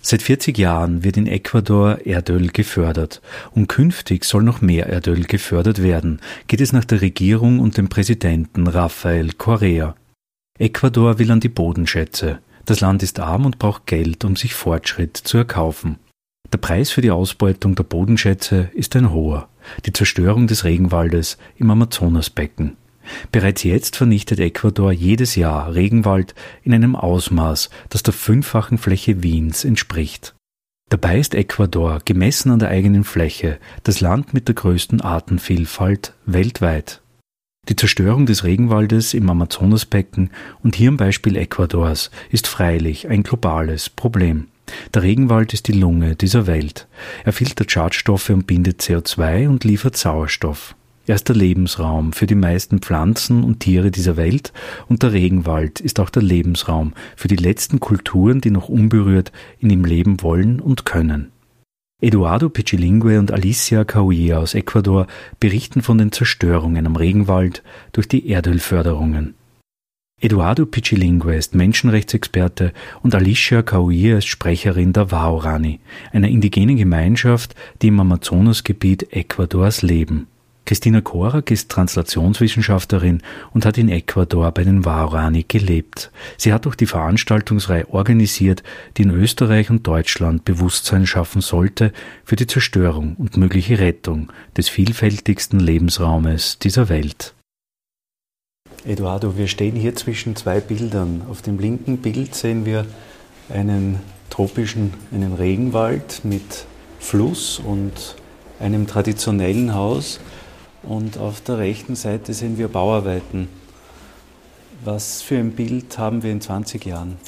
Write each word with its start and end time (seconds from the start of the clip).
Seit 0.00 0.22
40 0.22 0.56
Jahren 0.56 1.04
wird 1.04 1.18
in 1.18 1.26
Ecuador 1.26 1.98
Erdöl 2.06 2.48
gefördert 2.48 3.20
und 3.50 3.68
künftig 3.68 4.24
soll 4.24 4.42
noch 4.42 4.62
mehr 4.62 4.86
Erdöl 4.86 5.24
gefördert 5.24 5.82
werden, 5.82 6.20
geht 6.46 6.62
es 6.62 6.72
nach 6.72 6.86
der 6.86 7.02
Regierung 7.02 7.60
und 7.60 7.76
dem 7.76 7.90
Präsidenten 7.90 8.66
Rafael 8.66 9.32
Correa. 9.34 9.94
Ecuador 10.58 11.18
will 11.18 11.30
an 11.30 11.40
die 11.40 11.50
Bodenschätze. 11.50 12.40
Das 12.64 12.80
Land 12.80 13.02
ist 13.02 13.20
arm 13.20 13.46
und 13.46 13.58
braucht 13.58 13.86
Geld, 13.86 14.24
um 14.24 14.36
sich 14.36 14.54
Fortschritt 14.54 15.16
zu 15.16 15.38
erkaufen. 15.38 15.98
Der 16.52 16.58
Preis 16.58 16.90
für 16.90 17.00
die 17.00 17.10
Ausbeutung 17.10 17.74
der 17.74 17.84
Bodenschätze 17.84 18.70
ist 18.74 18.96
ein 18.96 19.12
hoher, 19.12 19.48
die 19.86 19.92
Zerstörung 19.92 20.46
des 20.46 20.64
Regenwaldes 20.64 21.38
im 21.56 21.70
Amazonasbecken. 21.70 22.76
Bereits 23.32 23.62
jetzt 23.62 23.96
vernichtet 23.96 24.40
Ecuador 24.40 24.92
jedes 24.92 25.34
Jahr 25.34 25.74
Regenwald 25.74 26.34
in 26.62 26.74
einem 26.74 26.96
Ausmaß, 26.96 27.70
das 27.88 28.02
der 28.02 28.14
fünffachen 28.14 28.78
Fläche 28.78 29.22
Wiens 29.22 29.64
entspricht. 29.64 30.34
Dabei 30.90 31.20
ist 31.20 31.34
Ecuador, 31.34 32.00
gemessen 32.04 32.50
an 32.50 32.58
der 32.58 32.68
eigenen 32.68 33.04
Fläche, 33.04 33.58
das 33.84 34.00
Land 34.00 34.34
mit 34.34 34.48
der 34.48 34.56
größten 34.56 35.00
Artenvielfalt 35.00 36.14
weltweit. 36.26 37.00
Die 37.70 37.76
Zerstörung 37.76 38.26
des 38.26 38.42
Regenwaldes 38.42 39.14
im 39.14 39.30
Amazonasbecken 39.30 40.30
und 40.64 40.74
hier 40.74 40.88
am 40.88 40.96
Beispiel 40.96 41.36
Ecuadors 41.36 42.10
ist 42.30 42.48
freilich 42.48 43.08
ein 43.08 43.22
globales 43.22 43.88
Problem. 43.88 44.48
Der 44.92 45.04
Regenwald 45.04 45.54
ist 45.54 45.68
die 45.68 45.72
Lunge 45.72 46.16
dieser 46.16 46.48
Welt. 46.48 46.88
Er 47.24 47.32
filtert 47.32 47.70
Schadstoffe 47.70 48.30
und 48.30 48.48
bindet 48.48 48.80
CO2 48.80 49.48
und 49.48 49.62
liefert 49.62 49.96
Sauerstoff. 49.96 50.74
Er 51.06 51.14
ist 51.14 51.28
der 51.28 51.36
Lebensraum 51.36 52.12
für 52.12 52.26
die 52.26 52.34
meisten 52.34 52.80
Pflanzen 52.80 53.44
und 53.44 53.60
Tiere 53.60 53.92
dieser 53.92 54.16
Welt 54.16 54.52
und 54.88 55.04
der 55.04 55.12
Regenwald 55.12 55.78
ist 55.78 56.00
auch 56.00 56.10
der 56.10 56.22
Lebensraum 56.22 56.92
für 57.14 57.28
die 57.28 57.36
letzten 57.36 57.78
Kulturen, 57.78 58.40
die 58.40 58.50
noch 58.50 58.68
unberührt 58.68 59.30
in 59.60 59.70
ihm 59.70 59.84
leben 59.84 60.22
wollen 60.22 60.58
und 60.58 60.84
können. 60.84 61.30
Eduardo 62.02 62.48
Pichilingue 62.48 63.18
und 63.18 63.30
Alicia 63.30 63.84
Cauia 63.84 64.38
aus 64.38 64.54
Ecuador 64.54 65.06
berichten 65.38 65.82
von 65.82 65.98
den 65.98 66.12
Zerstörungen 66.12 66.86
am 66.86 66.96
Regenwald 66.96 67.62
durch 67.92 68.08
die 68.08 68.30
Erdölförderungen. 68.30 69.34
Eduardo 70.18 70.64
Pichilingue 70.64 71.36
ist 71.36 71.54
Menschenrechtsexperte 71.54 72.72
und 73.02 73.14
Alicia 73.14 73.62
Cauia 73.62 74.16
ist 74.16 74.28
Sprecherin 74.28 74.94
der 74.94 75.10
Waorani, 75.10 75.80
einer 76.10 76.28
indigenen 76.28 76.78
Gemeinschaft, 76.78 77.54
die 77.82 77.88
im 77.88 78.00
Amazonasgebiet 78.00 79.12
Ecuadors 79.12 79.82
leben. 79.82 80.26
Christina 80.70 81.00
Korak 81.00 81.50
ist 81.50 81.68
Translationswissenschaftlerin 81.68 83.22
und 83.52 83.66
hat 83.66 83.76
in 83.76 83.88
Ecuador 83.88 84.52
bei 84.52 84.62
den 84.62 84.84
Waorani 84.84 85.44
gelebt. 85.48 86.12
Sie 86.36 86.52
hat 86.52 86.64
auch 86.64 86.76
die 86.76 86.86
Veranstaltungsreihe 86.86 87.92
organisiert, 87.92 88.62
die 88.96 89.02
in 89.02 89.10
Österreich 89.10 89.68
und 89.70 89.84
Deutschland 89.84 90.44
Bewusstsein 90.44 91.08
schaffen 91.08 91.40
sollte 91.40 91.92
für 92.24 92.36
die 92.36 92.46
Zerstörung 92.46 93.16
und 93.16 93.36
mögliche 93.36 93.80
Rettung 93.80 94.30
des 94.56 94.68
vielfältigsten 94.68 95.58
Lebensraumes 95.58 96.60
dieser 96.60 96.88
Welt. 96.88 97.34
Eduardo, 98.84 99.36
wir 99.36 99.48
stehen 99.48 99.74
hier 99.74 99.96
zwischen 99.96 100.36
zwei 100.36 100.60
Bildern. 100.60 101.22
Auf 101.28 101.42
dem 101.42 101.58
linken 101.58 101.96
Bild 101.96 102.36
sehen 102.36 102.64
wir 102.64 102.86
einen 103.48 103.98
tropischen, 104.30 104.94
einen 105.12 105.32
Regenwald 105.32 106.24
mit 106.24 106.64
Fluss 107.00 107.58
und 107.58 108.14
einem 108.60 108.86
traditionellen 108.86 109.74
Haus 109.74 110.20
und 110.82 111.18
auf 111.18 111.40
der 111.40 111.58
rechten 111.58 111.94
Seite 111.94 112.32
sehen 112.32 112.58
wir 112.58 112.68
Bauarbeiten. 112.68 113.48
Was 114.84 115.20
für 115.20 115.36
ein 115.36 115.52
Bild 115.52 115.98
haben 115.98 116.22
wir 116.22 116.32
in 116.32 116.40
20 116.40 116.84
Jahren? 116.86 117.18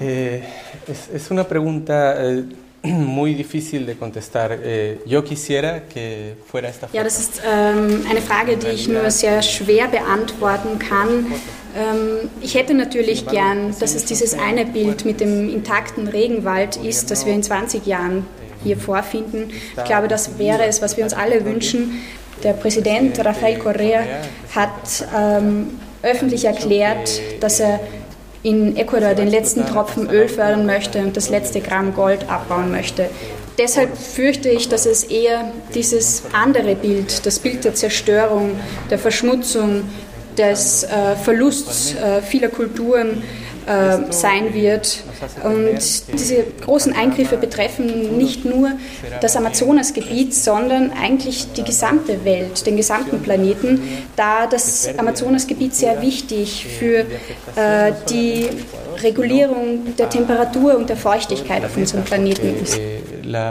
Eh, 0.00 0.40
es, 0.88 1.08
es, 1.12 1.30
una 1.30 1.44
pregunta 1.44 2.20
eh, 2.20 2.44
muy 2.82 3.34
difícil 3.34 3.86
de 3.86 3.96
contestar. 3.96 4.58
Eh, 4.62 5.00
yo 5.06 5.22
quisiera 5.24 5.84
que 5.88 6.34
fuera 6.46 6.68
esta 6.68 6.88
Ja, 6.92 7.04
das 7.04 7.18
ist 7.18 7.40
ähm, 7.44 8.04
eine 8.10 8.20
Frage, 8.20 8.56
die 8.56 8.68
ich 8.68 8.88
nur 8.88 9.10
sehr 9.10 9.40
schwer 9.42 9.86
beantworten 9.88 10.78
kann. 10.78 11.26
Ähm, 11.76 12.28
ich 12.40 12.54
hätte 12.54 12.74
natürlich 12.74 13.26
gern, 13.26 13.74
dass 13.78 13.94
es 13.94 14.04
dieses 14.04 14.34
eine 14.34 14.66
Bild 14.66 15.04
mit 15.04 15.20
dem 15.20 15.48
intakten 15.48 16.08
Regenwald 16.08 16.76
ist, 16.76 17.10
das 17.10 17.24
wir 17.24 17.32
in 17.32 17.42
20 17.42 17.86
Jahren 17.86 18.26
hier 18.64 18.76
vorfinden. 18.76 19.50
Ich 19.76 19.84
glaube, 19.84 20.08
das 20.08 20.38
wäre 20.38 20.64
es, 20.64 20.82
was 20.82 20.96
wir 20.96 21.04
uns 21.04 21.14
alle 21.14 21.44
wünschen. 21.44 22.00
Der 22.42 22.52
Präsident 22.52 23.24
Rafael 23.24 23.58
Correa 23.58 24.02
hat 24.54 25.06
ähm, 25.16 25.78
öffentlich 26.02 26.44
erklärt, 26.44 27.20
dass 27.40 27.60
er 27.60 27.80
in 28.42 28.76
Ecuador 28.76 29.14
den 29.14 29.28
letzten 29.28 29.64
Tropfen 29.64 30.10
Öl 30.10 30.28
fördern 30.28 30.66
möchte 30.66 30.98
und 30.98 31.16
das 31.16 31.30
letzte 31.30 31.60
Gramm 31.60 31.94
Gold 31.94 32.28
abbauen 32.28 32.70
möchte. 32.70 33.08
Deshalb 33.56 33.96
fürchte 33.96 34.48
ich, 34.50 34.68
dass 34.68 34.84
es 34.84 35.04
eher 35.04 35.52
dieses 35.74 36.24
andere 36.32 36.74
Bild, 36.74 37.24
das 37.24 37.38
Bild 37.38 37.64
der 37.64 37.74
Zerstörung, 37.74 38.56
der 38.90 38.98
Verschmutzung, 38.98 39.84
des 40.36 40.82
äh, 40.82 41.16
Verlusts 41.16 41.94
äh, 41.94 42.20
vieler 42.20 42.48
Kulturen, 42.48 43.22
äh, 43.66 44.12
sein 44.12 44.54
wird. 44.54 45.02
Und 45.42 45.78
diese 46.12 46.44
großen 46.64 46.92
Eingriffe 46.92 47.36
betreffen 47.36 48.16
nicht 48.16 48.44
nur 48.44 48.72
das 49.20 49.36
Amazonasgebiet, 49.36 50.34
sondern 50.34 50.90
eigentlich 50.92 51.52
die 51.52 51.64
gesamte 51.64 52.24
Welt, 52.24 52.66
den 52.66 52.76
gesamten 52.76 53.22
Planeten, 53.22 53.80
da 54.16 54.46
das 54.46 54.88
Amazonasgebiet 54.96 55.74
sehr 55.74 56.00
wichtig 56.02 56.66
für 56.78 57.00
äh, 57.56 57.92
die 58.10 58.48
Regulierung 59.02 59.96
der 59.96 60.08
Temperatur 60.08 60.76
und 60.76 60.88
der 60.88 60.96
Feuchtigkeit 60.96 61.64
auf 61.64 61.76
unserem 61.76 62.04
Planeten 62.04 62.62
ist. 62.62 62.78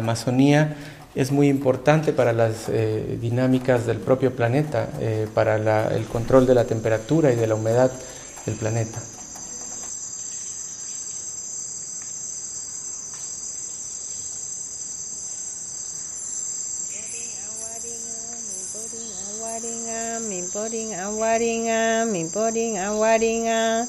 Amazonía 0.03 0.75
es 1.15 1.31
muy 1.31 1.47
importante 1.47 2.11
para 2.13 2.33
las 2.33 2.69
eh, 2.69 3.17
dinámicas 3.21 3.85
del 3.85 3.97
propio 3.97 4.35
planeta, 4.35 4.89
eh, 4.99 5.27
para 5.33 5.57
la, 5.57 5.93
el 5.93 6.05
control 6.05 6.47
de 6.47 6.55
la 6.55 6.65
temperatura 6.65 7.31
y 7.31 7.35
de 7.35 7.47
la 7.47 7.55
humedad 7.55 7.91
del 8.45 8.55
planeta. 8.55 8.99
Mimboringa 20.73 21.05
waringa, 21.21 22.01
mimboringa 22.09 22.85
waringa, 22.97 23.85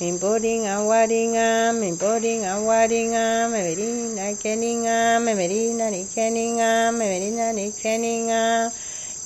mimboringa 0.00 0.74
waringa, 0.80 1.76
mimboringa 1.76 2.52
waringa, 2.64 3.24
memerina 3.52 4.32
keninga, 4.40 5.20
memerina 5.20 5.92
rikeninga, 5.92 6.88
memerina 6.96 7.52
rikeninga. 7.52 8.72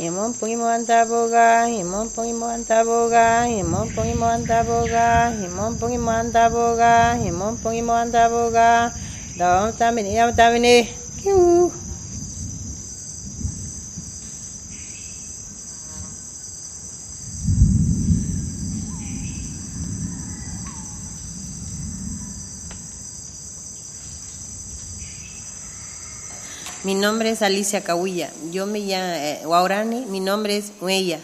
Himon 0.02 0.34
pungimo 0.34 0.66
antaboga, 0.66 1.70
himon 1.70 2.10
pungimo 2.10 2.50
antaboga, 2.50 3.46
himon 3.46 3.86
pungimo 3.94 4.26
antaboga, 4.26 5.30
himon 5.30 5.78
pungimo 5.78 6.10
antaboga, 6.10 7.14
himon 7.22 7.54
pungimo 7.62 7.94
antaboga. 7.94 8.90
Daom 9.38 9.70
tamini, 9.78 10.10
yam 10.18 10.34
tamini. 10.34 10.90
Kiu. 11.22 11.85
Mi 26.86 26.94
nombre 26.94 27.30
es 27.30 27.42
Alicia 27.42 27.80
Cahuilla. 27.80 28.28
Yo 28.52 28.64
me 28.64 28.78
llamo 28.78 29.12
eh, 29.16 29.40
Waurani. 29.44 30.04
Mi 30.08 30.20
nombre 30.20 30.56
es 30.56 30.70
Uella. 30.80 31.18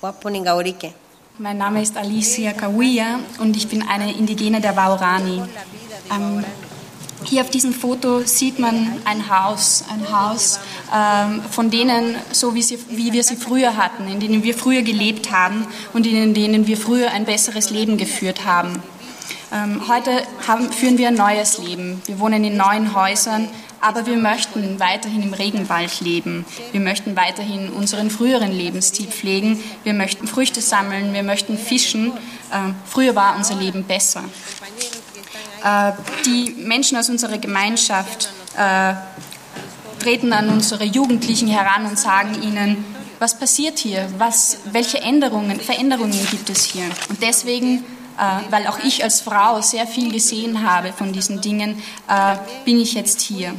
Waponingaurike. 0.00 0.94
Mein 1.36 1.58
Name 1.58 1.82
ist 1.82 1.94
Alicia 1.98 2.54
Kawiya 2.54 3.20
und 3.38 3.54
ich 3.54 3.68
bin 3.68 3.86
eine 3.86 4.16
Indigene 4.16 4.62
der 4.62 4.74
Waurani. 4.74 5.42
Ähm, 6.10 6.42
hier 7.22 7.42
auf 7.42 7.50
diesem 7.50 7.74
Foto 7.74 8.20
sieht 8.20 8.58
man 8.58 9.02
ein 9.04 9.28
Haus, 9.28 9.84
ein 9.90 10.10
Haus 10.10 10.58
ähm, 10.90 11.42
von 11.50 11.68
denen, 11.68 12.16
so 12.32 12.54
wie, 12.54 12.62
sie, 12.62 12.78
wie 12.88 13.12
wir 13.12 13.24
sie 13.24 13.36
früher 13.36 13.76
hatten, 13.76 14.08
in 14.08 14.20
denen 14.20 14.42
wir 14.42 14.54
früher 14.54 14.80
gelebt 14.80 15.30
haben 15.30 15.66
und 15.92 16.06
in 16.06 16.32
denen 16.32 16.66
wir 16.66 16.78
früher 16.78 17.10
ein 17.10 17.26
besseres 17.26 17.68
Leben 17.68 17.98
geführt 17.98 18.46
haben. 18.46 18.82
Ähm, 19.52 19.86
heute 19.86 20.22
haben, 20.48 20.72
führen 20.72 20.96
wir 20.96 21.08
ein 21.08 21.14
neues 21.14 21.58
Leben. 21.58 22.00
Wir 22.06 22.18
wohnen 22.18 22.42
in 22.42 22.56
neuen 22.56 22.94
Häusern, 22.94 23.50
aber 23.84 24.06
wir 24.06 24.16
möchten 24.16 24.80
weiterhin 24.80 25.22
im 25.22 25.34
Regenwald 25.34 26.00
leben. 26.00 26.46
Wir 26.72 26.80
möchten 26.80 27.16
weiterhin 27.16 27.68
unseren 27.68 28.10
früheren 28.10 28.50
Lebensstil 28.50 29.08
pflegen. 29.08 29.62
Wir 29.82 29.92
möchten 29.92 30.26
Früchte 30.26 30.62
sammeln, 30.62 31.12
wir 31.12 31.22
möchten 31.22 31.58
fischen. 31.58 32.12
Äh, 32.50 32.72
früher 32.86 33.14
war 33.14 33.36
unser 33.36 33.56
Leben 33.56 33.84
besser. 33.84 34.24
Äh, 35.62 35.92
die 36.24 36.54
Menschen 36.56 36.96
aus 36.96 37.10
unserer 37.10 37.36
Gemeinschaft 37.36 38.30
äh, 38.56 38.94
treten 39.98 40.32
an 40.32 40.48
unsere 40.48 40.84
Jugendlichen 40.84 41.48
heran 41.48 41.84
und 41.84 41.98
sagen 41.98 42.42
ihnen, 42.42 42.86
was 43.18 43.38
passiert 43.38 43.78
hier? 43.78 44.08
Was, 44.16 44.60
welche 44.72 45.02
Änderungen, 45.02 45.60
Veränderungen 45.60 46.26
gibt 46.30 46.48
es 46.48 46.64
hier? 46.64 46.84
Und 47.10 47.22
deswegen 47.22 47.84
weil 48.50 48.66
auch 48.66 48.78
ich 48.78 49.02
als 49.02 49.20
Frau 49.20 49.60
sehr 49.60 49.86
viel 49.86 50.12
gesehen 50.12 50.68
habe 50.68 50.92
von 50.92 51.12
diesen 51.12 51.40
Dingen, 51.40 51.82
äh, 52.08 52.36
bin 52.64 52.80
ich 52.80 52.94
jetzt 52.94 53.20
hier. 53.20 53.54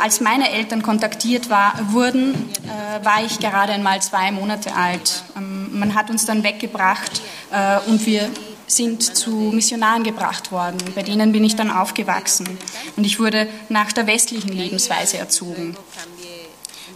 Als 0.00 0.20
meine 0.20 0.48
Eltern 0.50 0.80
kontaktiert 0.80 1.50
war, 1.50 1.74
wurden, 1.90 2.34
äh, 2.34 3.04
war 3.04 3.24
ich 3.24 3.40
gerade 3.40 3.72
einmal 3.72 4.00
zwei 4.00 4.30
Monate 4.30 4.74
alt. 4.76 5.24
Ähm, 5.36 5.76
man 5.76 5.94
hat 5.96 6.08
uns 6.08 6.24
dann 6.24 6.44
weggebracht 6.44 7.20
äh, 7.50 7.80
und 7.90 8.06
wir 8.06 8.30
sind 8.68 9.02
zu 9.02 9.30
Missionaren 9.30 10.04
gebracht 10.04 10.52
worden. 10.52 10.78
Bei 10.94 11.02
denen 11.02 11.32
bin 11.32 11.42
ich 11.42 11.56
dann 11.56 11.70
aufgewachsen. 11.70 12.58
Und 12.96 13.04
ich 13.04 13.18
wurde 13.18 13.48
nach 13.68 13.92
der 13.92 14.06
westlichen 14.06 14.52
Lebensweise 14.52 15.18
erzogen. 15.18 15.76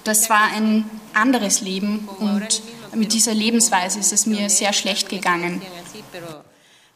Das 0.04 0.28
war 0.31 0.50
ein 0.52 0.88
anderes 1.14 1.60
Leben 1.60 2.08
und 2.19 2.62
mit 2.94 3.12
dieser 3.12 3.34
Lebensweise 3.34 3.99
ist 4.00 4.12
es 4.12 4.26
mir 4.26 4.50
sehr 4.50 4.72
schlecht 4.72 5.08
gegangen. 5.08 5.62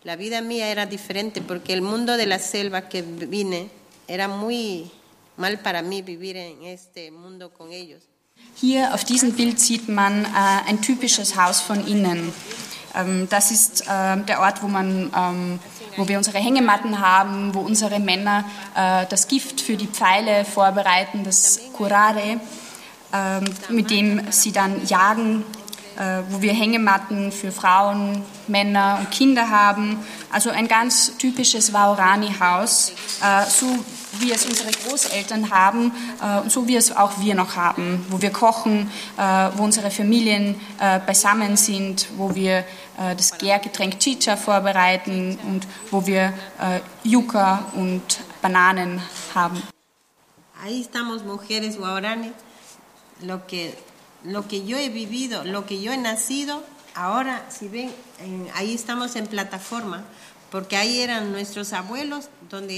La 0.04 0.14
vida 0.16 0.40
mía 0.40 0.68
era 0.68 0.86
diferente 0.86 1.40
porque 1.40 1.72
el 1.72 1.82
mundo 1.82 2.16
de 2.16 2.26
la 2.26 2.38
selva 2.38 2.82
que 2.82 3.02
vine 3.02 3.68
era 4.06 4.28
muy 4.28 4.88
mal 5.36 5.58
para 5.58 5.82
mí 5.82 6.00
vivir 6.02 6.36
en 6.36 6.62
este 6.62 7.10
mundo 7.10 7.50
con 7.50 7.72
ellos. 7.72 8.02
Hier 8.54 8.94
auf 8.94 9.04
diesem 9.04 9.32
Bild 9.32 9.58
sieht 9.58 9.88
man 9.88 10.24
äh, 10.24 10.68
ein 10.68 10.80
typisches 10.80 11.36
Haus 11.36 11.60
von 11.60 11.84
innen. 11.86 12.32
Ähm, 12.94 13.28
das 13.28 13.50
ist 13.50 13.82
äh, 13.82 14.16
der 14.28 14.40
Ort, 14.40 14.62
wo, 14.62 14.68
man, 14.68 15.10
ähm, 15.16 15.58
wo 15.96 16.06
wir 16.06 16.18
unsere 16.18 16.38
Hängematten 16.38 17.00
haben, 17.00 17.54
wo 17.54 17.60
unsere 17.60 17.98
Männer 17.98 18.44
äh, 18.74 19.06
das 19.08 19.28
Gift 19.28 19.60
für 19.60 19.76
die 19.76 19.88
Pfeile 19.88 20.44
vorbereiten, 20.44 21.24
das 21.24 21.60
Curare. 21.72 22.40
Ähm, 23.16 23.44
mit 23.70 23.90
dem 23.90 24.20
sie 24.30 24.52
dann 24.52 24.86
jagen, 24.86 25.44
äh, 25.96 26.22
wo 26.28 26.42
wir 26.42 26.52
Hängematten 26.52 27.32
für 27.32 27.50
Frauen, 27.50 28.22
Männer 28.46 28.98
und 29.00 29.10
Kinder 29.10 29.48
haben. 29.48 29.98
Also 30.30 30.50
ein 30.50 30.68
ganz 30.68 31.16
typisches 31.16 31.72
Waorani-Haus, 31.72 32.92
äh, 33.22 33.46
so 33.48 33.66
wie 34.18 34.32
es 34.32 34.44
unsere 34.44 34.70
Großeltern 34.70 35.50
haben 35.50 35.92
äh, 36.22 36.40
und 36.40 36.52
so 36.52 36.68
wie 36.68 36.76
es 36.76 36.94
auch 36.94 37.20
wir 37.20 37.34
noch 37.34 37.56
haben, 37.56 38.04
wo 38.10 38.20
wir 38.20 38.30
kochen, 38.30 38.90
wo 39.56 39.62
unsere 39.62 39.90
Familien 39.90 40.58
beisammen 41.06 41.56
sind, 41.56 42.06
wo 42.16 42.34
wir 42.34 42.64
das 42.96 43.36
Gärgetränk 43.36 43.98
Chicha 44.00 44.36
vorbereiten 44.36 45.38
und 45.46 45.66
wo 45.90 46.06
wir 46.06 46.32
Yucca 47.04 47.66
und 47.74 48.02
Bananen 48.40 49.02
haben. 49.34 49.62
Ahí 50.64 50.80
estamos 50.80 51.22
mujeres 51.22 51.76
guaraní 51.76 52.32
lo 53.22 53.46
que, 53.46 53.74
lo 54.24 54.46
que 54.48 54.64
yo 54.66 54.76
he 54.78 54.88
vivido, 54.88 55.44
lo 55.44 55.66
que 55.66 55.80
yo 55.80 55.92
he 55.92 55.98
nacido, 55.98 56.62
ahora, 56.94 57.44
si 57.48 57.68
ven, 57.68 57.90
ahí 58.54 58.74
estamos 58.74 59.16
en 59.16 59.26
plataforma, 59.26 60.04
porque 60.50 60.76
ahí 60.76 61.00
eran 61.00 61.32
nuestros 61.32 61.72
abuelos, 61.72 62.28
donde 62.48 62.74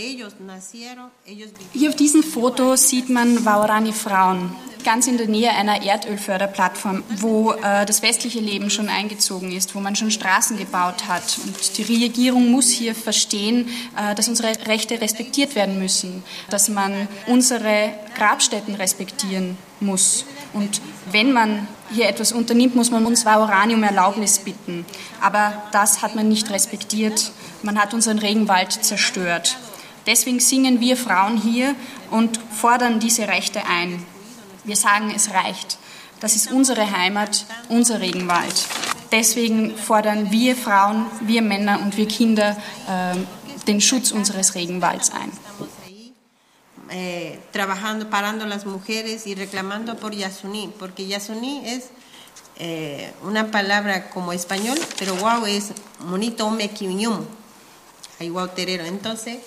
Hier 1.74 1.88
auf 1.88 1.96
diesem 1.96 2.22
Foto 2.22 2.76
sieht 2.76 3.10
man 3.10 3.44
Waorani 3.44 3.92
Frauen, 3.92 4.50
ganz 4.82 5.06
in 5.06 5.18
der 5.18 5.28
Nähe 5.28 5.50
einer 5.50 5.82
Erdölförderplattform, 5.82 7.04
wo 7.18 7.52
äh, 7.52 7.84
das 7.84 8.00
westliche 8.02 8.40
Leben 8.40 8.70
schon 8.70 8.88
eingezogen 8.88 9.52
ist, 9.52 9.74
wo 9.74 9.80
man 9.80 9.94
schon 9.94 10.10
Straßen 10.10 10.56
gebaut 10.56 11.06
hat. 11.06 11.38
Und 11.44 11.76
die 11.76 11.82
Regierung 11.82 12.50
muss 12.50 12.70
hier 12.70 12.94
verstehen, 12.94 13.68
äh, 13.96 14.14
dass 14.14 14.28
unsere 14.28 14.48
Rechte 14.66 15.00
respektiert 15.00 15.54
werden 15.54 15.78
müssen, 15.78 16.22
dass 16.48 16.68
man 16.68 17.06
unsere 17.26 17.92
Grabstätten 18.16 18.74
respektieren 18.74 19.58
muss. 19.80 20.24
Und 20.52 20.80
wenn 21.10 21.32
man 21.32 21.68
hier 21.90 22.08
etwas 22.08 22.32
unternimmt, 22.32 22.74
muss 22.74 22.90
man 22.90 23.06
uns 23.06 23.24
Vaorani 23.24 23.74
um 23.74 23.82
Erlaubnis 23.82 24.38
bitten. 24.38 24.84
Aber 25.20 25.62
das 25.72 26.02
hat 26.02 26.14
man 26.14 26.28
nicht 26.28 26.50
respektiert. 26.50 27.32
Man 27.62 27.78
hat 27.78 27.94
unseren 27.94 28.18
Regenwald 28.18 28.72
zerstört. 28.72 29.56
Deswegen 30.06 30.40
singen 30.40 30.80
wir 30.80 30.96
Frauen 30.96 31.36
hier 31.36 31.74
und 32.10 32.40
fordern 32.56 33.00
diese 33.00 33.28
Rechte 33.28 33.66
ein. 33.66 34.04
Wir 34.64 34.76
sagen, 34.76 35.12
es 35.14 35.32
reicht. 35.32 35.78
Das 36.20 36.34
ist 36.34 36.50
unsere 36.50 36.90
Heimat, 36.90 37.44
unser 37.68 38.00
Regenwald. 38.00 38.66
Deswegen 39.12 39.76
fordern 39.76 40.30
wir 40.30 40.56
Frauen, 40.56 41.06
wir 41.20 41.42
Männer 41.42 41.80
und 41.80 41.96
wir 41.96 42.08
Kinder 42.08 42.56
äh, 42.86 43.16
den 43.66 43.80
Schutz 43.80 44.10
unseres 44.10 44.54
Regenwalds 44.54 45.10
ein. 45.12 45.30
Eh, 46.90 47.38
trabajando, 47.52 48.10
parando 48.10 48.46
las 48.46 48.66
mujeres 48.66 49.26
y 49.26 49.34
reclamando 49.34 49.96
por 49.96 50.14
Yasuní, 50.14 50.72
porque 50.78 51.06
Yasuní 51.06 51.68
es 51.68 51.90
eh, 52.56 53.12
una 53.22 53.50
palabra 53.50 54.10
como 54.10 54.32
español, 54.32 54.78
pero 54.98 55.14
wow 55.16 55.46
es 55.46 55.72
monito 56.00 56.50
me 56.50 56.70
hay 58.20 58.30
wow 58.30 58.48
terero. 58.48 58.84
Entonces, 58.84 59.38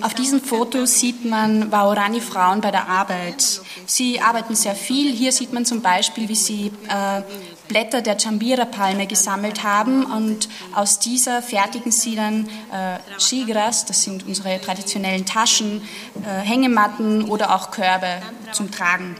Auf 0.00 0.14
diesem 0.14 0.40
Foto 0.40 0.86
sieht 0.86 1.24
man 1.26 1.70
Waorani-Frauen 1.70 2.62
bei 2.62 2.70
der 2.70 2.88
Arbeit. 2.88 3.60
Sie 3.84 4.20
arbeiten 4.20 4.54
sehr 4.54 4.74
viel. 4.74 5.12
Hier 5.12 5.32
sieht 5.32 5.52
man 5.52 5.66
zum 5.66 5.82
Beispiel, 5.82 6.26
wie 6.30 6.34
sie 6.34 6.72
äh, 6.88 7.22
Blätter 7.68 8.02
der 8.02 8.18
Chambira-Palme 8.18 9.06
gesammelt 9.06 9.62
haben 9.62 10.04
und 10.04 10.48
aus 10.74 10.98
dieser 10.98 11.42
fertigen 11.42 11.90
sie 11.90 12.16
dann 12.16 12.48
äh, 12.72 12.98
Shigras, 13.18 13.84
das 13.84 14.02
sind 14.02 14.26
unsere 14.26 14.60
traditionellen 14.60 15.26
Taschen, 15.26 15.82
äh, 16.22 16.40
Hängematten 16.44 17.24
oder 17.24 17.54
auch 17.54 17.70
Körbe 17.70 18.22
zum 18.52 18.70
Tragen. 18.70 19.16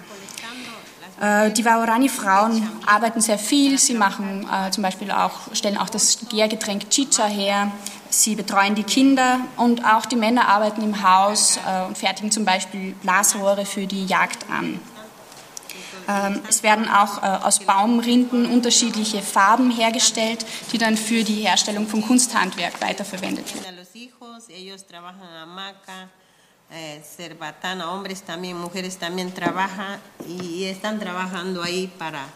Äh, 1.21 1.51
die 1.51 1.65
Waorani-Frauen 1.65 2.69
arbeiten 2.87 3.21
sehr 3.21 3.39
viel. 3.39 3.79
Sie 3.79 3.95
machen 3.95 4.47
äh, 4.53 4.71
zum 4.71 4.83
Beispiel 4.83 5.11
auch, 5.11 5.55
stellen 5.55 5.79
auch 5.79 5.89
das 5.89 6.19
Gärgetränk 6.29 6.91
Chicha 6.91 7.25
her. 7.25 7.73
Sie 8.11 8.35
betreuen 8.35 8.75
die 8.75 8.85
Kinder 8.85 9.41
und 9.57 9.85
auch 9.85 10.07
die 10.07 10.17
Männer 10.17 10.49
arbeiten 10.49 10.83
im 10.83 11.03
Haus 11.03 11.59
äh, 11.67 11.87
und 11.87 11.97
fertigen 11.97 12.31
zum 12.31 12.45
Beispiel 12.45 12.93
Blasrohre 13.03 13.65
für 13.65 13.87
die 13.87 14.07
Jagd 14.07 14.47
an. 14.51 14.81
Ähm, 16.09 16.43
es 16.49 16.63
werden 16.63 16.89
auch 16.89 17.23
äh, 17.23 17.27
aus 17.27 17.61
Baumrinden 17.61 18.47
unterschiedliche 18.47 19.23
Farben 19.23 19.71
hergestellt, 19.71 20.47
die 20.73 20.79
dann 20.79 20.97
für 20.97 21.25
die 21.25 21.47
Herstellung 21.47 21.87
von 21.89 22.03
Kunsthandwerk 22.03 22.81
weiterverwendet 22.81 23.53
werden. 23.55 23.77
Eh, 26.69 27.01
cerbatana, 27.17 27.93
hombres 27.93 28.23
también, 28.23 28.57
mujeres 28.57 28.99
también 28.99 29.33
trabajan 29.33 30.01
y 30.27 30.65
están 30.65 30.99
trabajando 30.99 31.63
ahí 31.63 31.87
para 31.87 32.27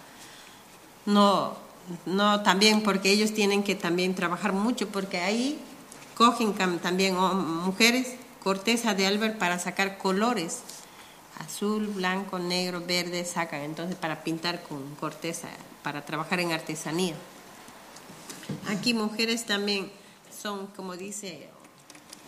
no 1.05 1.57
no 2.07 2.41
también 2.45 2.85
porque 2.85 3.11
ellos 3.11 3.35
tienen 3.35 3.65
que 3.65 3.75
también 3.75 4.15
trabajar 4.15 4.53
mucho 4.53 4.87
porque 4.87 5.19
ahí 5.19 5.59
cogen 6.15 6.55
también 6.79 7.17
mujeres 7.17 8.07
corteza 8.41 8.95
de 8.95 9.09
árbol 9.09 9.33
para 9.33 9.59
sacar 9.59 9.99
colores 9.99 10.61
azul, 11.41 11.87
blanco, 11.89 12.39
negro, 12.39 12.81
verde, 12.81 13.25
sacan 13.25 13.63
entonces 13.63 13.97
para 13.97 14.23
pintar 14.23 14.63
con 14.63 14.95
corteza, 14.97 15.49
para 15.83 16.05
trabajar 16.05 16.41
en 16.41 16.53
artesanía. 16.53 17.15
Aquí 18.69 18.95
mujeres 18.95 19.45
también 19.47 19.91
son, 20.43 20.69
como 20.69 20.97
dice 20.97 21.49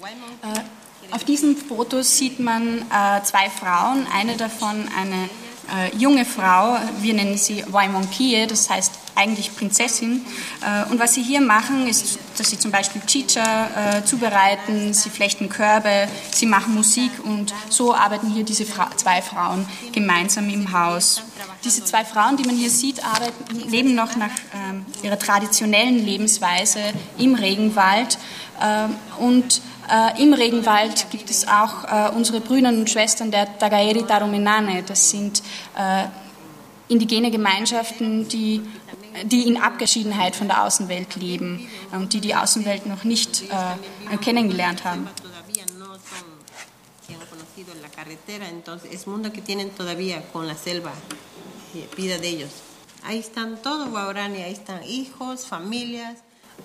Uh, 0.03 1.15
auf 1.15 1.25
diesem 1.25 1.55
Foto 1.55 2.03
sieht 2.03 2.41
man 2.41 2.83
uh, 2.91 3.23
zwei 3.25 3.49
Frauen, 3.49 4.05
eine 4.13 4.37
davon 4.37 4.89
eine 4.89 5.31
äh, 5.71 5.97
junge 5.97 6.25
Frau, 6.25 6.77
wir 7.01 7.15
nennen 7.15 7.37
sie 7.37 7.65
Waimonkie, 7.69 8.47
das 8.47 8.69
heißt 8.69 8.93
eigentlich 9.15 9.55
Prinzessin. 9.55 10.25
Äh, 10.61 10.91
und 10.91 10.99
was 10.99 11.15
sie 11.15 11.23
hier 11.23 11.41
machen, 11.41 11.87
ist, 11.87 12.19
dass 12.37 12.51
sie 12.51 12.59
zum 12.59 12.71
Beispiel 12.71 13.03
Chicha 13.07 13.99
äh, 13.99 14.05
zubereiten, 14.05 14.93
sie 14.93 15.11
flechten 15.11 15.49
Körbe, 15.49 16.09
sie 16.31 16.47
machen 16.47 16.75
Musik 16.75 17.13
und 17.25 17.55
so 17.69 17.95
arbeiten 17.95 18.29
hier 18.31 18.45
diese 18.45 18.65
Fra 18.65 18.91
zwei 18.97 19.23
Frauen 19.23 19.67
gemeinsam 19.93 20.49
im 20.49 20.73
Haus. 20.73 21.23
Diese 21.65 21.85
zwei 21.85 22.05
Frauen, 22.05 22.37
die 22.37 22.45
man 22.45 22.57
hier 22.57 22.71
sieht, 22.71 23.05
arbeiten, 23.05 23.71
leben 23.71 23.95
noch 23.95 24.17
nach 24.17 24.31
ähm, 24.55 24.85
ihrer 25.03 25.19
traditionellen 25.19 26.05
Lebensweise 26.05 26.81
im 27.19 27.35
Regenwald 27.35 28.19
ähm, 28.61 28.97
und 29.19 29.61
äh, 29.91 30.23
Im 30.23 30.33
Regenwald 30.33 31.11
gibt 31.11 31.31
es 31.31 31.47
auch 31.47 31.85
äh, 31.85 32.15
unsere 32.15 32.41
Brüder 32.41 32.69
und 32.69 32.89
Schwestern 32.89 33.31
der 33.31 33.59
Tagaeri 33.59 34.05
Tarumenane. 34.07 34.83
Das 34.83 35.11
sind 35.11 35.43
äh, 35.77 36.05
indigene 36.89 37.31
Gemeinschaften, 37.31 38.29
die, 38.29 38.63
die 39.25 39.49
in 39.49 39.57
Abgeschiedenheit 39.57 40.37
von 40.37 40.49
der 40.49 40.65
Außenwelt 40.65 41.17
leben 41.17 41.69
und 41.93 42.13
die 42.13 42.21
die 42.21 42.35
Außenwelt 42.35 42.87
noch 42.87 43.05
nicht 43.05 43.43
äh, 43.43 44.17
kennengelernt 44.19 44.85
haben. 44.85 45.09
Ahí 53.05 53.19
están 53.19 53.61
todos 53.61 53.91
Guarani, 53.91 54.43
ahí 54.45 54.53
están 54.53 54.81
hijos, 54.85 55.45
familias. 55.45 56.23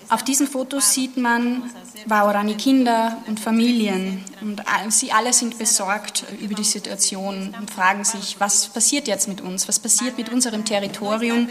Auf 0.09 0.23
diesen 0.23 0.47
Fotos 0.47 0.93
sieht 0.93 1.17
man 1.17 1.63
Waorani 2.05 2.55
Kinder 2.55 3.17
und 3.27 3.39
Familien 3.39 4.23
und 4.41 4.61
sie 4.89 5.11
alle 5.11 5.33
sind 5.33 5.57
besorgt 5.57 6.23
über 6.39 6.55
die 6.55 6.63
Situation 6.63 7.53
und 7.59 7.69
fragen 7.69 8.05
sich, 8.05 8.39
was 8.39 8.67
passiert 8.67 9.07
jetzt 9.07 9.27
mit 9.27 9.41
uns, 9.41 9.67
was 9.67 9.79
passiert 9.79 10.17
mit 10.17 10.29
unserem 10.31 10.63
Territorium, 10.63 11.49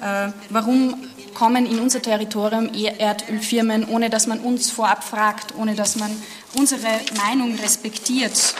äh, 0.00 0.30
warum 0.48 0.94
kommen 1.34 1.66
in 1.66 1.78
unser 1.80 2.00
Territorium 2.00 2.70
Erdölfirmen, 2.72 3.86
ohne 3.88 4.08
dass 4.08 4.26
man 4.26 4.40
uns 4.40 4.70
vorab 4.70 5.04
fragt, 5.04 5.54
ohne 5.56 5.74
dass 5.74 5.96
man 5.96 6.10
unsere 6.54 6.88
Meinung 7.16 7.54
respektiert. 7.56 8.54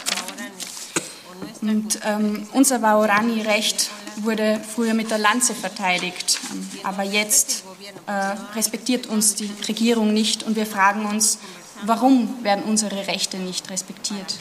Und 1.63 2.01
ähm, 2.05 2.47
unser 2.53 2.83
Waorani-Recht 2.83 3.91
wurde 4.19 4.61
früher 4.61 4.95
mit 4.95 5.11
der 5.11 5.19
Lanze 5.19 5.55
verteidigt, 5.55 6.39
ähm, 6.53 6.69
aber 6.85 7.03
jetzt 7.03 7.65
äh, 8.07 8.13
respektiert 8.55 9.07
uns 9.07 9.35
die 9.35 9.51
Regierung 9.67 10.13
nicht 10.13 10.43
und 10.43 10.57
wir 10.57 10.67
fragen 10.67 11.07
uns, 11.07 11.39
warum 11.85 12.43
werden 12.43 12.65
unsere 12.65 13.07
Rechte 13.07 13.37
nicht 13.39 13.71
respektiert? 13.71 14.37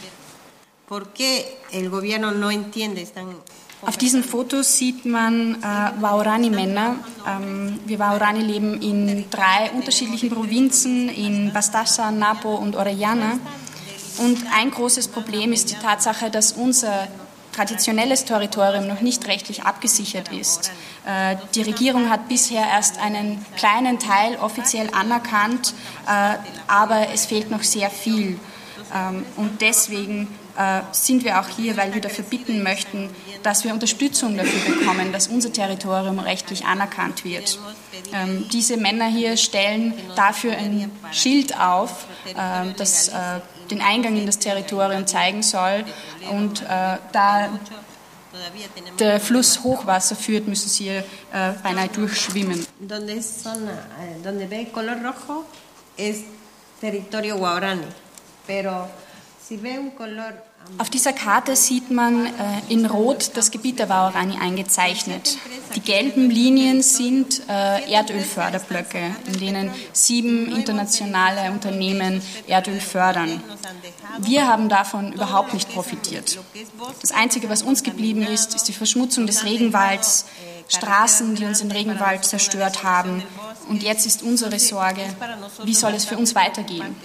Auf 3.82 3.98
diesen 3.98 4.24
Fotos 4.24 4.78
sieht 4.78 5.06
man 5.06 5.56
äh, 5.56 6.02
Waorani-Männer. 6.02 6.96
Ähm, 7.28 7.80
wir 7.86 8.00
Waorani 8.00 8.42
leben 8.42 8.82
in 8.82 9.26
drei 9.30 9.70
unterschiedlichen 9.72 10.30
Provinzen, 10.30 11.10
in 11.10 11.54
Bastassa, 11.54 12.10
Napo 12.10 12.56
und 12.56 12.76
Orellana. 12.76 13.40
Und 14.18 14.38
ein 14.52 14.72
großes 14.72 15.10
Problem 15.10 15.54
ist 15.54 15.70
die 15.70 15.76
Tatsache, 15.76 16.32
dass 16.32 16.54
unser 16.54 17.08
traditionelles 17.58 18.24
Territorium 18.24 18.88
noch 18.88 19.02
nicht 19.02 19.28
rechtlich 19.28 19.64
abgesichert 19.64 20.32
ist. 20.32 20.72
Äh, 21.08 21.38
die 21.56 21.64
Regierung 21.64 22.10
hat 22.10 22.30
bisher 22.30 22.62
erst 22.62 23.00
einen 23.00 23.44
kleinen 23.56 23.98
Teil 23.98 24.36
offiziell 24.36 24.90
anerkannt, 24.94 25.74
äh, 26.06 26.36
aber 26.68 27.08
es 27.14 27.26
fehlt 27.26 27.50
noch 27.50 27.64
sehr 27.64 27.90
viel. 27.90 28.40
Ähm, 28.94 29.26
und 29.38 29.60
deswegen 29.60 30.28
äh, 30.56 30.82
sind 30.92 31.24
wir 31.24 31.40
auch 31.40 31.48
hier, 31.48 31.76
weil 31.78 31.96
wir 31.96 32.02
dafür 32.02 32.26
bitten 32.26 32.62
möchten, 32.62 33.10
dass 33.42 33.64
wir 33.64 33.74
Unterstützung 33.74 34.38
dafür 34.38 34.76
bekommen, 34.76 35.12
dass 35.12 35.28
unser 35.28 35.52
Territorium 35.52 36.20
rechtlich 36.20 36.64
anerkannt 36.66 37.26
wird. 37.26 37.58
Ähm, 38.14 38.46
diese 38.54 38.78
Männer 38.78 39.08
hier 39.08 39.36
stellen 39.36 39.96
dafür 40.16 40.56
ein 40.56 40.92
Schild 41.12 41.60
auf, 41.60 42.06
das 42.78 43.12
den 43.70 43.82
Eingang 43.82 44.18
in 44.18 44.26
das 44.26 44.40
Territorium 44.40 45.06
zeigen 45.06 45.44
soll. 45.44 45.86
Und 46.30 46.62
äh, 46.62 46.98
da 47.12 47.50
der 49.00 49.20
Fluss 49.20 49.64
Hochwasser 49.64 50.16
führt, 50.16 50.48
müssen 50.48 50.70
sie 50.70 50.90
äh, 50.90 51.04
beinahe 51.64 51.88
durchschwimmen. 51.88 52.66
Donde 52.80 53.14
es 53.14 53.44
zona, 53.44 53.72
eh, 53.72 54.22
donde 54.24 54.50
ve 54.50 54.66
color 54.72 54.98
rojo 54.98 55.46
es 55.96 56.24
territorio 56.80 57.38
guarani, 57.38 57.88
pero 58.46 58.88
si 59.42 59.58
ve 59.58 59.80
un 59.80 59.92
color 59.92 60.34
auf 60.78 60.90
dieser 60.90 61.14
Karte 61.14 61.56
sieht 61.56 61.92
man 61.92 62.26
äh, 62.26 62.30
in 62.70 62.86
Rot 62.86 63.32
das 63.36 63.52
Gebiet 63.52 63.80
der 63.80 63.90
Waorani 63.90 64.38
eingezeichnet. 64.40 65.38
Die 65.76 65.82
gelben 65.82 66.30
Linien 66.30 66.82
sind 66.82 67.42
äh, 67.50 67.92
Erdölförderblöcke, 67.92 69.16
in 69.26 69.40
denen 69.40 69.72
sieben 69.94 70.52
internationale 70.56 71.52
Unternehmen 71.52 72.22
Erdöl 72.48 72.80
fördern. 72.80 73.42
Wir 74.20 74.48
haben 74.48 74.70
davon 74.70 75.14
überhaupt 75.14 75.54
nicht 75.54 75.72
profitiert. 75.72 76.40
Das 77.02 77.12
Einzige, 77.12 77.50
was 77.50 77.64
uns 77.64 77.84
geblieben 77.84 78.22
ist, 78.22 78.56
ist 78.56 78.68
die 78.68 78.74
Verschmutzung 78.74 79.28
des 79.28 79.44
Regenwalds, 79.44 80.26
Straßen, 80.70 81.36
die 81.36 81.46
uns 81.46 81.60
den 81.60 81.72
Regenwald 81.72 82.26
zerstört 82.26 82.84
haben. 82.84 83.24
Und 83.70 83.84
jetzt 83.84 84.06
ist 84.06 84.22
unsere 84.22 84.60
Sorge, 84.60 85.02
wie 85.64 85.74
soll 85.74 85.94
es 85.94 86.06
für 86.06 86.18
uns 86.18 86.36
weitergehen? 86.36 86.96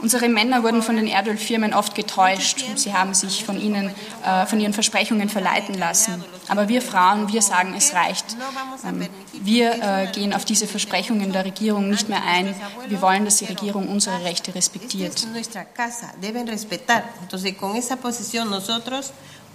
Unsere 0.00 0.28
Männer 0.28 0.62
wurden 0.62 0.82
von 0.82 0.96
den 0.96 1.06
Erdölfirmen 1.06 1.74
oft 1.74 1.94
getäuscht. 1.94 2.64
Sie 2.76 2.94
haben 2.94 3.14
sich 3.14 3.44
von 3.44 3.60
ihnen, 3.60 3.90
äh, 4.24 4.46
von 4.46 4.60
ihren 4.60 4.72
Versprechungen 4.72 5.28
verleiten 5.28 5.74
lassen. 5.74 6.24
Aber 6.48 6.68
wir 6.68 6.82
Frauen, 6.82 7.32
wir 7.32 7.42
sagen, 7.42 7.74
es 7.76 7.94
reicht. 7.94 8.36
Ähm, 8.84 9.08
wir 9.32 9.72
äh, 9.72 10.12
gehen 10.12 10.32
auf 10.32 10.44
diese 10.44 10.66
Versprechungen 10.66 11.32
der 11.32 11.44
Regierung 11.44 11.88
nicht 11.90 12.08
mehr 12.08 12.22
ein. 12.24 12.54
Wir 12.86 13.02
wollen, 13.02 13.24
dass 13.24 13.38
die 13.38 13.46
Regierung 13.46 13.88
unsere 13.88 14.24
Rechte 14.24 14.54
respektiert. 14.54 15.26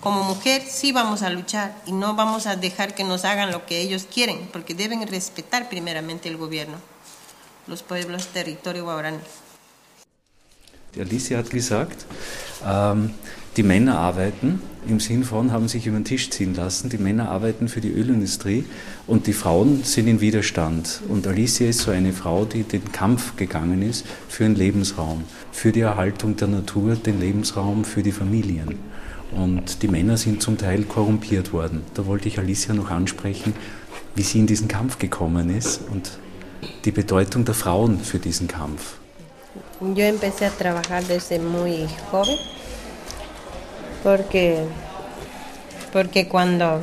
como 0.03 0.23
mujer 0.23 0.61
sí 0.67 0.91
vamos 0.91 1.21
a 1.21 1.29
luchar 1.29 1.71
y 1.85 1.93
no 1.93 2.13
vamos 2.13 2.45
a 2.45 2.57
dejar 2.57 2.93
que 2.93 3.05
nos 3.05 3.23
hagan 3.23 3.53
lo 3.53 3.65
que 3.65 3.79
ellos 3.79 4.05
quieren, 4.13 4.49
porque 4.51 4.75
deben 4.75 5.07
respetar 5.07 5.69
primeramente 5.69 6.27
el 6.27 6.35
gobierno, 6.35 6.75
los 7.67 7.83
pueblos, 7.83 8.27
territorio 8.27 8.83
guaraní. 8.83 9.19
Die 10.95 11.01
Alicia 11.01 11.39
hat 11.39 11.49
gesagt, 11.49 12.05
ähm, 12.67 13.11
die 13.57 13.63
Männer 13.63 13.97
arbeiten, 13.97 14.61
im 14.87 14.99
Sinn 14.99 15.23
von 15.23 15.51
haben 15.51 15.67
sich 15.67 15.87
über 15.87 15.97
den 15.97 16.05
Tisch 16.05 16.29
ziehen 16.29 16.53
lassen, 16.53 16.89
die 16.89 16.97
Männer 16.97 17.29
arbeiten 17.29 17.67
für 17.67 17.81
die 17.81 17.91
Ölindustrie 17.91 18.65
und 19.07 19.27
die 19.27 19.33
Frauen 19.33 19.83
sind 19.83 20.07
in 20.07 20.21
Widerstand. 20.21 21.01
Und 21.07 21.25
Alicia 21.25 21.67
ist 21.67 21.79
so 21.79 21.91
eine 21.91 22.13
Frau, 22.13 22.45
die 22.45 22.63
den 22.63 22.91
Kampf 22.91 23.35
gegangen 23.37 23.81
ist 23.81 24.05
für 24.27 24.45
einen 24.45 24.55
Lebensraum, 24.55 25.23
für 25.51 25.71
die 25.71 25.81
Erhaltung 25.81 26.35
der 26.35 26.47
Natur, 26.49 26.95
den 26.95 27.19
Lebensraum 27.19 27.85
für 27.85 28.03
die 28.03 28.11
Familien. 28.11 28.77
Und 29.31 29.81
die 29.81 29.87
Männer 29.87 30.17
sind 30.17 30.43
zum 30.43 30.57
Teil 30.57 30.83
korrumpiert 30.83 31.53
worden. 31.53 31.81
Da 31.95 32.05
wollte 32.05 32.27
ich 32.27 32.37
Alicia 32.37 32.73
noch 32.75 32.91
ansprechen, 32.91 33.53
wie 34.15 34.21
sie 34.21 34.39
in 34.39 34.47
diesen 34.47 34.67
Kampf 34.67 34.99
gekommen 34.99 35.55
ist 35.55 35.81
und 35.91 36.19
die 36.85 36.91
Bedeutung 36.91 37.45
der 37.45 37.55
Frauen 37.55 37.99
für 37.99 38.19
diesen 38.19 38.47
Kampf. 38.47 38.97
Yo 39.81 40.05
empecé 40.05 40.45
a 40.45 40.49
trabajar 40.49 41.03
desde 41.03 41.39
muy 41.39 41.87
joven 42.09 42.37
porque, 44.03 44.65
porque 45.91 46.27
cuando 46.27 46.81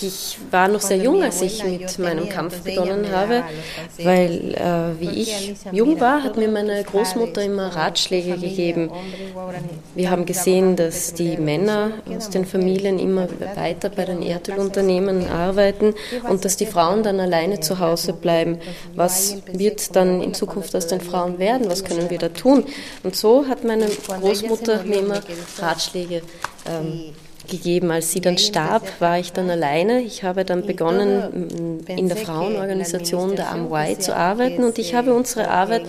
Ich 0.00 0.38
war 0.50 0.68
noch 0.68 0.80
sehr 0.80 0.98
jung, 0.98 1.22
als 1.22 1.42
ich 1.42 1.64
mit 1.64 1.98
meinem 1.98 2.28
Kampf 2.28 2.60
begonnen 2.62 3.10
habe, 3.10 3.42
weil 4.02 4.54
äh, 4.54 5.00
wie 5.00 5.22
ich 5.22 5.54
jung 5.72 6.00
war, 6.00 6.22
hat 6.22 6.36
mir 6.36 6.48
meine 6.48 6.84
Großmutter 6.84 7.42
immer 7.42 7.74
Ratschläge 7.74 8.36
gegeben. 8.38 8.90
Wir 9.94 10.10
haben 10.10 10.24
gesehen, 10.24 10.76
dass 10.76 11.14
die 11.14 11.36
Männer 11.36 11.90
aus 12.16 12.30
den 12.30 12.44
Familien 12.44 12.98
immer 12.98 13.28
weiter 13.56 13.88
bei 13.88 14.04
den 14.04 14.22
Erdölunternehmen 14.22 15.28
arbeiten 15.28 15.94
und 16.28 16.44
dass 16.44 16.56
die 16.56 16.66
Frauen 16.66 17.02
dann 17.02 17.18
alleine 17.18 17.60
zu 17.60 17.80
Hause 17.80 18.12
bleiben. 18.12 18.58
Was 18.94 19.36
wird 19.52 19.96
dann 19.96 20.22
in 20.22 20.34
Zukunft 20.34 20.76
aus 20.76 20.86
den 20.86 21.00
Frauen 21.00 21.38
werden? 21.38 21.68
Was 21.68 21.84
können 21.84 22.08
wir 22.08 22.18
da 22.18 22.28
tun? 22.28 22.64
Und 23.02 23.16
so 23.16 23.46
hat 23.48 23.64
meine 23.64 23.86
Großmutter 23.86 24.84
mir 24.84 25.00
immer 25.00 25.20
Ratschläge 25.58 26.22
ähm, 26.66 27.14
gegeben. 27.48 27.90
Als 27.90 28.12
sie 28.12 28.20
dann 28.20 28.38
starb, 28.38 28.82
war 29.00 29.18
ich 29.18 29.32
dann 29.32 29.50
alleine. 29.50 30.00
Ich 30.02 30.22
habe 30.22 30.44
dann 30.44 30.64
begonnen, 30.66 31.80
in 31.86 32.08
der 32.08 32.16
Frauenorganisation 32.16 33.36
der 33.36 33.50
Amway 33.50 33.98
zu 33.98 34.14
arbeiten. 34.14 34.64
Und 34.64 34.78
ich 34.78 34.94
habe 34.94 35.14
unsere 35.14 35.48
Arbeit 35.48 35.82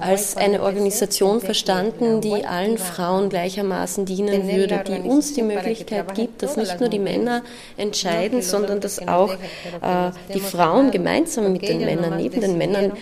als 0.00 0.36
eine 0.36 0.62
Organisation 0.62 1.40
verstanden, 1.40 2.20
die 2.20 2.44
allen 2.44 2.78
Frauen 2.78 3.28
gleichermaßen 3.28 4.04
dienen 4.04 4.48
würde, 4.48 4.84
die 4.86 5.08
uns 5.08 5.34
die 5.34 5.42
Möglichkeit 5.42 6.14
gibt, 6.14 6.42
dass 6.42 6.56
nicht 6.56 6.80
nur 6.80 6.88
die 6.88 6.98
Männer 6.98 7.42
entscheiden, 7.76 8.42
sondern 8.42 8.80
dass 8.80 9.06
auch 9.06 9.32
äh, 9.32 10.10
die 10.34 10.40
Frauen 10.40 10.90
gemeinsam 10.90 11.52
mit 11.52 11.68
den 11.68 11.80
Männern, 11.80 12.16
neben 12.16 12.40
den 12.40 12.58
Männern, 12.58 12.92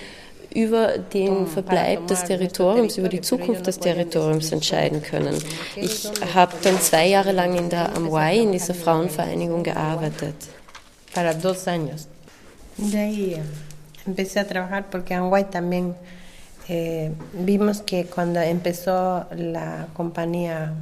über 0.56 0.98
den 0.98 1.46
Verbleib 1.46 2.06
des 2.06 2.24
Territoriums, 2.24 2.96
über 2.96 3.08
die 3.08 3.20
Zukunft 3.20 3.66
des 3.66 3.78
Territoriums 3.78 4.50
entscheiden 4.52 5.02
können. 5.02 5.36
Ich 5.76 6.08
habe 6.34 6.54
dann 6.62 6.80
zwei 6.80 7.06
Jahre 7.08 7.32
lang 7.32 7.54
in 7.56 7.68
der 7.68 7.94
Amway, 7.94 8.42
in 8.42 8.52
dieser 8.52 8.74
Frauenvereinigung, 8.74 9.62
gearbeitet. 9.62 10.34
Para 11.14 11.34
dos 11.34 11.68
años. 11.68 12.08
De 12.78 12.98
ahí 12.98 13.36
empecé 14.06 14.40
a 14.40 14.46
trabajar 14.46 14.86
porque 14.90 15.14
Amway 15.14 15.44
también 15.44 15.94
eh, 16.68 17.12
vimos 17.32 17.82
que 17.82 18.06
cuando 18.06 18.40
empezó 18.40 19.26
la 19.34 19.88
compañía 19.94 20.72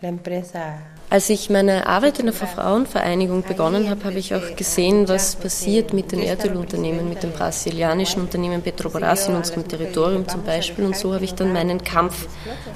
La 0.00 0.08
empresa 0.08 0.78
als 1.10 1.30
ich 1.30 1.48
meine 1.48 1.86
Arbeit 1.86 2.18
in 2.18 2.26
der 2.26 2.34
Frauenvereinigung 2.34 3.42
begonnen 3.42 3.88
habe, 3.88 4.04
habe 4.04 4.18
ich 4.18 4.34
auch 4.34 4.56
gesehen, 4.56 5.08
was 5.08 5.36
passiert 5.36 5.94
mit 5.94 6.12
den 6.12 6.20
Erdölunternehmen, 6.20 7.08
mit 7.08 7.22
dem 7.22 7.32
brasilianischen 7.32 8.20
Unternehmen 8.20 8.60
Petrobras 8.60 9.26
in 9.26 9.34
unserem 9.34 9.66
Territorium 9.66 10.28
zum 10.28 10.42
Beispiel. 10.42 10.84
Und 10.84 10.96
so 10.96 11.14
habe 11.14 11.24
ich 11.24 11.32
dann 11.32 11.54
meinen 11.54 11.82
Kampf 11.82 12.28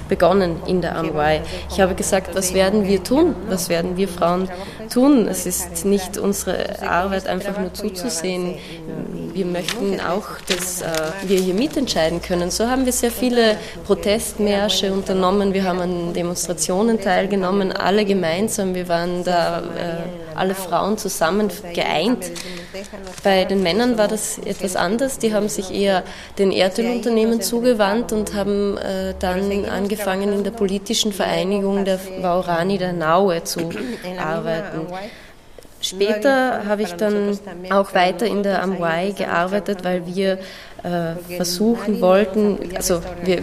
begonnen 0.09 0.63
in 0.65 0.81
der 0.81 0.95
Amway. 0.97 1.41
Ich 1.69 1.79
habe 1.79 1.93
gesagt, 1.93 2.33
was 2.33 2.55
werden 2.55 2.87
wir 2.87 3.03
tun? 3.03 3.35
Was 3.49 3.69
werden 3.69 3.97
wir 3.97 4.07
Frauen 4.07 4.49
tun? 4.91 5.27
Es 5.27 5.45
ist 5.45 5.85
nicht 5.85 6.17
unsere 6.17 6.81
Arbeit, 6.81 7.27
einfach 7.27 7.59
nur 7.59 7.71
zuzusehen. 7.75 8.55
Wir 9.33 9.45
möchten 9.45 9.99
auch, 9.99 10.27
dass 10.47 10.81
äh, 10.81 10.87
wir 11.27 11.39
hier 11.39 11.53
mitentscheiden 11.53 12.21
können. 12.21 12.49
So 12.51 12.67
haben 12.67 12.85
wir 12.85 12.93
sehr 12.93 13.11
viele 13.11 13.57
Protestmärsche 13.85 14.91
unternommen. 14.91 15.53
Wir 15.53 15.63
haben 15.63 15.79
an 15.79 16.13
Demonstrationen 16.13 16.99
teilgenommen, 16.99 17.71
alle 17.71 18.05
gemeinsam 18.05 18.22
gemeinsam. 18.23 18.73
Wir 18.73 18.87
waren 18.87 19.23
da 19.25 19.59
äh, 19.59 20.33
alle 20.35 20.55
Frauen 20.55 20.97
zusammen 20.97 21.49
geeint. 21.73 22.31
Bei 23.21 23.43
den 23.43 23.61
Männern 23.61 23.97
war 23.97 24.07
das 24.07 24.37
etwas 24.37 24.77
anders. 24.77 25.19
Die 25.19 25.33
haben 25.33 25.49
sich 25.49 25.73
eher 25.73 26.03
den 26.37 26.51
Erdölunternehmen 26.51 27.41
zugewandt 27.41 28.13
und 28.13 28.33
haben 28.33 28.77
äh, 28.77 29.13
dann 29.19 29.65
angefangen, 29.65 30.31
in 30.31 30.43
der 30.45 30.51
politischen 30.51 31.11
Vereinigung 31.11 31.83
der 31.83 31.99
Waurani 32.21 32.77
der 32.77 32.93
Naue 32.93 33.43
zu 33.43 33.69
arbeiten. 34.17 34.87
Später 35.81 36.65
habe 36.65 36.83
ich 36.83 36.93
dann 36.93 37.37
auch 37.69 37.93
weiter 37.93 38.25
in 38.25 38.41
der 38.41 38.63
Amway 38.63 39.11
gearbeitet, 39.11 39.83
weil 39.83 40.07
wir 40.07 40.39
versuchen 40.83 42.01
wollten, 42.01 42.59
also 42.75 43.01
wir 43.23 43.41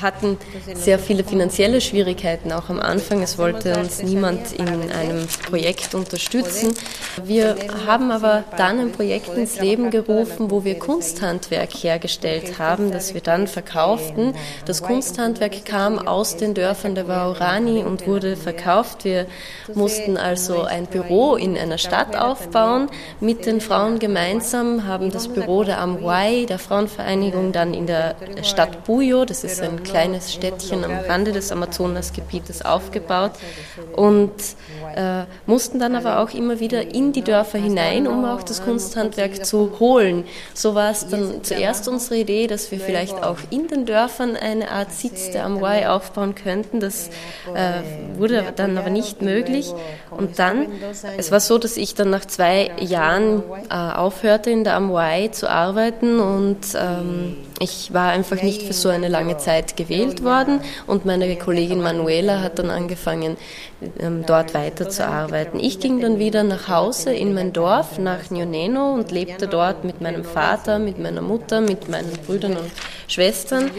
hatten 0.00 0.38
sehr 0.74 1.00
viele 1.00 1.24
finanzielle 1.24 1.80
Schwierigkeiten 1.80 2.52
auch 2.52 2.68
am 2.68 2.78
Anfang. 2.78 3.20
Es 3.20 3.36
wollte 3.36 3.76
uns 3.78 4.00
niemand 4.02 4.52
in 4.52 4.68
einem 4.68 5.26
Projekt 5.48 5.94
unterstützen. 5.94 6.72
Wir 7.24 7.56
haben 7.86 8.12
aber 8.12 8.44
dann 8.56 8.78
ein 8.78 8.92
Projekt 8.92 9.36
ins 9.36 9.60
Leben 9.60 9.90
gerufen, 9.90 10.52
wo 10.52 10.62
wir 10.62 10.78
Kunsthandwerk 10.78 11.70
hergestellt 11.72 12.60
haben, 12.60 12.92
das 12.92 13.12
wir 13.12 13.22
dann 13.22 13.48
verkauften. 13.48 14.34
Das 14.64 14.82
Kunsthandwerk 14.82 15.64
kam 15.64 15.98
aus 15.98 16.36
den 16.36 16.54
Dörfern 16.54 16.94
der 16.94 17.08
Waorani 17.08 17.82
und 17.82 18.06
wurde 18.06 18.36
verkauft. 18.36 19.04
Wir 19.04 19.26
mussten 19.74 20.16
also 20.16 20.62
ein 20.62 20.86
Büro 20.86 21.34
in 21.34 21.58
einer 21.58 21.78
Stadt 21.78 22.16
aufbauen 22.16 22.88
mit 23.20 23.46
den 23.46 23.60
Frauen 23.60 23.98
gemeinsam, 23.98 24.86
haben 24.86 25.10
das 25.10 25.26
Büro 25.26 25.64
der 25.64 25.80
Amway, 25.80 26.46
der 26.46 26.60
Frauenvereinigung 26.68 27.52
dann 27.52 27.72
in 27.72 27.86
der 27.86 28.14
Stadt 28.42 28.84
Buyo, 28.84 29.24
das 29.24 29.42
ist 29.42 29.62
ein 29.62 29.82
kleines 29.82 30.32
Städtchen 30.32 30.84
am 30.84 30.92
Rande 30.92 31.32
des 31.32 31.50
Amazonasgebietes, 31.50 32.62
aufgebaut 32.62 33.32
und 33.96 34.32
äh, 34.94 35.24
mussten 35.46 35.78
dann 35.78 35.94
aber 35.94 36.20
auch 36.20 36.30
immer 36.34 36.60
wieder 36.60 36.94
in 36.94 37.12
die 37.12 37.22
Dörfer 37.22 37.58
hinein, 37.58 38.06
um 38.06 38.24
auch 38.24 38.42
das 38.42 38.62
Kunsthandwerk 38.62 39.46
zu 39.46 39.78
holen. 39.80 40.24
So 40.54 40.74
war 40.74 40.90
es 40.90 41.08
dann 41.08 41.42
zuerst 41.42 41.88
unsere 41.88 42.16
Idee, 42.16 42.46
dass 42.46 42.70
wir 42.70 42.80
vielleicht 42.80 43.22
auch 43.22 43.38
in 43.50 43.68
den 43.68 43.86
Dörfern 43.86 44.36
eine 44.36 44.70
Art 44.70 44.92
Sitz 44.92 45.30
der 45.30 45.44
Amway 45.44 45.86
aufbauen 45.86 46.34
könnten. 46.34 46.80
Das 46.80 47.08
äh, 47.54 48.18
wurde 48.18 48.52
dann 48.56 48.76
aber 48.76 48.90
nicht 48.90 49.22
möglich. 49.22 49.72
Und 50.10 50.38
dann, 50.38 50.66
es 51.16 51.30
war 51.30 51.40
so, 51.40 51.58
dass 51.58 51.76
ich 51.76 51.94
dann 51.94 52.10
nach 52.10 52.26
zwei 52.26 52.70
Jahren 52.80 53.42
äh, 53.70 53.74
aufhörte 53.74 54.50
in 54.50 54.64
der 54.64 54.74
Amway 54.74 55.30
zu 55.30 55.48
arbeiten 55.48 56.20
und 56.20 56.57
ähm, 56.74 57.36
ich 57.60 57.92
war 57.92 58.10
einfach 58.10 58.42
nicht 58.42 58.62
für 58.62 58.72
so 58.72 58.88
eine 58.88 59.08
lange 59.08 59.36
Zeit 59.38 59.76
gewählt 59.76 60.22
worden 60.24 60.60
und 60.86 61.04
meine 61.04 61.36
Kollegin 61.36 61.80
Manuela 61.80 62.40
hat 62.40 62.58
dann 62.58 62.70
angefangen, 62.70 63.36
ähm, 63.98 64.24
dort 64.26 64.54
weiterzuarbeiten. 64.54 65.60
Ich 65.60 65.80
ging 65.80 66.00
dann 66.00 66.18
wieder 66.18 66.42
nach 66.42 66.68
Hause 66.68 67.12
in 67.12 67.34
mein 67.34 67.52
Dorf, 67.52 67.98
nach 67.98 68.30
Nioneno 68.30 68.94
und 68.94 69.10
lebte 69.10 69.46
dort 69.48 69.84
mit 69.84 70.00
meinem 70.00 70.24
Vater, 70.24 70.78
mit 70.78 70.98
meiner 70.98 71.22
Mutter, 71.22 71.60
mit 71.60 71.88
meinen 71.88 72.12
Brüdern 72.26 72.56
und 72.56 72.70
Schwestern. 73.06 73.70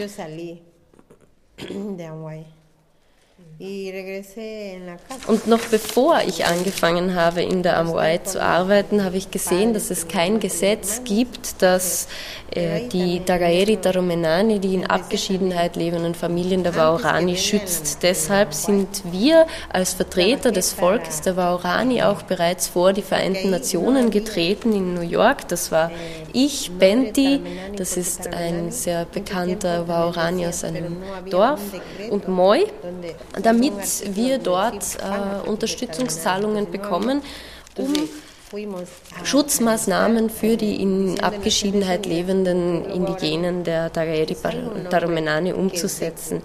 Und 5.26 5.46
noch 5.46 5.60
bevor 5.60 6.20
ich 6.26 6.46
angefangen 6.46 7.14
habe, 7.14 7.42
in 7.42 7.62
der 7.62 7.76
Amway 7.76 8.22
zu 8.22 8.40
arbeiten, 8.40 9.04
habe 9.04 9.18
ich 9.18 9.30
gesehen, 9.30 9.74
dass 9.74 9.90
es 9.90 10.08
kein 10.08 10.40
Gesetz 10.40 11.02
gibt, 11.04 11.60
das 11.60 12.08
äh, 12.52 12.88
die 12.88 13.22
Dagaeri 13.22 13.76
Taromenani, 13.76 14.60
die 14.60 14.74
in 14.74 14.86
Abgeschiedenheit 14.86 15.76
lebenden 15.76 16.14
Familien 16.14 16.64
der 16.64 16.74
Waorani 16.74 17.36
schützt. 17.36 18.02
Deshalb 18.02 18.54
sind 18.54 19.02
wir 19.12 19.46
als 19.70 19.92
Vertreter 19.92 20.52
des 20.52 20.72
Volkes 20.72 21.20
der 21.20 21.36
Waorani 21.36 22.02
auch 22.02 22.22
bereits 22.22 22.66
vor 22.66 22.94
die 22.94 23.02
Vereinten 23.02 23.50
Nationen 23.50 24.10
getreten 24.10 24.72
in 24.72 24.94
New 24.94 25.02
York. 25.02 25.48
Das 25.48 25.70
war 25.70 25.90
ich, 26.32 26.70
Benti, 26.78 27.42
das 27.76 27.98
ist 27.98 28.32
ein 28.32 28.72
sehr 28.72 29.04
bekannter 29.04 29.86
Waorani 29.86 30.46
aus 30.46 30.64
einem 30.64 30.96
Dorf, 31.28 31.60
und 32.08 32.26
Moi 32.26 32.64
damit 33.50 34.14
wir 34.14 34.38
dort 34.38 34.96
äh, 35.00 35.48
Unterstützungszahlungen 35.48 36.70
bekommen, 36.70 37.20
um 37.76 37.92
Schutzmaßnahmen 39.22 40.28
für 40.28 40.56
die 40.56 40.82
in 40.82 41.20
Abgeschiedenheit 41.20 42.04
lebenden 42.04 42.84
Indigenen 42.84 43.62
der 43.62 43.92
Tagaeri 43.92 44.36
Taromenani 44.90 45.52
umzusetzen. 45.52 46.42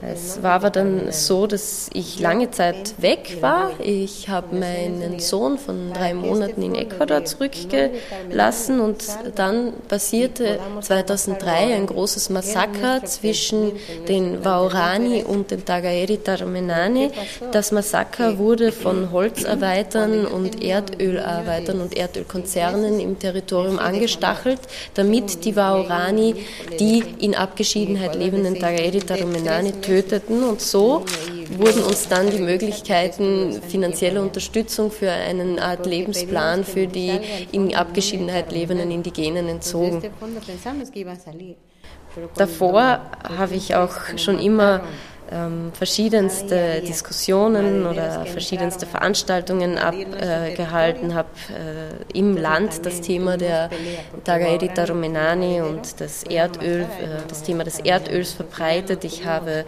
Es 0.00 0.42
war 0.42 0.52
aber 0.52 0.70
dann 0.70 1.12
so, 1.12 1.46
dass 1.46 1.90
ich 1.92 2.18
lange 2.18 2.50
Zeit 2.50 2.94
weg 2.96 3.42
war. 3.42 3.72
Ich 3.78 4.30
habe 4.30 4.56
meinen 4.56 5.20
Sohn 5.20 5.58
von 5.58 5.92
drei 5.92 6.14
Monaten 6.14 6.62
in 6.62 6.74
Ecuador 6.76 7.26
zurückgelassen 7.26 8.80
und 8.80 9.04
dann 9.34 9.74
passierte 9.86 10.58
2003 10.80 11.74
ein 11.74 11.86
großes 11.86 12.30
Massaker 12.30 13.04
zwischen 13.04 13.72
den 14.08 14.42
Waorani 14.46 15.22
und 15.24 15.50
den 15.50 15.62
Tagaeri 15.62 16.16
Taromenani. 16.16 17.10
Das 17.52 17.70
Massaker 17.70 18.38
wurde 18.38 18.72
von 18.72 19.12
Holzarbeitern 19.12 20.24
und 20.24 20.64
Erdölarbeitern 20.64 21.33
Erdölarbeitern 21.34 21.80
und 21.80 21.96
Erdölkonzernen 21.96 23.00
im 23.00 23.18
Territorium 23.18 23.78
angestachelt, 23.78 24.60
damit 24.94 25.44
die 25.44 25.56
Waorani 25.56 26.36
die 26.78 27.02
in 27.18 27.34
Abgeschiedenheit 27.34 28.14
lebenden 28.14 28.58
Tagaeri 28.58 29.00
Tarumenani 29.00 29.72
töteten. 29.80 30.44
Und 30.44 30.60
so 30.60 31.04
wurden 31.58 31.82
uns 31.82 32.08
dann 32.08 32.30
die 32.30 32.38
Möglichkeiten 32.38 33.60
finanzielle 33.68 34.20
Unterstützung 34.20 34.90
für 34.90 35.10
eine 35.10 35.60
Art 35.62 35.86
Lebensplan 35.86 36.64
für 36.64 36.86
die 36.86 37.18
in 37.52 37.74
Abgeschiedenheit 37.74 38.52
lebenden 38.52 38.90
Indigenen 38.90 39.48
entzogen. 39.48 40.02
Davor 42.36 43.00
habe 43.36 43.54
ich 43.54 43.74
auch 43.74 43.92
schon 44.16 44.38
immer 44.38 44.82
ähm, 45.34 45.72
verschiedenste 45.72 46.80
Diskussionen 46.80 47.86
oder 47.86 48.24
verschiedenste 48.26 48.86
Veranstaltungen 48.86 49.78
abgehalten, 49.78 51.10
äh, 51.10 51.14
habe 51.14 51.28
äh, 51.50 52.18
im 52.18 52.36
Land 52.36 52.86
das 52.86 53.00
Thema 53.00 53.36
der 53.36 53.70
Tagaeri 54.24 54.68
Tarumenani 54.68 55.60
und 55.60 56.00
das 56.00 56.22
Erdöl, 56.22 56.82
äh, 56.82 56.86
das 57.28 57.42
Thema 57.42 57.64
des 57.64 57.80
Erdöls 57.80 58.32
verbreitet. 58.32 59.04
Ich 59.04 59.24
habe 59.26 59.64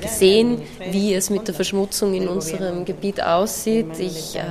gesehen, 0.00 0.62
wie 0.90 1.14
es 1.14 1.30
mit 1.30 1.48
der 1.48 1.54
Verschmutzung 1.54 2.14
in 2.14 2.28
unserem 2.28 2.84
Gebiet 2.84 3.22
aussieht. 3.22 3.98
Ich 3.98 4.36
äh, 4.36 4.42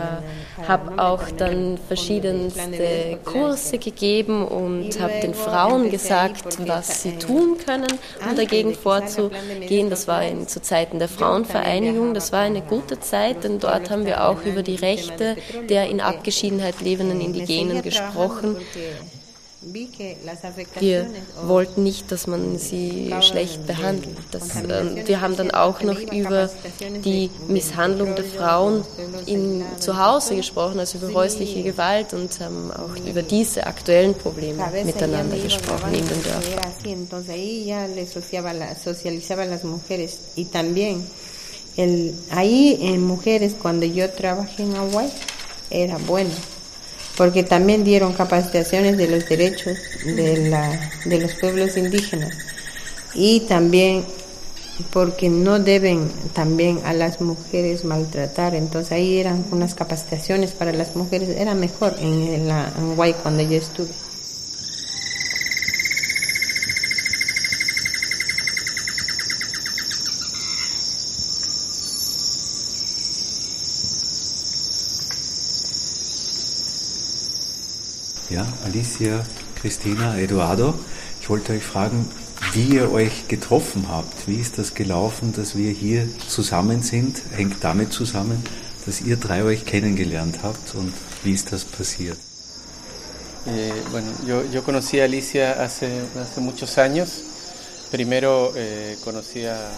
habe 0.67 1.01
auch 1.01 1.29
dann 1.37 1.77
verschiedenste 1.87 3.19
Kurse 3.23 3.77
gegeben 3.77 4.45
und 4.45 4.99
habe 4.99 5.13
den 5.21 5.33
Frauen 5.33 5.89
gesagt, 5.89 6.57
was 6.67 7.03
sie 7.03 7.17
tun 7.17 7.57
können, 7.65 7.91
um 8.27 8.35
dagegen 8.35 8.73
vorzugehen. 8.73 9.89
Das 9.89 10.07
war 10.07 10.24
in, 10.27 10.47
zu 10.47 10.61
Zeiten 10.61 10.99
der 10.99 11.07
Frauenvereinigung. 11.07 12.13
Das 12.13 12.31
war 12.31 12.41
eine 12.41 12.61
gute 12.61 12.99
Zeit, 12.99 13.43
denn 13.43 13.59
dort 13.59 13.89
haben 13.89 14.05
wir 14.05 14.27
auch 14.27 14.43
über 14.45 14.63
die 14.63 14.75
Rechte 14.75 15.35
der 15.69 15.89
in 15.89 16.01
Abgeschiedenheit 16.01 16.81
lebenden 16.81 17.21
Indigenen 17.21 17.81
gesprochen. 17.81 18.57
Wir 20.79 21.07
wollten 21.43 21.83
nicht, 21.83 22.11
dass 22.11 22.27
man 22.27 22.57
sie 22.59 23.13
schlecht 23.21 23.65
behandelt. 23.65 24.15
Das, 24.31 24.55
äh, 24.55 25.07
wir 25.07 25.21
haben 25.21 25.35
dann 25.35 25.51
auch 25.51 25.81
noch 25.81 25.99
über 25.99 26.49
die 27.03 27.31
Misshandlung 27.47 28.15
der 28.15 28.25
Frauen 28.25 28.83
in, 29.25 29.63
zu 29.79 29.97
Hause 29.97 30.35
gesprochen, 30.35 30.79
also 30.79 30.99
über 30.99 31.13
häusliche 31.13 31.63
Gewalt 31.63 32.13
und 32.13 32.39
haben 32.39 32.71
auch 32.71 32.95
über 33.07 33.23
diese 33.23 33.65
aktuellen 33.65 34.13
Probleme 34.13 34.63
miteinander 34.83 35.37
gesprochen 35.37 35.93
in 35.93 36.07
den 36.07 36.23
Dörfern. 36.23 36.59
El, 41.77 42.15
ahí 42.31 42.77
en 42.81 43.05
mujeres, 43.05 43.53
cuando 43.53 43.85
yo 43.85 44.09
trabajé 44.09 44.63
en 44.63 44.77
Hawaii, 44.77 45.11
era 45.69 45.97
bueno. 45.97 46.31
Porque 47.17 47.43
también 47.43 47.83
dieron 47.83 48.13
capacitaciones 48.13 48.97
de 48.97 49.07
los 49.07 49.27
derechos 49.27 49.77
de, 50.05 50.49
la, 50.49 50.91
de 51.05 51.19
los 51.19 51.35
pueblos 51.35 51.77
indígenas 51.77 52.37
y 53.13 53.41
también 53.41 54.05
porque 54.91 55.29
no 55.29 55.59
deben 55.59 56.11
también 56.33 56.81
a 56.83 56.93
las 56.93 57.21
mujeres 57.21 57.85
maltratar. 57.85 58.55
Entonces 58.55 58.91
ahí 58.91 59.17
eran 59.17 59.45
unas 59.51 59.73
capacitaciones 59.73 60.51
para 60.51 60.73
las 60.73 60.95
mujeres, 60.95 61.29
era 61.29 61.55
mejor 61.55 61.95
en 61.99 62.47
la 62.47 62.71
en 62.77 63.13
cuando 63.13 63.41
yo 63.41 63.57
estuve. 63.57 63.91
Alicia, 78.65 79.23
Christina, 79.61 80.17
Eduardo, 80.17 80.73
ich 81.21 81.29
wollte 81.29 81.53
euch 81.53 81.63
fragen, 81.63 82.09
wie 82.53 82.75
ihr 82.75 82.91
euch 82.91 83.27
getroffen 83.27 83.85
habt. 83.89 84.27
Wie 84.27 84.37
ist 84.37 84.57
das 84.57 84.73
gelaufen, 84.73 85.33
dass 85.33 85.55
wir 85.55 85.69
hier 85.71 86.09
zusammen 86.27 86.81
sind? 86.81 87.21
Hängt 87.35 87.63
damit 87.63 87.93
zusammen, 87.93 88.43
dass 88.87 89.01
ihr 89.01 89.17
drei 89.17 89.43
euch 89.43 89.65
kennengelernt 89.65 90.39
habt 90.41 90.73
und 90.73 90.91
wie 91.23 91.33
ist 91.33 91.51
das 91.51 91.63
passiert? 91.63 92.17
Eh, 93.45 93.71
bueno, 93.91 94.07
yo, 94.25 94.41
yo 94.51 94.63
conocí 94.63 94.99
a 94.99 95.03
Alicia 95.03 95.63
hace, 95.63 96.01
hace 96.19 96.41
muchos 96.41 96.75
años. 96.79 97.21
Primero 97.91 98.51
eh, 98.55 98.97
conocí 99.03 99.45
a 99.45 99.69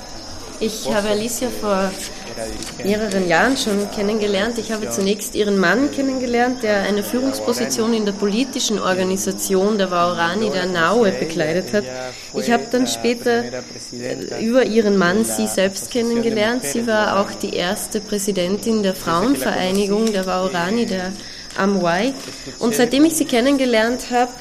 Ich 0.60 0.92
habe 0.92 1.10
Alicia 1.10 1.50
vor 1.50 1.92
mehreren 2.84 3.28
Jahren 3.28 3.58
schon 3.58 3.90
kennengelernt. 3.92 4.58
Ich 4.58 4.72
habe 4.72 4.90
zunächst 4.90 5.36
ihren 5.36 5.60
Mann 5.60 5.92
kennengelernt, 5.92 6.64
der 6.64 6.82
eine 6.82 7.04
Führungsposition 7.04 7.94
in 7.94 8.06
der 8.06 8.14
politischen 8.14 8.80
Organisation 8.80 9.78
der 9.78 9.92
Waorani 9.92 10.50
der 10.50 10.66
Naue 10.66 11.12
bekleidet 11.12 11.74
hat. 11.74 11.84
Ich 12.34 12.52
habe 12.52 12.64
dann 12.72 12.88
später 12.88 13.44
über 14.42 14.66
ihren 14.66 14.98
Mann 14.98 15.26
sie 15.26 15.48
selbst 15.48 15.92
kennengelernt. 15.92 16.64
Sie 16.64 16.88
war 16.88 17.20
auch 17.20 17.32
die 17.32 17.56
erste 17.56 18.00
Präsidentin 18.00 18.82
der 18.82 18.96
Frauenvereinigung 18.96 20.12
der 20.12 20.26
Waorani, 20.26 20.86
der 20.88 21.14
Amwai. 21.56 22.14
Und 22.60 22.76
seitdem 22.76 23.06
ich 23.06 23.16
sie 23.16 23.26
kennengelernt 23.26 24.12
habe, 24.12 24.32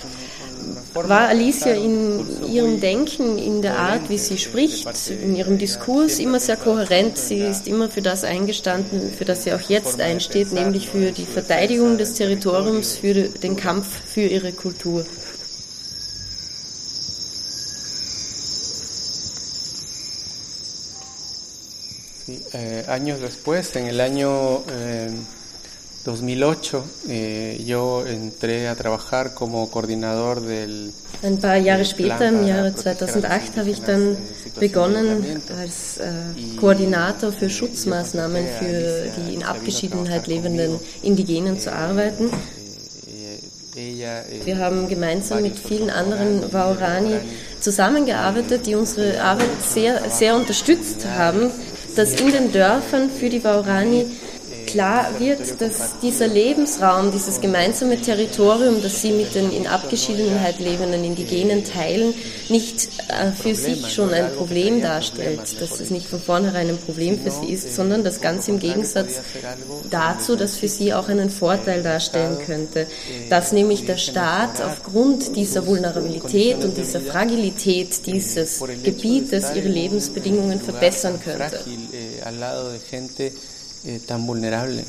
war 1.05 1.29
Alicia 1.29 1.73
in 1.73 2.25
ihrem 2.47 2.81
Denken, 2.81 3.39
in 3.39 3.61
der 3.61 3.79
Art, 3.79 4.09
wie 4.09 4.19
sie 4.19 4.39
spricht, 4.39 4.89
in 5.11 5.37
ihrem 5.37 5.59
Diskurs 5.59 6.19
immer 6.19 6.41
sehr 6.41 6.57
kohärent. 6.57 7.19
Sie 7.19 7.39
ist 7.39 7.69
immer 7.69 7.89
für 7.89 8.03
das 8.03 8.25
eingestanden, 8.25 9.13
für 9.13 9.25
das 9.25 9.45
sie 9.45 9.53
auch 9.53 9.61
jetzt 9.61 10.01
einsteht, 10.01 10.53
nämlich 10.53 10.89
für 10.89 11.13
die 11.13 11.27
Verteidigung 11.27 11.99
des 11.99 12.15
Territoriums, 12.15 12.97
für 12.97 13.15
den 13.15 13.57
Kampf 13.57 13.87
für 14.07 14.23
ihre 14.23 14.53
Kultur. 14.53 15.05
Sí, 22.27 22.43
eh, 22.55 22.83
años 22.89 23.21
después, 23.21 23.77
en 23.77 23.87
el 23.87 24.01
año 24.01 24.65
eh, 24.69 25.11
2008 26.07 26.85
eh, 27.09 27.65
yo 27.67 28.07
entré 28.07 28.69
a 28.69 28.77
trabajar 28.77 29.35
como 29.35 29.69
coordinador 29.69 30.41
del 30.41 30.93
Ein 31.23 31.39
paar 31.41 31.57
Jahre 31.57 31.85
später, 31.85 32.29
im 32.29 32.47
Jahre 32.47 32.75
2008, 32.75 33.57
habe 33.57 33.71
ich 33.71 33.81
dann 33.81 34.17
begonnen, 34.61 35.43
als 35.59 35.97
äh, 35.97 36.13
Koordinator 36.61 37.33
für 37.33 37.51
Schutzmaßnahmen 37.51 38.45
für 38.61 39.11
die 39.17 39.35
in 39.35 39.43
Abgeschiedenheit 39.43 40.27
lebenden 40.27 40.79
Indigenen 41.03 41.59
zu 41.59 41.73
arbeiten. 41.73 42.31
Wir 44.45 44.59
haben 44.59 44.89
gemeinsam 44.89 45.43
mit 45.43 45.59
vielen 45.59 45.91
anderen 45.91 46.53
Waorani 46.53 47.17
zusammengearbeitet, 47.61 48.67
die 48.67 48.75
unsere 48.75 49.21
Arbeit 49.21 49.63
sehr, 49.67 50.09
sehr 50.11 50.37
unterstützt 50.37 51.07
haben, 51.07 51.51
dass 51.97 52.21
in 52.21 52.31
den 52.31 52.53
Dörfern 52.53 53.11
für 53.11 53.29
die 53.29 53.43
Waorani 53.43 54.07
klar 54.67 55.19
wird, 55.19 55.61
dass 55.61 55.99
dieser 56.01 56.27
Lebensraum, 56.27 57.11
dieses 57.13 57.41
gemeinsame 57.41 58.01
Territorium, 58.01 58.83
das 58.83 59.03
sie 59.03 59.13
mit 59.13 59.35
den 59.35 59.51
in 59.53 59.67
Abgeschiedenheit 59.67 60.59
lebenden 60.59 61.05
Indigenen 61.05 61.65
teilen, 61.65 62.13
nicht 62.49 62.89
äh, 63.09 63.33
für 63.33 63.55
sich 63.55 63.93
schon 63.93 64.13
ein 64.13 64.33
Problem 64.35 64.83
darstellt, 64.83 65.61
dass 65.61 65.81
es 65.81 65.91
nicht 65.91 66.07
von 66.07 66.21
vornherein 66.21 66.69
ein 66.69 66.79
Problem 66.79 67.19
für 67.19 67.31
sie 67.31 67.53
ist, 67.53 67.75
sondern 67.75 68.05
das 68.05 68.21
ganz 68.21 68.49
im 68.49 68.59
Gegensatz 68.59 69.21
dazu, 69.91 70.37
dass 70.37 70.57
für 70.57 70.69
sie 70.69 70.93
auch 70.93 71.09
einen 71.09 71.31
Vorteil 71.31 71.83
darstellen 71.83 72.39
könnte, 72.45 72.87
dass 73.31 73.53
nämlich 73.53 73.87
der 73.87 73.97
Staat 73.97 74.61
aufgrund 74.63 75.37
dieser 75.37 75.67
Vulnerabilität 75.67 76.65
und 76.65 76.77
dieser 76.77 77.01
Fragilität 77.01 78.07
dieses 78.07 78.63
Gebietes 78.83 79.47
ihre 79.55 79.69
Lebensbedingungen 79.69 80.61
verbessern 80.61 81.21
könnte 81.25 81.61
eh, 83.87 83.99
tan 84.07 84.27
vulnerable. 84.27 84.85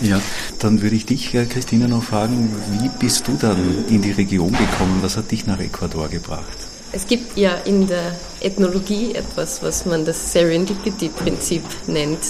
Ja, 0.00 0.20
dann 0.60 0.80
würde 0.80 0.94
ich 0.94 1.06
dich, 1.06 1.34
äh, 1.34 1.44
Christina, 1.46 1.88
noch 1.88 2.04
fragen, 2.04 2.54
wie 2.80 2.88
bist 3.00 3.26
du 3.26 3.32
dann 3.32 3.84
in 3.88 4.00
die 4.00 4.12
Region 4.12 4.52
gekommen? 4.52 4.98
Was 5.02 5.16
hat 5.16 5.30
dich 5.32 5.46
nach 5.46 5.58
Ecuador 5.58 6.08
gebracht? 6.08 6.56
Es 6.92 7.06
gibt 7.06 7.36
ja 7.36 7.54
in 7.64 7.86
der 7.86 8.14
Ethnologie 8.40 9.14
etwas, 9.14 9.62
was 9.62 9.84
man 9.86 10.04
das 10.04 10.32
Serendipity-Prinzip 10.32 11.62
nennt, 11.86 12.20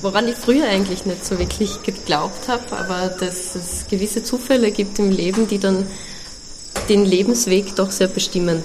woran 0.00 0.28
ich 0.28 0.36
früher 0.36 0.68
eigentlich 0.68 1.04
nicht 1.04 1.26
so 1.26 1.38
wirklich 1.38 1.82
geglaubt 1.82 2.48
habe, 2.48 2.76
aber 2.76 3.08
dass 3.08 3.56
es 3.56 3.86
gewisse 3.90 4.22
Zufälle 4.22 4.70
gibt 4.70 4.98
im 4.98 5.10
Leben, 5.10 5.48
die 5.48 5.58
dann 5.58 5.84
den 6.88 7.04
Lebensweg 7.04 7.74
doch 7.76 7.90
sehr 7.90 8.08
bestimmen. 8.08 8.62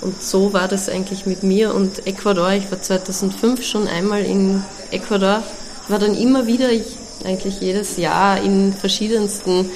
Und 0.00 0.22
so 0.22 0.52
war 0.52 0.68
das 0.68 0.88
eigentlich 0.88 1.26
mit 1.26 1.42
mir 1.42 1.74
und 1.74 2.06
Ecuador. 2.06 2.50
Ich 2.52 2.70
war 2.70 2.80
2005 2.80 3.64
schon 3.64 3.88
einmal 3.88 4.22
in 4.22 4.62
Ecuador, 4.90 5.42
war 5.88 5.98
dann 5.98 6.14
immer 6.14 6.46
wieder, 6.46 6.68
eigentlich 7.24 7.60
jedes 7.60 7.96
Jahr 7.96 8.40
in 8.40 8.72
verschiedensten 8.72 9.70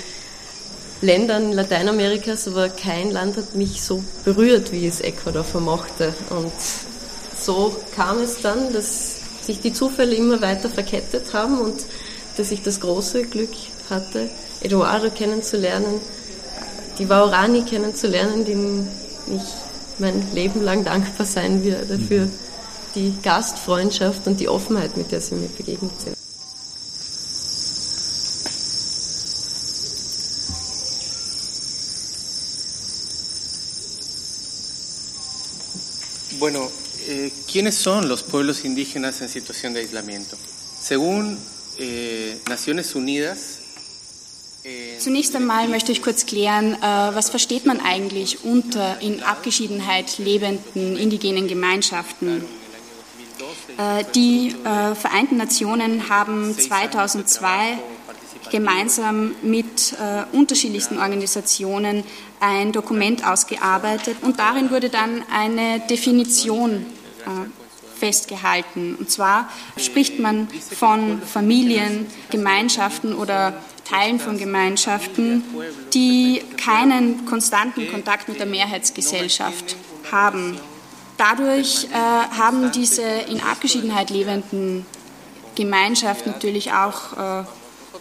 Ländern 1.00 1.52
Lateinamerikas, 1.52 2.48
aber 2.48 2.68
kein 2.68 3.10
Land 3.10 3.36
hat 3.36 3.54
mich 3.54 3.82
so 3.82 4.02
berührt, 4.24 4.72
wie 4.72 4.86
es 4.86 5.00
Ecuador 5.00 5.44
vermochte. 5.44 6.12
Und 6.30 6.52
so 7.38 7.74
kam 7.94 8.18
es 8.18 8.40
dann, 8.40 8.72
dass 8.72 9.20
sich 9.40 9.60
die 9.60 9.72
Zufälle 9.72 10.14
immer 10.14 10.40
weiter 10.40 10.68
verkettet 10.68 11.32
haben 11.32 11.60
und 11.60 11.86
dass 12.36 12.50
ich 12.50 12.62
das 12.62 12.80
große 12.80 13.22
Glück 13.24 13.50
hatte, 13.88 14.28
Eduardo 14.60 15.10
kennenzulernen, 15.10 16.00
die 16.98 17.08
Waorani 17.08 17.62
kennenzulernen, 17.62 18.44
den 18.44 18.88
ich 19.28 19.67
mein 20.00 20.32
Leben 20.34 20.62
lang 20.62 20.84
dankbar 20.84 21.26
sein 21.26 21.64
werde 21.64 21.98
für 21.98 22.28
die 22.94 23.14
Gastfreundschaft 23.22 24.26
und 24.26 24.40
die 24.40 24.48
Offenheit, 24.48 24.96
mit 24.96 25.12
der 25.12 25.20
sie 25.20 25.34
mir 25.34 25.48
begegnet 25.48 25.92
sind. 26.00 26.16
Bueno, 36.38 36.70
eh, 37.08 37.32
¿quiénes 37.50 37.74
son 37.74 38.08
los 38.08 38.22
pueblos 38.22 38.64
indígenas 38.64 39.20
en 39.22 39.28
situación 39.28 39.74
de 39.74 39.80
aislamiento? 39.80 40.36
Según 40.80 41.36
eh, 41.78 42.40
Naciones 42.48 42.94
Unidas, 42.94 43.57
Zunächst 44.98 45.34
einmal 45.36 45.68
möchte 45.68 45.92
ich 45.92 46.02
kurz 46.02 46.26
klären, 46.26 46.74
äh, 46.74 46.80
was 46.82 47.30
versteht 47.30 47.66
man 47.66 47.80
eigentlich 47.80 48.44
unter 48.44 49.00
in 49.00 49.22
Abgeschiedenheit 49.22 50.18
lebenden 50.18 50.96
indigenen 50.96 51.46
Gemeinschaften? 51.46 52.44
Äh, 53.78 54.04
die 54.14 54.54
äh, 54.64 54.94
Vereinten 54.94 55.36
Nationen 55.36 56.08
haben 56.08 56.58
2002 56.58 57.78
gemeinsam 58.50 59.34
mit 59.42 59.94
unterschiedlichsten 60.32 60.98
Organisationen 60.98 62.02
ein 62.40 62.72
Dokument 62.72 63.26
ausgearbeitet 63.26 64.16
und 64.22 64.38
darin 64.38 64.70
wurde 64.70 64.88
dann 64.88 65.22
eine 65.30 65.80
Definition 65.80 66.86
festgehalten. 67.98 68.94
Und 68.94 69.10
zwar 69.10 69.50
spricht 69.76 70.18
man 70.18 70.48
von 70.48 71.20
Familien, 71.20 72.06
Gemeinschaften 72.30 73.12
oder 73.12 73.52
Teilen 73.88 74.20
von 74.20 74.38
Gemeinschaften, 74.38 75.42
die 75.94 76.42
keinen 76.56 77.24
konstanten 77.24 77.90
Kontakt 77.90 78.28
mit 78.28 78.38
der 78.38 78.46
Mehrheitsgesellschaft 78.46 79.76
haben. 80.12 80.58
Dadurch 81.16 81.88
äh, 81.90 81.94
haben 81.94 82.70
diese 82.70 83.02
in 83.02 83.40
Abgeschiedenheit 83.40 84.10
lebenden 84.10 84.86
Gemeinschaften 85.54 86.30
natürlich 86.30 86.72
auch 86.72 87.40
äh, 87.42 87.44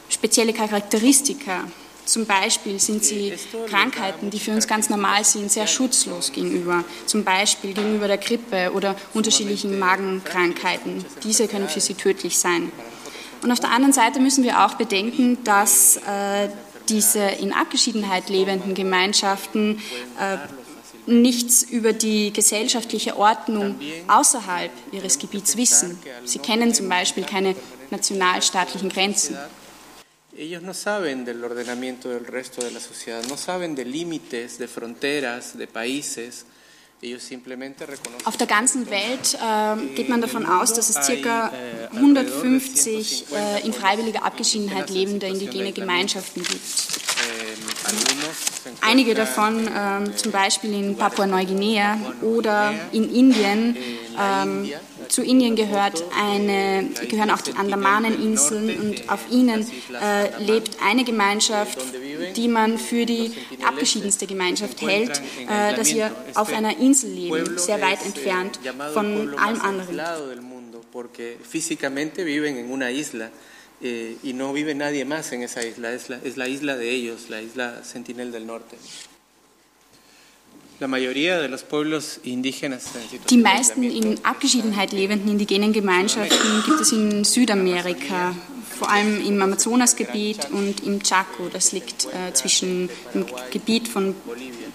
spezielle 0.09 0.53
Charakteristika. 0.53 1.63
Zum 2.05 2.25
Beispiel 2.25 2.79
sind 2.79 3.03
sie 3.03 3.33
Krankheiten, 3.69 4.29
die 4.29 4.39
für 4.39 4.51
uns 4.51 4.67
ganz 4.67 4.89
normal 4.89 5.25
sind, 5.25 5.51
sehr 5.51 5.67
schutzlos 5.67 6.31
gegenüber. 6.31 6.85
Zum 7.05 7.23
Beispiel 7.23 7.73
gegenüber 7.73 8.07
der 8.07 8.17
Grippe 8.17 8.71
oder 8.73 8.95
unterschiedlichen 9.13 9.77
Magenkrankheiten. 9.77 11.03
Diese 11.23 11.47
können 11.47 11.67
für 11.67 11.81
sie 11.81 11.95
tödlich 11.95 12.37
sein. 12.37 12.71
Und 13.47 13.53
auf 13.53 13.61
der 13.61 13.71
anderen 13.71 13.93
Seite 13.93 14.19
müssen 14.19 14.43
wir 14.43 14.65
auch 14.65 14.73
bedenken, 14.73 15.41
dass 15.45 15.95
äh, 15.95 16.49
diese 16.89 17.19
in 17.19 17.53
Abgeschiedenheit 17.53 18.27
lebenden 18.27 18.73
Gemeinschaften 18.73 19.81
äh, 20.19 20.35
nichts 21.09 21.63
über 21.63 21.93
die 21.93 22.33
gesellschaftliche 22.33 23.15
Ordnung 23.15 23.79
außerhalb 24.09 24.69
ihres 24.91 25.17
Gebiets 25.17 25.55
wissen. 25.55 25.97
Sie 26.25 26.39
kennen 26.39 26.73
zum 26.73 26.89
Beispiel 26.89 27.23
keine 27.23 27.55
nationalstaatlichen 27.89 28.89
Grenzen. 28.89 29.37
Ellos 30.37 30.61
no 30.61 30.73
saben 30.73 31.23
del 31.23 31.41
ordenamiento 31.41 32.09
del 32.09 32.25
resto 32.25 32.61
de 32.61 32.71
la 32.71 32.81
sociedad, 32.81 33.23
no 33.29 33.37
saben 33.37 33.75
de 33.75 33.85
límites, 33.85 34.57
de 34.57 34.67
fronteras, 34.67 35.57
de 35.57 35.67
países. 35.67 36.45
Auf 38.25 38.37
der 38.37 38.47
ganzen 38.47 38.89
Welt 38.89 39.35
äh, 39.35 39.95
geht 39.95 40.09
man 40.09 40.19
davon 40.19 40.47
aus, 40.47 40.73
dass 40.73 40.89
es 40.89 41.21
ca. 41.21 41.51
150 41.93 43.25
äh, 43.31 43.65
in 43.65 43.71
freiwilliger 43.71 44.25
Abgeschiedenheit 44.25 44.89
lebende 44.89 45.27
indigene 45.27 45.73
Gemeinschaften 45.73 46.41
gibt. 46.43 46.99
Einige 48.81 49.13
davon, 49.13 49.67
äh, 49.67 50.15
zum 50.15 50.31
Beispiel 50.31 50.73
in 50.73 50.97
Papua-Neuguinea 50.97 51.99
oder 52.23 52.73
in 52.91 53.13
Indien, 53.13 53.77
zu 55.09 55.23
Indien 55.23 55.55
gehört 55.55 56.03
eine, 56.19 56.89
gehören 57.09 57.31
auch 57.31 57.41
die 57.41 57.53
Andamaneninseln 57.53 58.77
und 58.77 59.09
auf 59.09 59.29
ihnen 59.31 59.65
äh, 60.01 60.43
lebt 60.43 60.77
eine 60.83 61.03
Gemeinschaft, 61.03 61.79
die 62.35 62.47
man 62.47 62.77
für 62.77 63.05
die 63.05 63.31
abgeschiedenste 63.65 64.27
Gemeinschaft 64.27 64.81
hält, 64.81 65.21
äh, 65.49 65.75
dass 65.75 65.93
wir 65.93 66.11
auf 66.35 66.53
einer 66.53 66.77
Insel 66.77 67.11
leben, 67.11 67.57
sehr 67.57 67.81
weit 67.81 68.05
entfernt 68.05 68.59
von 68.93 69.37
allem 69.37 69.61
anderen. 69.61 69.99
Eh, 73.79 74.17
y 74.23 74.33
no 74.33 74.53
vive 74.53 74.73
nadie 74.73 75.05
más 75.05 75.31
en 75.33 75.43
esa 75.43 75.63
isla, 75.63 75.93
es 75.93 76.09
la, 76.09 76.19
es 76.23 76.35
la 76.35 76.47
isla 76.47 76.75
de 76.75 76.89
ellos, 76.89 77.29
la 77.29 77.43
isla 77.43 77.83
Sentinel 77.83 78.31
del 78.31 78.47
Norte. 78.47 78.75
Die 83.29 83.37
meisten 83.37 83.83
in 83.83 84.23
Abgeschiedenheit 84.23 84.91
lebenden 84.91 85.31
indigenen 85.31 85.73
Gemeinschaften 85.73 86.63
gibt 86.65 86.81
es 86.81 86.91
in 86.91 87.23
Südamerika, 87.23 88.35
vor 88.77 88.91
allem 88.91 89.25
im 89.25 89.41
Amazonasgebiet 89.41 90.49
und 90.51 90.85
im 90.85 91.01
Chaco. 91.01 91.49
Das 91.51 91.71
liegt 91.71 92.05
äh, 92.05 92.31
zwischen 92.33 92.89
dem 93.13 93.25
Gebiet 93.51 93.87
von 93.87 94.15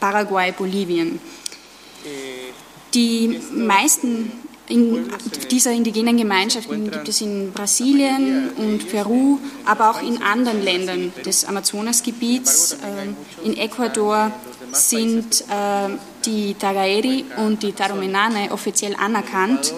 Paraguay, 0.01 0.51
Bolivien. 0.51 1.21
Die 2.95 3.41
meisten 3.55 4.33
in 4.69 5.09
dieser 5.51 5.73
indigenen 5.73 6.17
Gemeinschaften 6.17 6.91
gibt 6.91 7.09
es 7.09 7.21
in 7.21 7.53
Brasilien 7.53 8.51
und 8.57 8.89
Peru, 8.91 9.39
aber 9.65 9.91
auch 9.91 10.03
in 10.03 10.23
anderen 10.23 10.63
Ländern 10.63 11.13
des 11.25 11.45
Amazonasgebiets, 11.45 12.73
äh, 12.73 13.47
in 13.47 13.57
Ecuador, 13.57 14.33
sind 14.73 15.43
äh, 15.43 15.89
die 16.25 16.55
Tagaeri 16.55 17.25
und 17.37 17.63
die 17.63 17.73
Taromenane 17.73 18.51
offiziell 18.51 18.95
anerkannt. 18.97 19.73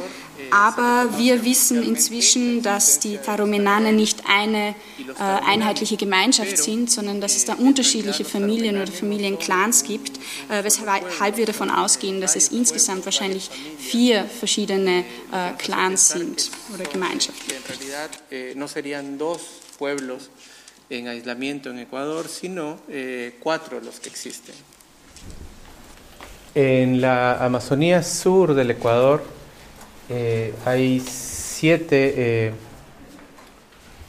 Aber 0.51 1.19
wir 1.19 1.45
wissen 1.45 1.83
inzwischen, 1.83 2.63
dass 2.63 3.01
die 3.01 3.17
Taromenane 3.17 3.93
nicht 3.93 4.23
eine 4.29 4.69
äh, 4.69 4.75
einheitliche 5.19 5.97
Gemeinschaft 5.97 6.59
sind, 6.59 6.91
sondern 6.91 7.21
dass 7.21 7.35
es 7.35 7.45
da 7.45 7.55
unterschiedliche 7.55 8.25
Familien 8.25 8.81
oder 8.81 8.91
Familienclans 8.93 9.85
gibt, 9.85 10.19
äh, 10.49 10.63
weshalb 10.63 11.37
wir 11.37 11.47
davon 11.47 11.71
ausgehen, 11.71 12.21
dass 12.21 12.37
es 12.37 12.49
insgesamt 12.49 13.05
wahrscheinlich 13.05 13.51
vier 13.79 14.25
verschiedene 14.25 15.05
äh, 15.33 15.53
Clans 15.59 16.11
sind 16.11 16.51
oder 16.73 16.85
Gemeinschaften. 16.85 17.55
en 20.89 21.09
aislamiento 21.09 21.71
en 21.71 21.79
Ecuador, 21.79 22.29
sino 22.29 22.81
eh, 22.89 23.35
cuatro 23.39 23.81
los 23.81 24.01
que 24.01 24.09
existen. 24.09 24.55
En 26.55 27.01
la 27.01 27.45
Amazonía 27.45 28.03
sur 28.03 28.55
del 28.55 28.71
Ecuador 28.71 29.23
eh, 30.09 30.55
hay 30.65 31.01
siete. 31.01 32.47
Eh, 32.47 32.53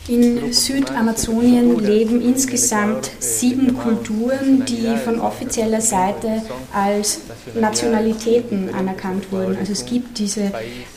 in 0.08 0.53
Südamazonien 0.53 1.79
leben 1.79 2.21
insgesamt 2.21 3.10
sieben 3.17 3.75
Kulturen, 3.75 4.63
die 4.65 4.95
von 5.03 5.19
offizieller 5.19 5.81
Seite 5.81 6.43
als 6.71 7.21
Nationalitäten 7.60 8.71
anerkannt 8.71 9.31
wurden. 9.31 9.58
Also 9.58 9.71
es 9.71 9.84
gibt 9.88 10.19
diese 10.19 10.51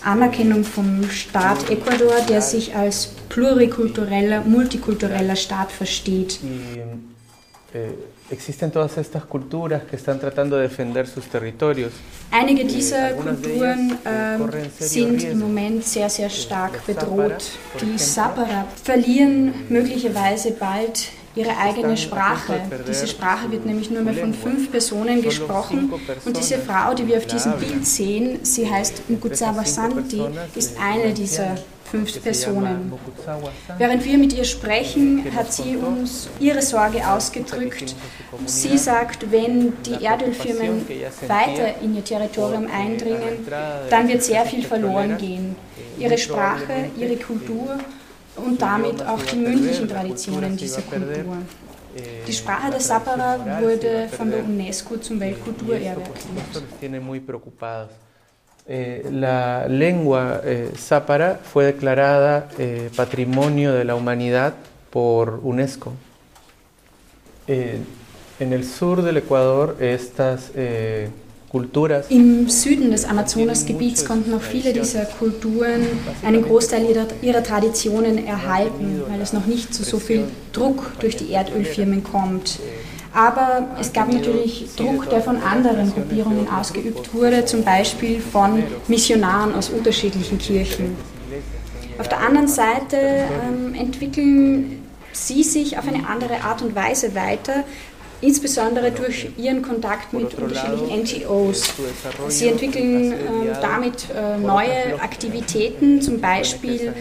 Anerkennung 0.05 0.63
vom 0.63 1.09
Staat 1.09 1.71
Ecuador, 1.71 2.21
der 2.29 2.43
sich 2.43 2.77
als 2.77 3.15
plurikultureller, 3.31 4.43
multikultureller 4.43 5.37
Staat 5.37 5.73
versteht. 5.73 6.41
Eh, 7.73 7.89
existen 8.31 8.71
todas 8.71 8.97
estas 8.99 9.25
culturas 9.25 9.83
que 9.85 9.97
están 9.97 10.19
tratando 10.21 10.57
de 10.57 10.63
defender 10.63 11.07
sus 11.07 11.27
territorios. 11.27 11.93
Einige 12.31 12.65
dieser 12.65 13.13
Kulturen 13.13 13.99
äh, 14.05 14.69
sind 14.79 15.25
im 15.25 15.39
Moment 15.39 15.85
sehr, 15.85 16.11
sehr 16.11 16.29
stark 16.29 16.85
bedroht. 16.87 17.59
Die 17.81 17.99
Sapara 17.99 18.67
verlieren 18.83 19.55
möglicherweise 19.69 20.53
bald 20.53 21.09
ihre 21.35 21.57
eigene 21.57 21.97
Sprache. 21.97 22.61
Diese 22.87 23.07
Sprache 23.07 23.51
wird 23.51 23.65
nämlich 23.65 23.91
nur 23.91 24.03
mehr 24.03 24.15
von 24.15 24.35
fünf 24.35 24.71
Personen 24.71 25.23
gesprochen 25.23 25.93
und 26.25 26.37
diese 26.37 26.59
Frau, 26.59 26.95
die 26.95 27.07
wir 27.07 27.19
auf 27.19 27.27
diesem 27.27 27.53
Bild 27.59 27.87
sehen, 27.87 28.41
sie 28.43 28.69
heißt 28.69 29.09
Mukutsawa 29.09 29.65
Santi, 29.65 30.23
ist 30.55 30.77
eine 30.81 31.15
dieser 31.15 31.57
fünf 31.91 32.23
Personen. 32.23 32.93
Während 33.79 34.05
wir 34.05 34.19
mit 34.19 34.33
ihr 34.33 34.45
sprechen, 34.45 35.25
hat 35.35 35.53
sie 35.53 35.77
uns 35.77 36.29
ihre 36.41 36.63
Sorge 36.63 37.07
ausgedrückt. 37.09 37.95
Sie 38.47 38.79
sagt, 38.79 39.31
wenn 39.31 39.73
die 39.83 40.05
Erdölfirmen 40.05 40.87
weiter 41.27 41.81
in 41.83 41.97
ihr 41.97 42.05
Territorium 42.05 42.67
eindringen, 42.71 43.47
dann 43.91 44.09
wird 44.09 44.23
sehr 44.23 44.45
viel 44.45 44.65
verloren 44.65 45.17
gehen. 45.19 45.57
Ihre 45.99 46.19
Sprache, 46.19 46.91
ihre 46.97 47.17
Kultur 47.17 47.79
und 48.37 48.63
damit 48.63 49.05
auch 49.05 49.23
die 49.23 49.37
mündlichen 49.37 49.89
Traditionen 49.89 50.57
dieser 50.57 50.83
Kultur. 50.83 51.39
Die 52.27 52.33
Sprache 52.33 52.71
der 52.71 52.81
Sapara 52.81 53.61
wurde 53.61 54.09
von 54.17 54.31
der 54.31 54.45
UNESCO 54.45 54.99
zum 54.99 55.19
Weltkulturerbe 55.19 56.03
erklärt. 56.03 56.63
Eh, 58.71 59.09
la 59.11 59.67
lengua 59.67 60.43
eh, 60.45 60.71
zápara 60.77 61.41
fue 61.43 61.65
declarada 61.65 62.51
eh, 62.59 62.91
Patrimonio 62.95 63.73
de 63.73 63.85
la 63.85 63.95
Humanidad 63.95 64.53
por 64.91 65.41
UNESCO. 65.43 65.95
Eh, 67.47 67.79
en 68.41 68.53
el 68.53 68.65
sur 68.65 69.01
del 69.03 69.17
Ecuador 69.17 69.79
estas 69.81 70.51
eh, 70.55 71.09
Im 72.11 72.51
Süden 72.51 72.91
des 72.91 73.07
Amazonasgebiets 73.07 74.05
konnten 74.05 74.33
noch 74.33 74.43
viele 74.43 74.75
dieser 74.75 75.07
Kulturen 75.07 75.81
einen 76.23 76.43
Großteil 76.43 76.85
ihrer, 76.91 77.07
ihrer, 77.23 77.43
Traditionen 77.43 78.27
erhalten, 78.27 79.03
weil 79.09 79.21
es 79.23 79.33
noch 79.33 79.47
nicht 79.47 79.73
zu 79.73 79.83
so 79.83 79.99
viel 79.99 80.25
Druck 80.53 80.93
durch 81.01 81.17
die 81.17 81.33
Erdölfirmen 81.33 82.05
kommt. 82.05 82.59
Aber 83.19 83.67
es 83.81 83.93
gab 83.93 84.13
natürlich 84.13 84.69
Druck, 84.77 85.11
der 85.11 85.21
von 85.21 85.43
anderen 85.43 85.93
Gruppierungen 85.93 86.49
ausgeübt 86.49 87.13
wurde, 87.13 87.45
zum 87.45 87.65
Beispiel 87.65 88.21
von 88.21 88.63
Missionaren 88.87 89.57
aus 89.57 89.71
unterschiedlichen 89.71 90.39
Kirchen. 90.39 90.97
Auf 91.99 92.09
der 92.09 92.21
anderen 92.21 92.47
Seite 92.47 92.97
ähm, 92.97 93.75
entwickeln 93.75 94.85
sie 95.11 95.43
sich 95.43 95.77
auf 95.77 95.89
eine 95.89 96.09
andere 96.09 96.45
Art 96.45 96.63
und 96.63 96.77
Weise 96.77 97.17
weiter, 97.17 97.65
insbesondere 98.21 98.91
durch 98.91 99.29
ihren 99.37 99.63
Kontakt 99.63 100.13
mit 100.13 100.35
unterschiedlichen 100.35 101.25
NGOs. 101.25 101.75
Sie 102.29 102.49
entwickeln 102.49 103.13
ähm, 103.13 103.17
damit 103.61 104.07
äh, 104.11 104.39
neue 104.39 105.01
Aktivitäten, 105.01 106.03
zum 106.03 106.21
Beispiel 106.21 106.95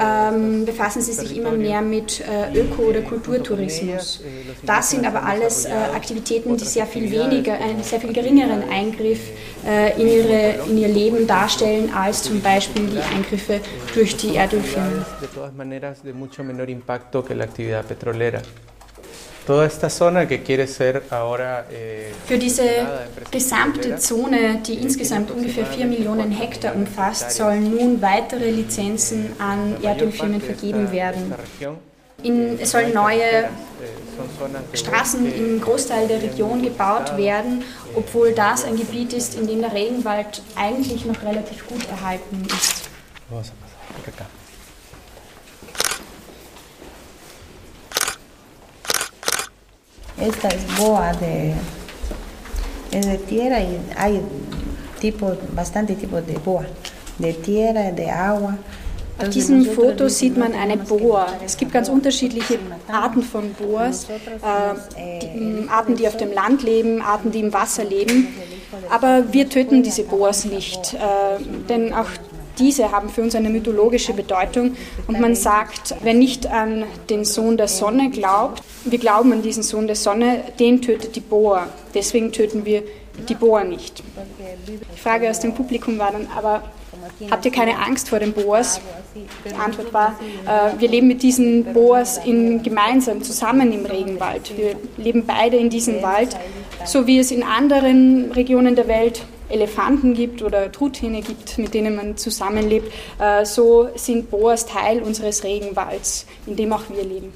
ähm, 0.00 0.64
befassen 0.64 1.02
sie 1.02 1.12
sich 1.12 1.36
immer 1.36 1.52
mehr 1.52 1.82
mit 1.82 2.20
äh, 2.20 2.58
Öko- 2.58 2.82
oder 2.88 3.02
Kulturtourismus. 3.02 4.20
Das 4.62 4.90
sind 4.90 5.06
aber 5.06 5.24
alles 5.24 5.64
äh, 5.64 5.72
Aktivitäten, 5.94 6.56
die 6.56 6.64
sehr 6.64 6.86
viel 6.86 7.10
weniger, 7.10 7.54
einen 7.54 7.82
sehr 7.82 8.00
viel 8.00 8.12
geringeren 8.12 8.68
Eingriff 8.70 9.20
äh, 9.66 10.00
in, 10.00 10.08
ihre, 10.08 10.70
in 10.70 10.78
ihr 10.78 10.88
Leben 10.88 11.26
darstellen 11.26 11.92
als 11.94 12.22
zum 12.22 12.40
Beispiel 12.40 12.86
die 12.86 13.00
Eingriffe 13.14 13.60
durch 13.94 14.16
die 14.16 14.36
Erdölfirmen. 14.36 15.04
Toda 19.44 19.64
esta 19.64 19.90
zona 19.90 20.26
que 20.26 20.38
quiere 20.42 20.68
ser 20.68 21.02
ahora, 21.10 21.66
eh, 21.68 22.12
Für 22.26 22.38
diese 22.38 22.62
gesamte 23.30 23.96
Zone, 23.96 24.60
die 24.64 24.74
insgesamt 24.74 25.32
ungefähr 25.32 25.66
4 25.66 25.86
Millionen 25.86 26.30
Hektar 26.30 26.76
umfasst, 26.76 27.32
sollen 27.32 27.74
nun 27.76 28.00
weitere 28.00 28.50
Lizenzen 28.50 29.32
an 29.40 29.82
Erdölfirmen 29.82 30.40
vergeben 30.40 30.92
werden. 30.92 31.34
In, 32.22 32.60
es 32.60 32.70
sollen 32.70 32.94
neue 32.94 33.22
eh, 33.24 34.76
Straßen 34.76 35.26
im 35.34 35.60
Großteil 35.60 36.06
der 36.06 36.22
Region 36.22 36.62
gebaut 36.62 37.16
werden, 37.16 37.64
obwohl 37.96 38.30
das 38.32 38.64
ein 38.64 38.76
Gebiet 38.76 39.12
ist, 39.12 39.34
in 39.34 39.48
dem 39.48 39.60
der 39.60 39.72
Regenwald 39.72 40.40
eigentlich 40.54 41.04
noch 41.04 41.20
relativ 41.24 41.66
gut 41.66 41.84
erhalten 41.90 42.46
ist. 42.46 42.82
Esta 50.22 50.48
es 50.48 50.64
boa 50.78 51.12
de, 51.14 51.52
es 52.92 53.06
de 53.06 53.18
tierra 53.18 53.60
y 53.60 53.76
hay 53.96 54.20
tipo, 55.00 55.32
bastante 55.52 55.96
tipos 55.96 56.24
de 56.24 56.38
boa, 56.38 56.64
de 57.18 57.32
tierra, 57.32 57.90
de 57.90 58.08
agua. 58.08 58.56
Auf 59.18 59.30
diesem 59.30 59.64
Foto 59.64 60.08
sieht 60.08 60.36
man 60.36 60.54
eine 60.54 60.76
Boa. 60.76 61.26
Es 61.44 61.56
gibt 61.56 61.72
ganz 61.72 61.88
unterschiedliche 61.88 62.58
Arten 62.90 63.22
von 63.22 63.52
Boas. 63.54 64.06
Äh, 64.08 65.18
die, 65.34 65.68
Arten, 65.68 65.96
die 65.96 66.08
auf 66.08 66.16
dem 66.16 66.32
Land 66.32 66.62
leben, 66.62 67.02
Arten, 67.02 67.30
die 67.30 67.40
im 67.40 67.52
Wasser 67.52 67.84
leben. 67.84 68.28
Aber 68.90 69.32
wir 69.32 69.48
töten 69.48 69.82
diese 69.82 70.04
Boas 70.04 70.44
nicht, 70.44 70.94
äh, 70.94 70.98
denn 71.68 71.92
auch 71.92 72.08
diese 72.58 72.92
haben 72.92 73.08
für 73.08 73.22
uns 73.22 73.34
eine 73.34 73.50
mythologische 73.50 74.12
Bedeutung. 74.12 74.76
Und 75.06 75.20
man 75.20 75.34
sagt, 75.34 75.94
wer 76.02 76.14
nicht 76.14 76.46
an 76.46 76.84
den 77.10 77.24
Sohn 77.24 77.56
der 77.56 77.68
Sonne 77.68 78.10
glaubt, 78.10 78.62
wir 78.84 78.98
glauben 78.98 79.32
an 79.32 79.42
diesen 79.42 79.62
Sohn 79.62 79.86
der 79.86 79.96
Sonne, 79.96 80.44
den 80.58 80.82
tötet 80.82 81.16
die 81.16 81.20
Boa. 81.20 81.68
Deswegen 81.94 82.32
töten 82.32 82.64
wir 82.64 82.82
die 83.28 83.34
Boa 83.34 83.64
nicht. 83.64 84.02
Die 84.68 85.00
Frage 85.00 85.30
aus 85.30 85.40
dem 85.40 85.54
Publikum 85.54 85.98
war 85.98 86.12
dann 86.12 86.28
aber, 86.36 86.62
habt 87.30 87.44
ihr 87.44 87.52
keine 87.52 87.78
Angst 87.78 88.08
vor 88.08 88.18
den 88.18 88.32
Boas? 88.32 88.80
Die 89.44 89.54
Antwort 89.54 89.92
war, 89.92 90.18
äh, 90.46 90.80
wir 90.80 90.88
leben 90.88 91.08
mit 91.08 91.22
diesen 91.22 91.64
Boas 91.72 92.18
in, 92.24 92.62
gemeinsam 92.62 93.22
zusammen 93.22 93.72
im 93.72 93.84
Regenwald. 93.84 94.56
Wir 94.56 94.76
leben 94.96 95.24
beide 95.26 95.58
in 95.58 95.68
diesem 95.68 96.02
Wald, 96.02 96.36
so 96.84 97.06
wie 97.06 97.18
es 97.18 97.30
in 97.30 97.42
anderen 97.42 98.32
Regionen 98.32 98.74
der 98.74 98.88
Welt 98.88 99.22
Elefanten 99.52 100.14
gibt 100.14 100.42
oder 100.42 100.70
Truthähne 100.72 101.20
gibt, 101.20 101.58
mit 101.58 101.74
denen 101.74 101.96
man 101.96 102.16
zusammenlebt. 102.16 102.92
Äh, 103.18 103.44
so 103.44 103.88
sind 103.94 104.30
Boas 104.30 104.66
Teil 104.66 105.02
unseres 105.02 105.44
Regenwalds, 105.44 106.26
in 106.46 106.56
dem 106.56 106.72
auch 106.72 106.82
wir 106.88 107.04
leben. 107.04 107.32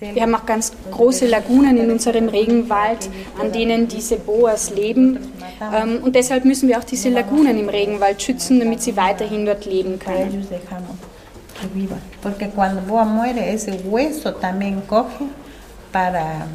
Wir 0.00 0.22
haben 0.22 0.34
auch 0.34 0.46
ganz 0.46 0.72
große 0.90 1.26
Lagunen 1.26 1.76
in 1.76 1.90
unserem 1.90 2.28
Regenwald, 2.28 3.08
an 3.40 3.52
denen 3.52 3.86
diese 3.86 4.16
Boas 4.16 4.70
leben. 4.70 5.32
Ähm, 5.60 6.00
und 6.02 6.16
deshalb 6.16 6.44
müssen 6.44 6.68
wir 6.68 6.78
auch 6.78 6.84
diese 6.84 7.10
Lagunen 7.10 7.58
im 7.58 7.68
Regenwald 7.68 8.20
schützen, 8.20 8.58
damit 8.58 8.82
sie 8.82 8.96
weiterhin 8.96 9.46
dort 9.46 9.64
leben 9.64 9.98
können. 9.98 10.46
Porque 12.20 12.48
cuando 12.48 12.82
Boa 12.82 13.04
muere, 13.04 13.46
ese 13.46 13.72
hueso 13.90 14.32
también 14.32 14.86
coge 14.86 15.24
para 15.90 16.46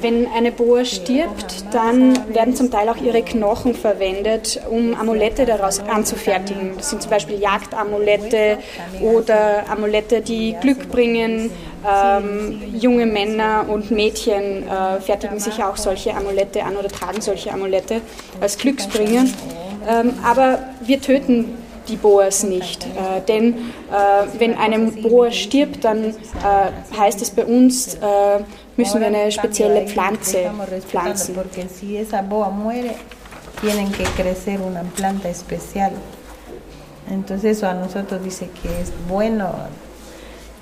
Wenn 0.00 0.26
eine 0.28 0.52
Boa 0.52 0.84
stirbt, 0.84 1.64
dann 1.72 2.32
werden 2.32 2.54
zum 2.54 2.70
Teil 2.70 2.88
auch 2.88 2.96
ihre 2.96 3.22
Knochen 3.22 3.74
verwendet, 3.74 4.60
um 4.70 4.94
Amulette 4.94 5.44
daraus 5.44 5.80
anzufertigen. 5.80 6.74
Das 6.76 6.90
sind 6.90 7.02
zum 7.02 7.10
Beispiel 7.10 7.40
Jagdamulette 7.40 8.58
oder 9.00 9.64
Amulette, 9.68 10.20
die 10.20 10.56
Glück 10.60 10.88
bringen. 10.90 11.50
Ähm, 11.86 12.62
junge 12.74 13.04
Männer 13.04 13.66
und 13.68 13.90
Mädchen 13.90 14.66
äh, 14.66 15.00
fertigen 15.00 15.38
sich 15.38 15.62
auch 15.62 15.76
solche 15.76 16.14
Amulette 16.14 16.62
an 16.62 16.76
oder 16.76 16.88
tragen 16.88 17.20
solche 17.20 17.52
Amulette 17.52 18.00
als 18.40 18.56
Glücksbringer. 18.56 19.24
Ähm, 19.86 20.14
aber 20.24 20.60
wir 20.80 21.00
töten 21.00 21.58
die 21.88 21.96
Boas 21.96 22.42
nicht. 22.42 22.84
Äh, 22.84 23.20
denn 23.26 23.54
äh, 23.54 24.38
wenn 24.38 24.56
eine 24.56 24.78
Boa 24.78 25.30
stirbt, 25.30 25.84
dann 25.84 26.04
äh, 26.04 26.12
heißt 26.98 27.22
es 27.22 27.30
bei 27.30 27.44
uns, 27.44 27.94
äh, 27.94 27.98
müssen 28.76 29.00
wir 29.00 29.06
eine 29.06 29.30
spezielle 29.30 29.86
Pflanze 29.86 30.50
pflanzen. 30.88 31.34
Entonces 37.10 37.58
eso 37.58 37.66
a 37.66 37.74
nosotros 37.74 38.22
dice 38.22 38.48
que 38.48 38.68
es 38.80 38.90
bueno, 39.08 39.52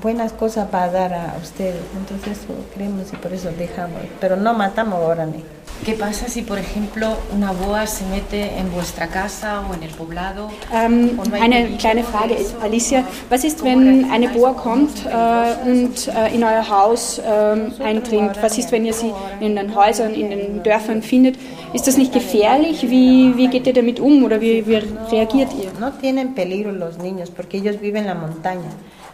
buenas 0.02 0.32
cosas 0.32 0.68
para 0.68 0.90
dar 0.90 1.14
a 1.14 1.36
ustedes. 1.40 1.82
Entonces 1.96 2.38
eso 2.38 2.54
creemos 2.74 3.12
y 3.12 3.16
por 3.16 3.32
eso 3.32 3.50
dejamos. 3.56 4.00
Pero 4.20 4.36
no 4.36 4.52
matamos 4.54 4.94
ahora 4.94 5.26
ni. 5.26 5.42
¿Qué 5.84 5.94
pasa 5.94 6.28
si, 6.28 6.42
por 6.42 6.58
ejemplo, 6.58 7.16
una 7.34 7.50
boa 7.50 7.88
se 7.88 8.04
mete 8.06 8.56
en 8.56 8.70
vuestra 8.72 9.08
casa 9.08 9.64
o 9.68 9.74
en 9.74 9.82
el 9.82 9.90
poblado? 9.90 10.48
Ähm, 10.72 11.18
eine 11.32 11.76
kleine 11.76 12.04
Frage, 12.04 12.36
Alicia. 12.62 13.04
Was 13.30 13.42
ist, 13.42 13.64
wenn 13.64 14.08
eine 14.12 14.28
Boa 14.28 14.52
kommt 14.52 15.04
äh, 15.06 15.68
und 15.68 16.06
äh, 16.06 16.32
in 16.36 16.44
euer 16.44 16.68
Haus 16.68 17.18
äh, 17.18 17.82
eindringt? 17.82 18.40
Was 18.40 18.58
ist, 18.58 18.70
wenn 18.70 18.86
ihr 18.86 18.92
sie 18.92 19.12
in 19.40 19.56
den 19.56 19.74
Häusern, 19.74 20.14
in 20.14 20.30
den 20.30 20.62
Dörfern 20.62 21.02
findet? 21.02 21.36
Ist 21.72 21.88
das 21.88 21.96
nicht 21.96 22.12
gefährlich? 22.12 22.88
Wie, 22.88 23.36
wie 23.36 23.48
geht 23.48 23.66
ihr 23.66 23.72
damit 23.72 23.98
um 23.98 24.22
oder 24.22 24.40
wie, 24.40 24.64
wie 24.64 24.76
reagiert 25.10 25.50
ihr? 25.60 25.72
No 25.80 25.90
tienen 25.90 26.34
peligro 26.34 26.70
los 26.70 26.98
niños 26.98 27.30
porque 27.30 27.56
ellos 27.56 27.80
viven 27.80 28.02
en 28.02 28.06
la 28.06 28.14
montaña. 28.14 28.70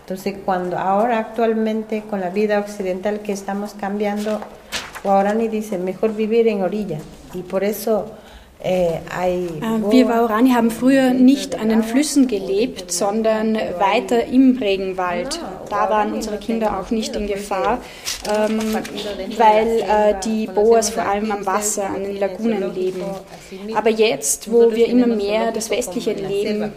Entonces, 0.09 0.37
cuando 0.43 0.79
ahora 0.79 1.19
actualmente 1.19 2.03
con 2.09 2.21
la 2.21 2.31
vida 2.31 2.61
occidental 2.61 3.21
que 3.21 3.33
estamos 3.33 3.75
cambiando, 3.75 4.41
Guarani 5.05 5.49
dice, 5.49 5.77
mejor 5.77 6.17
vivir 6.17 6.49
en 6.49 6.63
orilla. 6.63 6.99
Y 7.35 7.43
por 7.43 7.63
eso 7.63 8.07
wir 8.61 10.09
Waorani 10.09 10.51
haben 10.51 10.71
früher 10.71 11.11
nicht 11.11 11.59
an 11.61 11.69
den 11.69 11.85
Flüssen 11.85 12.27
gelebt, 12.27 12.91
sondern 12.91 13.55
weiter 13.55 14.25
im 14.25 14.59
Regenwald. 14.59 15.41
Da 15.71 15.89
waren 15.91 16.13
unsere 16.13 16.39
Kinder 16.39 16.81
auch 16.81 16.91
nicht 16.91 17.15
in 17.15 17.27
Gefahr, 17.27 17.79
ähm, 18.29 18.59
weil 19.37 19.81
äh, 19.81 20.15
die 20.25 20.47
Boas 20.47 20.91
vor 20.91 21.05
allem 21.05 21.31
am 21.31 21.47
Wasser, 21.47 21.87
an 21.87 22.03
den 22.03 22.19
Lagunen 22.19 22.75
leben. 22.75 23.05
Aber 23.75 23.91
jetzt, 23.91 24.51
wo 24.51 24.73
wir 24.73 24.89
immer 24.89 25.07
mehr 25.07 25.53
das 25.53 25.71
westliche 25.71 26.13
Leben 26.13 26.63
äh, 26.63 26.69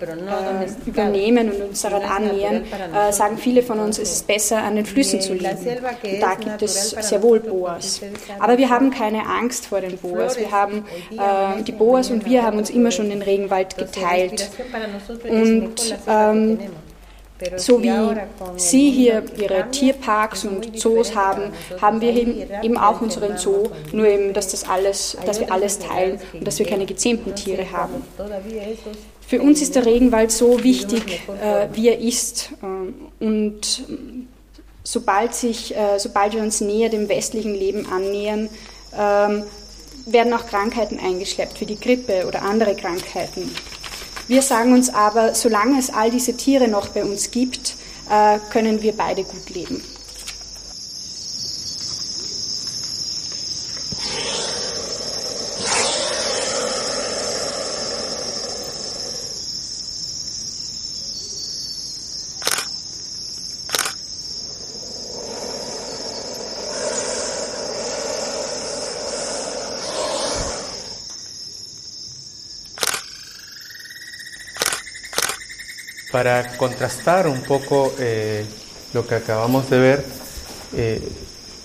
übernehmen 0.86 1.52
und 1.52 1.70
uns 1.70 1.82
daran 1.82 2.04
annähern, 2.04 2.63
äh, 2.94 3.12
sagen 3.12 3.38
viele 3.38 3.63
von 3.63 3.80
uns, 3.80 3.98
es 3.98 4.12
ist 4.12 4.28
besser, 4.28 4.62
an 4.62 4.76
den 4.76 4.86
Flüssen 4.86 5.22
zu 5.22 5.34
leben. 5.34 5.58
Und 5.58 6.20
da 6.22 6.36
gibt 6.36 6.62
es 6.62 6.91
sehr 6.91 7.24
wohl 7.24 7.39
Boas. 7.39 8.02
Aber 8.39 8.58
wir 8.58 8.70
haben 8.70 8.91
keine 8.91 9.26
Angst 9.26 9.67
vor 9.67 9.82
den 9.82 9.98
Boas. 9.98 10.38
Wir 10.38 10.52
haben 10.52 10.86
äh, 11.12 11.70
die 11.71 11.77
Boas 11.77 12.10
und 12.10 12.25
wir 12.25 12.43
haben 12.43 12.57
uns 12.57 12.69
immer 12.69 12.91
schon 12.91 13.10
den 13.10 13.21
Regenwald 13.21 13.77
geteilt. 13.77 14.49
Und 15.27 15.95
ähm, 16.07 16.60
so 17.57 17.81
wie 17.81 17.91
Sie 18.57 18.91
hier 18.91 19.23
Ihre 19.38 19.69
Tierparks 19.71 20.45
und 20.45 20.77
Zoos 20.77 21.15
haben, 21.15 21.51
haben 21.81 22.01
wir 22.01 22.15
eben 22.63 22.77
auch 22.77 23.01
unseren 23.01 23.38
Zoo, 23.38 23.69
nur 23.91 24.05
eben, 24.05 24.34
dass, 24.34 24.49
das 24.49 24.67
alles, 24.67 25.17
dass 25.25 25.39
wir 25.39 25.51
alles 25.51 25.79
teilen 25.79 26.19
und 26.34 26.45
dass 26.45 26.60
wir 26.60 26.65
keine 26.65 26.86
gezähmten 26.86 27.36
Tiere 27.36 27.71
haben. 27.71 28.03
Für 29.27 29.41
uns 29.41 29.62
ist 29.62 29.75
der 29.75 29.86
Regenwald 29.86 30.31
so 30.31 30.63
wichtig, 30.63 31.21
äh, 31.41 31.67
wie 31.73 31.88
er 31.88 31.99
ist. 31.99 32.51
Äh, 32.62 33.25
und 33.25 33.84
sobald, 34.84 35.34
sich, 35.34 35.75
äh, 35.75 35.99
sobald 35.99 36.34
wir 36.34 36.41
uns 36.41 36.60
näher 36.62 36.89
dem 36.89 37.07
westlichen 37.07 37.55
Leben 37.55 37.88
annähern, 37.89 38.49
ähm, 38.97 39.43
werden 40.05 40.33
auch 40.33 40.45
Krankheiten 40.47 40.99
eingeschleppt, 40.99 41.61
wie 41.61 41.65
die 41.65 41.79
Grippe 41.79 42.25
oder 42.27 42.41
andere 42.41 42.75
Krankheiten. 42.75 43.53
Wir 44.27 44.41
sagen 44.41 44.73
uns 44.73 44.89
aber, 44.89 45.35
solange 45.35 45.77
es 45.79 45.89
all 45.89 46.11
diese 46.11 46.37
Tiere 46.37 46.67
noch 46.67 46.89
bei 46.89 47.03
uns 47.03 47.31
gibt, 47.31 47.75
äh, 48.09 48.39
können 48.51 48.81
wir 48.81 48.93
beide 48.93 49.23
gut 49.23 49.49
leben. 49.49 49.83
Para 76.21 76.55
contrastar 76.55 77.27
un 77.27 77.41
poco 77.41 77.93
eh, 77.97 78.45
lo 78.93 79.07
que 79.07 79.15
acabamos 79.15 79.67
de 79.71 79.79
ver, 79.79 80.05
eh, 80.71 81.01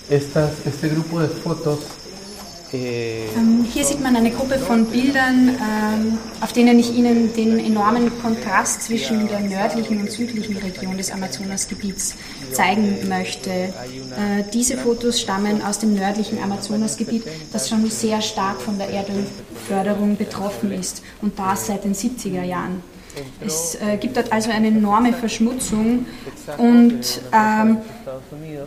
estas, 0.09 0.49
este 0.65 0.89
grupo 0.89 1.19
de 1.19 1.27
fotos 1.27 1.79
Ähm, 2.73 3.65
hier 3.71 3.85
sieht 3.85 4.01
man 4.01 4.15
eine 4.15 4.31
Gruppe 4.31 4.57
von 4.57 4.87
Bildern, 4.87 5.49
ähm, 5.49 6.17
auf 6.41 6.51
denen 6.51 6.77
ich 6.79 6.93
Ihnen 6.93 7.33
den 7.33 7.59
enormen 7.59 8.11
Kontrast 8.21 8.81
zwischen 8.81 9.27
der 9.29 9.39
nördlichen 9.39 10.01
und 10.01 10.11
südlichen 10.11 10.57
Region 10.57 10.97
des 10.97 11.11
Amazonasgebiets 11.11 12.15
zeigen 12.51 13.07
möchte. 13.07 13.49
Äh, 13.51 13.71
diese 14.51 14.75
Fotos 14.75 15.21
stammen 15.21 15.61
aus 15.61 15.79
dem 15.79 15.93
nördlichen 15.93 16.43
Amazonasgebiet, 16.43 17.23
das 17.53 17.69
schon 17.69 17.89
sehr 17.89 18.21
stark 18.21 18.59
von 18.59 18.77
der 18.77 18.89
Erdölförderung 18.89 20.17
betroffen 20.17 20.73
ist 20.73 21.03
und 21.21 21.39
das 21.39 21.67
seit 21.67 21.85
den 21.85 21.93
70er 21.93 22.43
Jahren. 22.43 22.81
Es 23.45 23.75
äh, 23.75 23.97
gibt 23.97 24.17
dort 24.17 24.31
also 24.31 24.51
eine 24.51 24.67
enorme 24.67 25.13
Verschmutzung 25.13 26.05
und 26.57 27.21
ähm, 27.33 27.77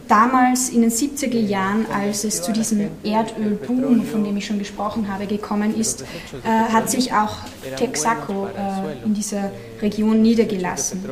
damals 0.09 0.69
in 0.69 0.83
den 0.83 0.91
70er 0.91 1.39
Jahren, 1.39 1.87
als 1.93 2.25
es 2.25 2.43
zu 2.43 2.53
diesem 2.53 2.89
Erdölboom, 3.03 4.05
von 4.05 4.25
dem 4.25 4.37
ich 4.37 4.47
schon 4.47 4.59
gesprochen 4.59 5.13
habe, 5.13 5.27
gekommen 5.27 5.79
ist, 5.79 6.03
äh, 6.03 6.49
hat 6.49 6.91
sich 6.91 7.13
auch 7.13 7.39
Texaco 7.77 8.47
äh, 8.47 9.05
in 9.05 9.15
dieser 9.15 9.51
Region 9.81 10.23
niedergelassen. 10.23 11.05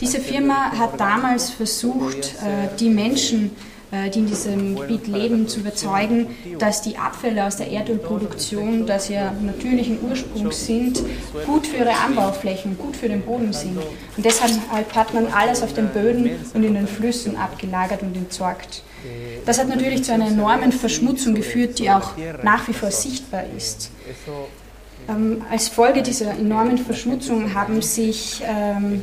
Diese 0.00 0.20
Firma 0.20 0.72
hat 0.72 0.98
damals 0.98 1.50
versucht, 1.50 2.34
äh, 2.42 2.68
die 2.78 2.90
Menschen 2.90 3.50
die 3.92 4.18
in 4.18 4.26
diesem 4.26 4.76
Gebiet 4.76 5.06
leben, 5.06 5.48
zu 5.48 5.60
überzeugen, 5.60 6.28
dass 6.58 6.82
die 6.82 6.96
Abfälle 6.98 7.44
aus 7.44 7.56
der 7.56 7.70
Erdölproduktion, 7.70 8.86
das 8.86 9.08
ja 9.08 9.32
natürlichen 9.42 9.98
Ursprungs 10.02 10.66
sind, 10.66 11.02
gut 11.46 11.66
für 11.66 11.78
ihre 11.78 11.96
Anbauflächen, 11.96 12.76
gut 12.76 12.96
für 12.96 13.08
den 13.08 13.22
Boden 13.22 13.52
sind. 13.52 13.78
Und 14.16 14.24
deshalb 14.24 14.52
hat 14.94 15.14
man 15.14 15.26
alles 15.28 15.62
auf 15.62 15.72
den 15.72 15.88
Böden 15.88 16.30
und 16.54 16.64
in 16.64 16.74
den 16.74 16.86
Flüssen 16.86 17.36
abgelagert 17.36 18.02
und 18.02 18.16
entsorgt. 18.16 18.82
Das 19.46 19.58
hat 19.58 19.68
natürlich 19.68 20.04
zu 20.04 20.12
einer 20.12 20.28
enormen 20.28 20.72
Verschmutzung 20.72 21.34
geführt, 21.34 21.78
die 21.78 21.90
auch 21.90 22.12
nach 22.42 22.68
wie 22.68 22.74
vor 22.74 22.90
sichtbar 22.90 23.44
ist. 23.56 23.90
Ähm, 25.08 25.42
als 25.50 25.68
Folge 25.68 26.02
dieser 26.02 26.30
enormen 26.32 26.78
Verschmutzung 26.78 27.54
haben 27.54 27.80
sich 27.80 28.42
ähm, 28.44 29.02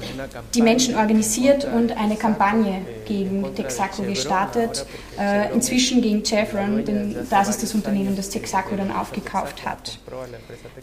die 0.54 0.62
Menschen 0.62 0.96
organisiert 0.96 1.66
und 1.66 1.98
eine 1.98 2.16
Kampagne 2.16 2.82
gegen 3.06 3.44
Texaco 3.56 4.04
gestartet, 4.04 4.86
äh, 5.20 5.52
inzwischen 5.54 6.02
gegen 6.02 6.24
Chevron, 6.24 6.86
denn 6.86 7.16
das 7.30 7.50
ist 7.50 7.64
das 7.64 7.74
Unternehmen, 7.74 8.16
das 8.16 8.30
Texaco 8.30 8.76
dann 8.76 8.92
aufgekauft 8.92 9.66
hat. 9.66 10.00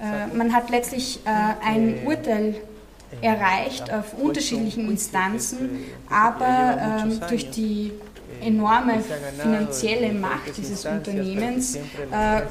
Äh, 0.00 0.34
man 0.36 0.52
hat 0.52 0.70
letztlich 0.70 1.20
äh, 1.24 1.66
ein 1.66 2.00
Urteil 2.04 2.56
erreicht 3.20 3.92
auf 3.92 4.14
unterschiedlichen 4.14 4.90
Instanzen, 4.90 5.84
aber 6.08 7.02
ähm, 7.04 7.20
durch 7.28 7.50
die 7.50 7.92
enorme 8.40 9.02
finanzielle 9.38 10.12
Macht 10.12 10.56
dieses 10.56 10.84
Unternehmens 10.84 11.76
äh, 11.76 12.42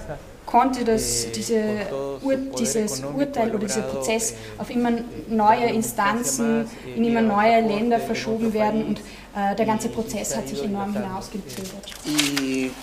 konnte 0.52 0.84
das, 0.84 1.32
diese 1.32 1.62
Ur, 2.22 2.36
dieses 2.60 3.02
Urteil 3.02 3.50
oder 3.56 3.66
dieser 3.66 3.84
Prozess 3.84 4.34
auf 4.58 4.70
immer 4.70 4.92
neue 5.30 5.68
Instanzen, 5.68 6.66
in 6.96 7.06
immer 7.06 7.22
neue 7.22 7.62
Länder 7.62 8.00
verschoben 8.00 8.54
werden 8.54 8.86
und 8.86 9.00
äh, 9.34 9.56
der 9.56 9.66
ganze 9.66 9.88
Prozess 9.88 10.36
hat 10.36 10.50
sich 10.50 10.62
enorm 10.62 10.94
hinausgezögert. 10.94 11.94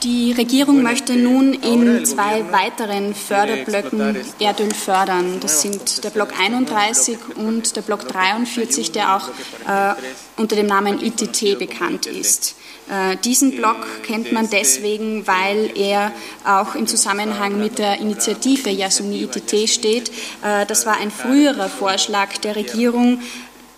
Die 0.02 0.32
Regierung 0.32 0.82
möchte 0.82 1.14
nun 1.14 1.52
in 1.52 2.06
zwei 2.06 2.42
weiteren 2.50 3.14
Förderblöcken 3.14 4.16
Erdöl 4.40 4.72
fördern. 4.72 5.40
Das 5.40 5.60
sind 5.60 6.04
der 6.04 6.10
Block 6.10 6.30
31 6.40 7.18
und 7.36 7.76
der 7.76 7.82
Block 7.82 8.08
43, 8.08 8.92
der 8.92 9.16
auch 9.16 9.28
äh, 9.68 9.94
unter 10.38 10.56
dem 10.56 10.66
Namen 10.66 11.00
ITT 11.02 11.58
bekannt 11.58 12.06
ist. 12.06 12.54
Äh, 12.88 13.16
diesen 13.18 13.56
Block 13.56 14.02
kennt 14.02 14.32
man 14.32 14.48
deswegen, 14.48 15.26
weil 15.26 15.70
er 15.74 16.12
auch 16.44 16.74
im 16.74 16.86
Zusammenhang 16.86 17.58
mit 17.58 17.78
der 17.78 17.98
Initiative 18.00 18.70
Yasuni 18.70 19.22
ITT 19.24 19.68
steht. 19.68 20.10
Äh, 20.42 20.64
das 20.66 20.86
war 20.86 20.96
ein 20.96 21.10
früherer 21.10 21.68
Vorschlag 21.68 22.38
der 22.38 22.56
Regierung, 22.56 23.20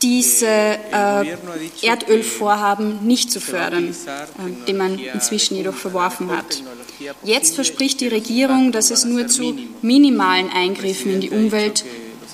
diese 0.00 0.46
äh, 0.46 1.36
Erdölvorhaben 1.82 3.06
nicht 3.06 3.30
zu 3.30 3.40
fördern, 3.40 3.94
den 4.66 4.76
man 4.78 4.98
inzwischen 4.98 5.56
jedoch 5.56 5.74
verworfen 5.74 6.30
hat. 6.30 6.62
Jetzt 7.22 7.54
verspricht 7.56 8.00
die 8.00 8.08
Regierung, 8.08 8.72
dass 8.72 8.90
es 8.90 9.04
nur 9.04 9.26
zu 9.26 9.58
minimalen 9.82 10.50
Eingriffen 10.50 11.12
in 11.14 11.20
die 11.20 11.30
Umwelt 11.30 11.84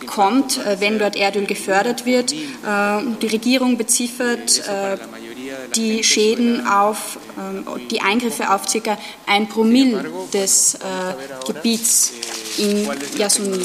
kommt, 0.06 0.60
wenn 0.78 1.00
dort 1.00 1.16
Erdöl 1.16 1.46
gefördert 1.46 2.06
wird. 2.06 2.30
Die 2.30 3.26
Regierung 3.26 3.76
beziffert 3.76 4.62
die 5.74 6.04
Schäden 6.04 6.66
auf, 6.66 7.18
äh, 7.36 7.88
die 7.90 8.00
Eingriffe 8.00 8.52
auf 8.52 8.62
ca. 8.66 8.98
ein 9.26 9.48
Promille 9.48 10.04
des 10.32 10.74
äh, 10.74 10.78
Gebiets 11.46 12.12
in 12.58 12.88
Yasuni. 13.18 13.64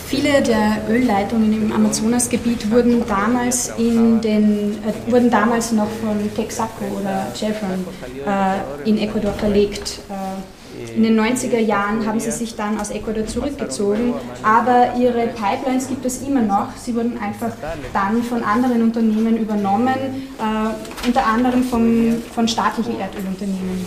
Viele 0.07 0.43
der 0.43 0.79
Ölleitungen 0.89 1.53
im 1.53 1.73
Amazonasgebiet 1.73 2.71
wurden 2.71 3.07
damals 3.07 3.73
in 3.79 4.21
den 4.21 4.73
äh, 4.73 5.11
wurden 5.11 5.31
damals 5.31 5.73
noch 5.73 5.89
von 6.03 6.19
Texaco 6.35 6.85
oder 7.01 7.27
Chevron 7.35 7.87
äh, 8.27 8.89
in 8.89 8.99
Ecuador 8.99 9.33
verlegt. 9.33 10.01
Äh, 10.11 10.95
in 10.95 11.03
den 11.05 11.19
90er 11.19 11.59
Jahren 11.59 12.07
haben 12.07 12.21
sie 12.21 12.31
sich 12.31 12.55
dann 12.55 12.79
aus 12.79 12.91
Ecuador 12.91 13.27
zurückgezogen, 13.27 14.13
aber 14.43 14.93
ihre 14.99 15.29
Pipelines 15.29 15.89
gibt 15.89 16.05
es 16.05 16.21
immer 16.23 16.43
noch. 16.43 16.69
Sie 16.77 16.95
wurden 16.95 17.19
einfach 17.19 17.53
dann 17.95 18.23
von 18.23 18.45
anderen 18.45 18.83
Unternehmen 18.83 19.39
übernommen, 19.39 19.95
äh, 20.39 21.07
unter 21.07 21.27
anderem 21.27 21.65
vom, 21.65 22.23
von 22.35 22.47
staatlichen 22.47 23.01
Erdölunternehmen. 23.01 23.87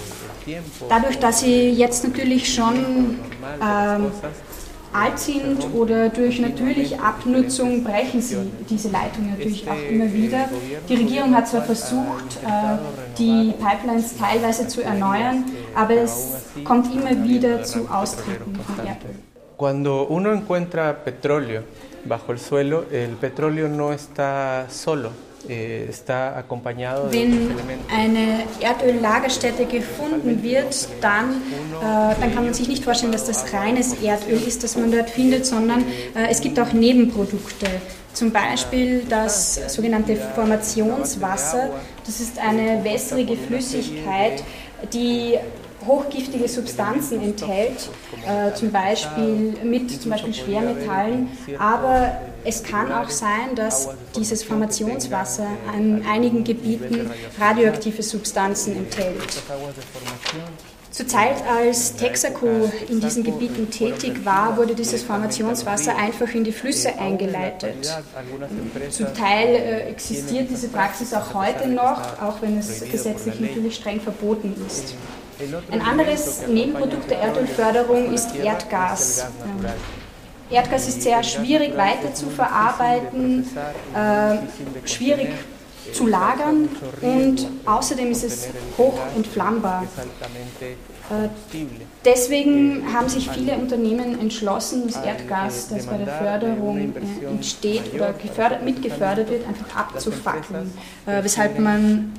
Dadurch, 0.88 1.20
dass 1.20 1.42
sie 1.42 1.70
jetzt 1.72 2.04
natürlich 2.04 2.54
schon 2.54 3.20
ähm, 3.62 4.12
alt 4.92 5.20
sind 5.20 5.68
oder 5.76 6.10
durch 6.10 6.40
natürliche 6.40 7.00
Abnutzung 7.00 7.84
brechen 7.84 8.22
sie 8.22 8.38
diese 8.70 8.90
Leitungen 8.90 9.32
natürlich 9.32 9.70
auch 9.70 9.90
immer 9.90 10.12
wieder. 10.12 10.50
Die 10.88 10.96
Regierung 10.96 11.36
hat 11.36 11.48
zwar 11.48 11.64
versucht, 11.64 12.38
äh, 12.44 12.78
die 13.18 13.54
Pipelines 13.60 14.18
teilweise 14.18 14.68
zu 14.68 14.82
erneuern, 14.82 15.46
aber 15.76 15.96
es 15.96 16.38
kommt 16.64 16.94
immer 16.94 17.24
wieder 17.24 17.64
zu 17.64 17.88
Austreten 17.90 18.56
von 18.56 18.86
Erdöl. 18.86 19.16
Cuando 19.58 20.04
uno 20.04 20.32
encuentra 20.32 20.94
petróleo 20.94 21.64
bajo 22.06 22.32
el 22.32 22.40
suelo, 22.40 22.86
el 22.92 23.18
petróleo 23.18 23.68
no 23.68 23.92
está 23.92 24.66
solo. 24.70 25.12
Eh, 25.48 25.88
Wenn 27.12 27.50
eine 27.96 28.44
Erdöllagerstätte 28.60 29.66
gefunden 29.66 30.44
wird, 30.44 30.90
dann, 31.02 31.42
äh, 31.82 32.16
dann 32.20 32.34
kann 32.34 32.44
man 32.44 32.54
sich 32.54 32.68
nicht 32.68 32.84
vorstellen, 32.84 33.14
dass 33.14 33.26
das 33.26 33.54
reines 33.54 33.94
Erdöl 34.02 34.42
ist, 34.46 34.64
das 34.64 34.76
man 34.76 34.92
dort 34.92 35.10
findet, 35.10 35.46
sondern 35.46 35.82
äh, 36.14 36.28
es 36.30 36.42
gibt 36.42 36.60
auch 36.60 36.74
Nebenprodukte. 36.74 37.68
Zum 38.14 38.32
Beispiel 38.32 39.04
das 39.08 39.74
sogenannte 39.74 40.18
Formationswasser. 40.18 41.70
Das 42.06 42.20
ist 42.20 42.38
eine 42.40 42.84
wässrige 42.84 43.38
Flüssigkeit, 43.38 44.44
die 44.92 45.38
hochgiftige 45.90 46.48
Substanzen 46.48 47.22
enthält, 47.22 47.90
äh, 48.26 48.54
zum 48.54 48.72
Beispiel 48.72 49.56
mit 49.64 50.02
zum 50.02 50.12
Beispiel 50.12 50.34
Schwermetallen, 50.34 51.30
aber 51.58 52.22
es 52.46 52.64
kann 52.64 52.92
auch 52.92 53.10
sein, 53.10 53.56
dass 53.56 53.90
dieses 54.16 54.44
Formationswasser 54.44 55.48
an 55.74 56.04
einigen 56.10 56.44
Gebieten 56.44 57.10
radioaktive 57.40 58.04
Substanzen 58.04 58.78
enthält. 58.78 59.42
Zur 60.92 61.08
Zeit, 61.08 61.36
als 61.48 61.96
Texaco 61.96 62.72
in 62.90 63.00
diesen 63.00 63.24
Gebieten 63.24 63.70
tätig 63.70 64.26
war, 64.26 64.58
wurde 64.58 64.74
dieses 64.74 65.04
Formationswasser 65.04 65.96
einfach 65.96 66.34
in 66.34 66.44
die 66.44 66.52
Flüsse 66.52 66.98
eingeleitet. 66.98 67.94
Zum 68.90 69.14
Teil 69.14 69.48
äh, 69.48 69.80
existiert 69.90 70.50
diese 70.50 70.68
Praxis 70.68 71.14
auch 71.14 71.34
heute 71.34 71.68
noch, 71.70 72.22
auch 72.22 72.42
wenn 72.42 72.58
es 72.58 72.82
gesetzlich 72.90 73.40
natürlich 73.40 73.76
streng 73.76 74.02
verboten 74.02 74.56
ist. 74.66 74.96
Ein 75.72 75.82
anderes 75.82 76.48
Nebenprodukt 76.48 77.10
der 77.10 77.20
Erdölförderung 77.20 78.14
ist 78.14 78.36
Erdgas. 78.36 79.26
Ähm, 79.46 79.66
Erdgas 80.50 80.88
ist 80.90 81.02
sehr 81.02 81.24
schwierig 81.24 81.78
weiter 81.78 82.14
zu 82.14 82.30
verarbeiten, 82.30 83.46
äh, 83.96 84.88
schwierig 84.88 85.30
zu 85.94 86.08
lagern 86.08 86.68
und 87.02 87.48
außerdem 87.66 88.12
ist 88.12 88.24
es 88.26 88.50
hoch 88.78 89.00
entflammbar. 89.16 89.86
Äh, 91.10 91.30
deswegen 92.04 92.94
haben 92.94 93.08
sich 93.08 93.30
viele 93.30 93.54
Unternehmen 93.54 94.20
entschlossen, 94.20 94.88
das 94.88 95.04
Erdgas, 95.04 95.70
das 95.70 95.86
bei 95.86 95.98
der 95.98 96.08
Förderung 96.08 96.94
äh, 96.96 97.26
entsteht 97.28 97.94
oder 97.94 98.12
gefördert, 98.12 98.64
mitgefördert 98.64 99.30
wird, 99.30 99.48
einfach 99.48 99.74
abzufackeln, 99.74 100.74
weshalb 101.06 101.58
man 101.60 102.12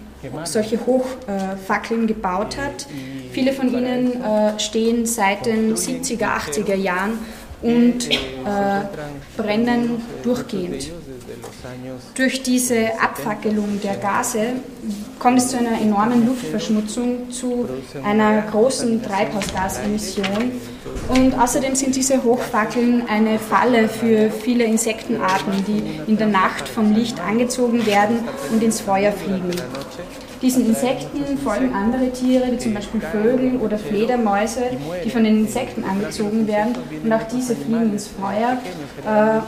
solche 0.44 0.78
Hochfackeln 0.86 2.06
gebaut 2.06 2.56
hat. 2.56 2.86
Viele 3.32 3.52
von 3.52 3.72
ihnen 3.72 4.22
äh, 4.22 4.58
stehen 4.58 5.06
seit 5.06 5.46
den 5.46 5.74
70er, 5.74 6.36
80er 6.36 6.74
Jahren 6.74 7.18
und 7.62 8.10
äh, 8.10 8.16
brennen 9.36 10.02
durchgehend. 10.22 10.90
Durch 12.14 12.42
diese 12.42 13.00
Abfackelung 13.00 13.80
der 13.82 13.96
Gase 13.96 14.54
kommt 15.18 15.38
es 15.38 15.48
zu 15.48 15.58
einer 15.58 15.80
enormen 15.80 16.26
Luftverschmutzung, 16.26 17.30
zu 17.30 17.68
einer 18.02 18.42
großen 18.42 19.02
Treibhausgasemission. 19.02 20.52
Und 21.08 21.38
außerdem 21.38 21.74
sind 21.74 21.94
diese 21.94 22.22
Hochfackeln 22.24 23.06
eine 23.08 23.38
Falle 23.38 23.88
für 23.88 24.30
viele 24.30 24.64
Insektenarten, 24.64 25.64
die 25.66 26.10
in 26.10 26.16
der 26.16 26.28
Nacht 26.28 26.68
vom 26.68 26.94
Licht 26.94 27.20
angezogen 27.20 27.84
werden 27.86 28.20
und 28.50 28.62
ins 28.62 28.80
Feuer 28.80 29.12
fliegen. 29.12 29.50
Diesen 30.42 30.66
Insekten 30.66 31.36
folgen 31.38 31.74
andere 31.74 32.10
Tiere, 32.12 32.50
wie 32.50 32.56
zum 32.56 32.72
Beispiel 32.72 33.00
Vögel 33.00 33.56
oder 33.58 33.78
Fledermäuse, 33.78 34.62
die 35.04 35.10
von 35.10 35.24
den 35.24 35.40
Insekten 35.40 35.84
angezogen 35.84 36.46
werden. 36.46 36.74
Und 37.02 37.12
auch 37.12 37.24
diese 37.24 37.54
fliegen 37.54 37.92
ins 37.92 38.08
Feuer. 38.08 38.58
Äh, 39.06 39.40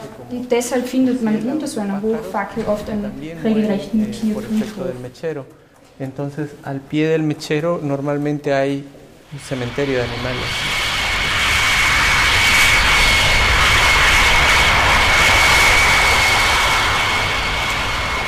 deshalb 0.51 0.87
findet 0.87 1.23
man 1.23 1.35
unter 1.49 1.65
so 1.65 1.79
einer 1.79 1.99
Hochfackel 2.01 2.65
oft 2.67 2.87
einen 2.89 3.11
regelrechten 3.43 4.11
Tierfriedhof. 4.11 5.45
Entonces, 5.99 6.49
al 6.63 6.79
pie 6.79 7.05
del 7.05 7.23
mechero 7.23 7.79
normalmente 7.81 8.53
hay 8.53 8.83
un 9.31 9.39
cementerio 9.39 9.95
de 9.95 10.03
animales. 10.03 10.82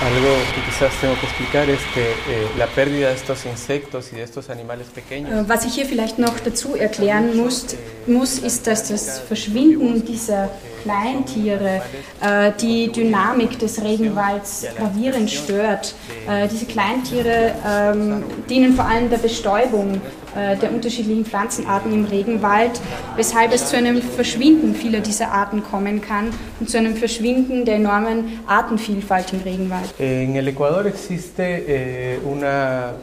Algo 0.03 0.35
que 0.53 0.61
quizás 0.69 0.93
tengo 0.99 1.17
que 1.19 1.25
explicar 1.25 1.69
es 1.69 1.79
que 1.93 2.01
eh, 2.01 2.47
la 2.57 2.67
pérdida 2.67 3.09
de 3.09 3.15
estos 3.15 3.45
insectos 3.45 4.11
y 4.11 4.17
de 4.17 4.23
estos 4.23 4.49
animales 4.49 4.87
pequeños. 4.93 5.31
Äh, 5.31 5.47
was 5.47 5.65
ich 5.65 5.73
hier 5.73 5.85
vielleicht 5.85 6.19
noch 6.19 6.37
dazu 6.39 6.75
erklären 6.75 7.37
muss, 7.37 7.65
muss 8.05 8.37
ist, 8.37 8.67
dass 8.67 8.89
das 8.89 9.19
Verschwinden 9.19 10.05
dieser 10.05 10.49
Kleintiere 10.85 11.81
äh, 12.21 12.51
die 12.61 12.91
Dynamik 12.91 13.57
des 13.57 13.83
Regenwalds 13.83 14.67
gravierend 14.77 15.31
stört. 15.31 15.95
Äh, 16.29 16.47
diese 16.47 16.65
Kleintiere 16.65 17.55
ähm, 17.67 18.23
dienen 18.47 18.75
vor 18.75 18.85
allem 18.85 19.09
der 19.09 19.17
Bestäubung 19.17 19.99
äh, 20.35 20.55
der 20.57 20.71
unterschiedlichen 20.71 21.25
Pflanzenarten 21.25 21.91
im 21.91 22.05
Regenwald, 22.05 22.79
weshalb 23.15 23.51
es 23.51 23.67
zu 23.67 23.77
einem 23.77 23.99
Verschwinden 23.99 24.75
vieler 24.75 24.99
dieser 24.99 25.31
Arten 25.31 25.63
kommen 25.63 26.01
kann 26.01 26.29
und 26.59 26.69
zu 26.69 26.77
einem 26.77 26.95
Verschwinden 26.95 27.65
der 27.65 27.77
enormen 27.77 28.39
Artenvielfalt 28.45 29.33
im 29.33 29.39
Regenwald. 29.41 29.91
In 29.97 30.35
Ecuador 30.35 30.85
existe 30.85 31.41
eh, 31.43 32.17
una 32.23 32.93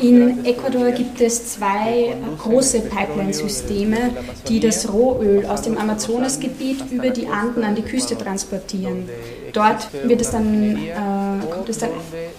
in 0.00 0.44
Ecuador 0.44 0.90
gibt 0.92 1.20
es 1.20 1.54
zwei 1.54 2.14
große 2.38 2.80
Pipeline-Systeme, 2.80 4.10
die 4.48 4.60
das 4.60 4.92
Rohöl 4.92 5.44
aus 5.46 5.62
dem 5.62 5.76
Amazonasgebiet 5.76 6.90
über 6.90 7.10
die 7.10 7.26
Anden 7.26 7.62
an 7.64 7.74
die 7.74 7.82
Küste 7.82 8.16
transportieren. 8.16 9.08
Dort 9.52 9.88
wird 10.04 10.20
es 10.20 10.30
dann, 10.30 10.76
äh, 10.76 11.46
kommt 11.50 11.68
es 11.68 11.78
dann 11.78 11.90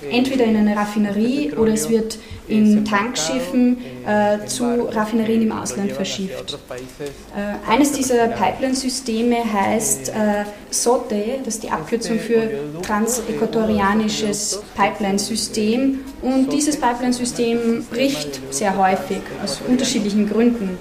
entweder 0.10 0.46
in 0.46 0.58
eine 0.58 0.76
Raffinerie 0.76 1.54
oder 1.54 1.74
es 1.74 1.90
wird 1.90 2.18
in 2.48 2.84
Tankschiffen 2.86 3.78
äh, 4.06 4.46
zu 4.46 4.66
Raffinerien 4.90 5.42
im 5.42 5.52
Ausland 5.52 5.92
verschifft. 5.92 6.60
Äh, 7.36 7.72
eines 7.72 7.94
dieser 7.94 8.28
Pipeline-Systeme 8.28 9.38
heißt 9.52 10.10
äh, 10.10 10.46
SOTE, 10.70 11.40
das 11.46 11.56
ist 11.56 11.64
die 11.64 11.70
Abkürzung 11.70 12.20
für 12.20 12.50
Transäquatorianisches 12.82 14.62
Pipeline-System. 14.76 16.00
Und 16.22 16.52
dieses 16.52 16.78
Pipeline-System 16.78 17.86
bricht 17.90 18.42
sehr 18.54 18.78
häufig 18.78 19.22
aus 19.44 19.62
unterschiedlichen 19.68 20.30
Gründen. 20.30 20.78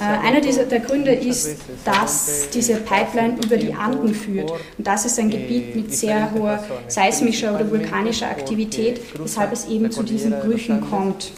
Äh, 0.00 0.26
einer 0.26 0.40
dieser, 0.40 0.64
der 0.64 0.80
Gründe 0.80 1.12
ist, 1.12 1.56
dass 1.84 2.48
diese 2.54 2.76
Pipeline 2.76 3.36
über 3.44 3.56
die 3.56 3.74
Anden 3.74 4.14
führt. 4.14 4.50
Und 4.50 4.86
das 4.86 5.04
ist 5.04 5.18
ein 5.18 5.28
Gebiet 5.28 5.76
mit 5.76 5.94
sehr 5.94 6.32
hoher 6.32 6.64
seismischer 6.88 7.54
oder 7.54 7.70
vulkanischer 7.70 8.26
Aktivität, 8.30 9.00
weshalb 9.18 9.52
es 9.52 9.68
eben 9.68 9.90
zu 9.90 10.02
diesen 10.02 10.32
Brüchen 10.40 10.80
kommt. 10.88 11.32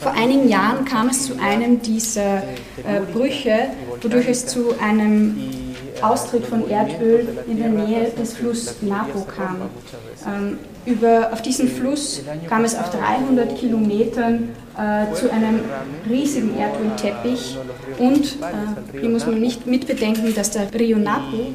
Vor 0.00 0.12
einigen 0.12 0.48
Jahren 0.48 0.84
kam 0.84 1.08
es 1.08 1.26
zu 1.26 1.40
einem 1.40 1.82
dieser 1.82 2.38
äh, 2.38 3.00
Brüche, 3.12 3.70
wodurch 4.00 4.28
es 4.28 4.46
zu 4.46 4.78
einem 4.80 5.36
Austritt 6.02 6.46
von 6.46 6.70
Erdöl 6.70 7.26
in 7.48 7.58
der 7.58 7.70
Nähe 7.70 8.10
des 8.10 8.34
Flusses 8.34 8.76
Napo 8.82 9.24
kam. 9.24 9.62
Über, 10.86 11.32
auf 11.32 11.42
diesem 11.42 11.68
Fluss 11.68 12.22
kam 12.48 12.64
es 12.64 12.76
auf 12.76 12.90
300 12.90 13.56
Kilometern 13.58 14.50
äh, 14.78 15.12
zu 15.14 15.30
einem 15.32 15.60
riesigen 16.08 16.56
Erdölteppich 16.56 17.58
und 17.98 18.24
äh, 18.24 19.00
hier 19.00 19.08
muss 19.08 19.26
man 19.26 19.40
nicht 19.40 19.66
mitbedenken, 19.66 20.34
dass 20.34 20.52
der 20.52 20.72
Rio 20.72 20.98
Napo 20.98 21.52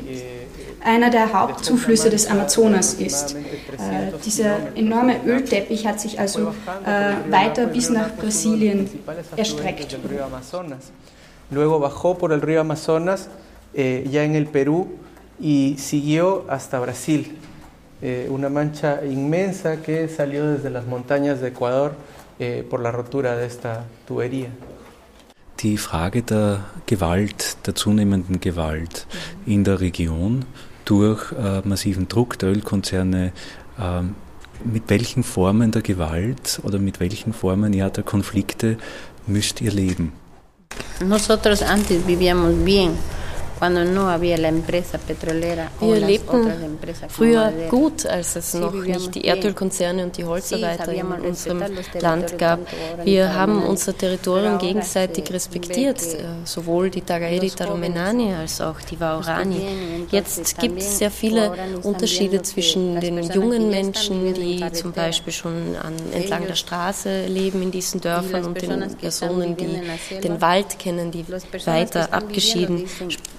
einer 0.84 1.10
der 1.10 1.32
Hauptzuflüsse 1.32 2.10
des 2.10 2.28
Amazonas 2.30 2.96
ist. 2.96 3.36
Äh, 3.36 4.18
dieser 4.26 4.76
enorme 4.76 5.24
Ölteppich 5.26 5.86
hat 5.88 6.00
sich 6.00 6.20
also 6.20 6.54
äh, 6.86 7.32
weiter 7.32 7.68
bis 7.68 7.90
nach 7.90 8.14
Brasilien 8.16 8.90
erstreckt. 9.38 9.98
Luego 11.52 11.80
bajó 11.80 12.18
por 12.18 12.32
el 12.32 12.42
río 12.42 12.62
Amazonas, 12.62 13.28
eh, 13.74 14.08
ya 14.10 14.24
en 14.24 14.36
el 14.36 14.48
Perú, 14.48 14.88
y 15.40 15.76
siguió 15.78 16.46
hasta 16.48 16.80
Brasil. 16.80 17.38
Eh, 18.04 18.28
una 18.32 18.50
mancha 18.50 19.06
inmensa 19.06 19.78
que 19.84 20.10
salió 20.10 20.52
desde 20.52 20.72
las 20.72 20.88
montañas 20.88 21.40
de 21.40 21.50
Ecuador 21.50 21.94
eh, 22.40 22.66
por 22.68 22.82
la 22.82 22.92
rotura 22.92 23.36
de 23.36 23.46
esta 23.46 23.86
tubería. 24.08 24.50
Die 25.62 25.78
Frage 25.78 26.24
der 26.24 26.62
Gewalt, 26.88 27.58
der 27.68 27.76
zunehmenden 27.76 28.40
Gewalt 28.40 29.06
in 29.46 29.64
der 29.64 29.80
Region 29.80 30.46
durch 30.86 31.32
äh, 31.34 31.62
massiven 31.64 32.08
Druck 32.08 32.40
der 32.40 32.50
Ölkonzerne, 32.50 33.34
äh, 33.78 34.02
mit 34.66 34.90
welchen 34.90 35.24
Formen 35.24 35.72
der 35.72 35.84
Gewalt 35.84 36.60
oder 36.64 36.80
mit 36.80 37.00
welchen 37.00 37.34
Formen 37.34 37.72
ja, 37.74 37.92
der 37.92 38.04
Konflikte 38.04 38.78
müsst 39.28 39.62
ihr 39.62 39.72
leben? 39.72 40.14
Nosotros 41.06 41.62
antes 41.62 42.08
vivíamos 42.08 42.54
bien. 42.66 42.98
Wir 45.80 46.00
lebten 46.00 46.80
früher 47.10 47.54
gut, 47.70 48.08
als 48.08 48.36
es 48.36 48.56
noch 48.56 48.74
nicht 48.74 49.14
die 49.14 49.26
Erdölkonzerne 49.26 50.04
und 50.04 50.18
die 50.18 50.26
Holzarbeiter 50.26 50.92
in 50.92 51.06
unserem 51.06 51.64
Land 52.00 52.40
gab. 52.40 52.60
Wir 53.04 53.36
haben 53.36 53.62
unser 53.64 53.96
Territorium 53.96 54.58
gegenseitig 54.58 55.32
respektiert, 55.32 56.02
äh, 56.02 56.24
sowohl 56.44 56.90
die 56.90 57.02
Tagaeri 57.02 57.52
Taromenani 57.52 58.34
als 58.34 58.62
auch 58.62 58.82
die 58.82 59.00
Waorani. 59.00 60.08
Jetzt 60.10 60.58
gibt 60.58 60.80
es 60.80 60.98
sehr 60.98 61.12
viele 61.12 61.54
Unterschiede 61.84 62.42
zwischen 62.42 63.00
den 63.00 63.22
jungen 63.32 63.70
Menschen, 63.70 64.34
die 64.34 64.64
zum 64.72 64.92
Beispiel 64.92 65.34
schon 65.34 65.76
an, 65.80 65.94
entlang 66.14 66.48
der 66.48 66.56
Straße 66.56 67.28
leben 67.28 67.62
in 67.62 67.70
diesen 67.70 68.02
Dörfern 68.02 68.46
und 68.46 68.60
den 68.60 68.96
Personen, 68.96 69.56
die 69.56 70.20
den 70.22 70.42
Wald 70.42 70.80
kennen, 70.80 71.12
die 71.12 71.26
weiter 71.66 72.12
abgeschieden 72.12 72.88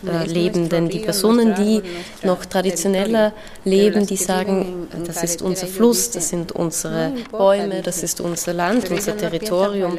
äh, 0.07 0.12
leben. 0.27 0.69
Denn 0.69 0.89
die 0.89 1.01
Personen, 1.01 1.55
die 1.55 1.83
noch 2.23 2.45
traditioneller 2.45 3.33
leben, 3.65 4.07
die 4.07 4.17
sagen, 4.17 4.89
das 5.07 5.23
ist 5.23 5.43
unser 5.43 5.67
Fluss, 5.67 6.11
das 6.11 6.29
sind 6.29 6.53
unsere 6.53 7.13
Bäume, 7.31 7.83
das 7.83 8.03
ist 8.03 8.21
unser 8.21 8.53
Land, 8.53 8.91
unser 8.91 9.17
Territorium, 9.17 9.99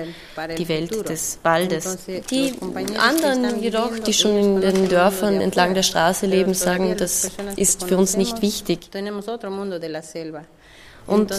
die 0.58 0.68
Welt 0.68 1.10
des 1.10 1.40
Waldes. 1.44 1.98
Die 2.30 2.54
anderen 2.98 3.62
jedoch, 3.62 4.00
die 4.00 4.14
schon 4.14 4.38
in 4.38 4.62
den 4.62 4.90
Dörfern 4.90 5.42
entlang 5.42 5.74
der 5.74 5.84
Straße 5.84 6.26
leben, 6.26 6.54
sagen, 6.54 6.96
das 6.98 7.32
ist 7.56 7.86
für 7.86 7.98
uns 7.98 8.18
nicht 8.18 8.42
wichtig. 8.42 8.90
Und 11.06 11.34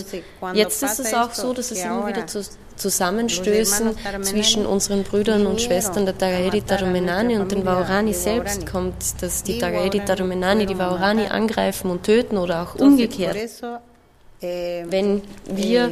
jetzt 0.52 0.82
ist 0.82 1.00
es 1.00 1.14
auch 1.14 1.32
so, 1.32 1.52
dass 1.52 1.70
es 1.70 1.82
immer 1.82 2.06
wieder 2.06 2.26
zu 2.26 2.42
Zusammenstößen 2.76 3.96
zwischen 4.22 4.66
unseren 4.66 5.04
Brüdern 5.04 5.46
und 5.46 5.60
Schwestern 5.60 6.04
der 6.04 6.16
Tagaedi 6.16 6.62
Tarumenani 6.62 7.38
und 7.38 7.52
den 7.52 7.64
Waorani 7.64 8.14
selbst 8.14 8.66
kommt, 8.66 9.22
dass 9.22 9.42
die 9.42 9.58
Tagaedi 9.58 10.00
Tarumenani 10.00 10.66
die 10.66 10.78
Waorani 10.78 11.26
angreifen 11.26 11.90
und 11.90 12.02
töten 12.04 12.36
oder 12.36 12.62
auch 12.62 12.74
umgekehrt. 12.74 13.36
Wenn 14.88 15.22
wir 15.46 15.90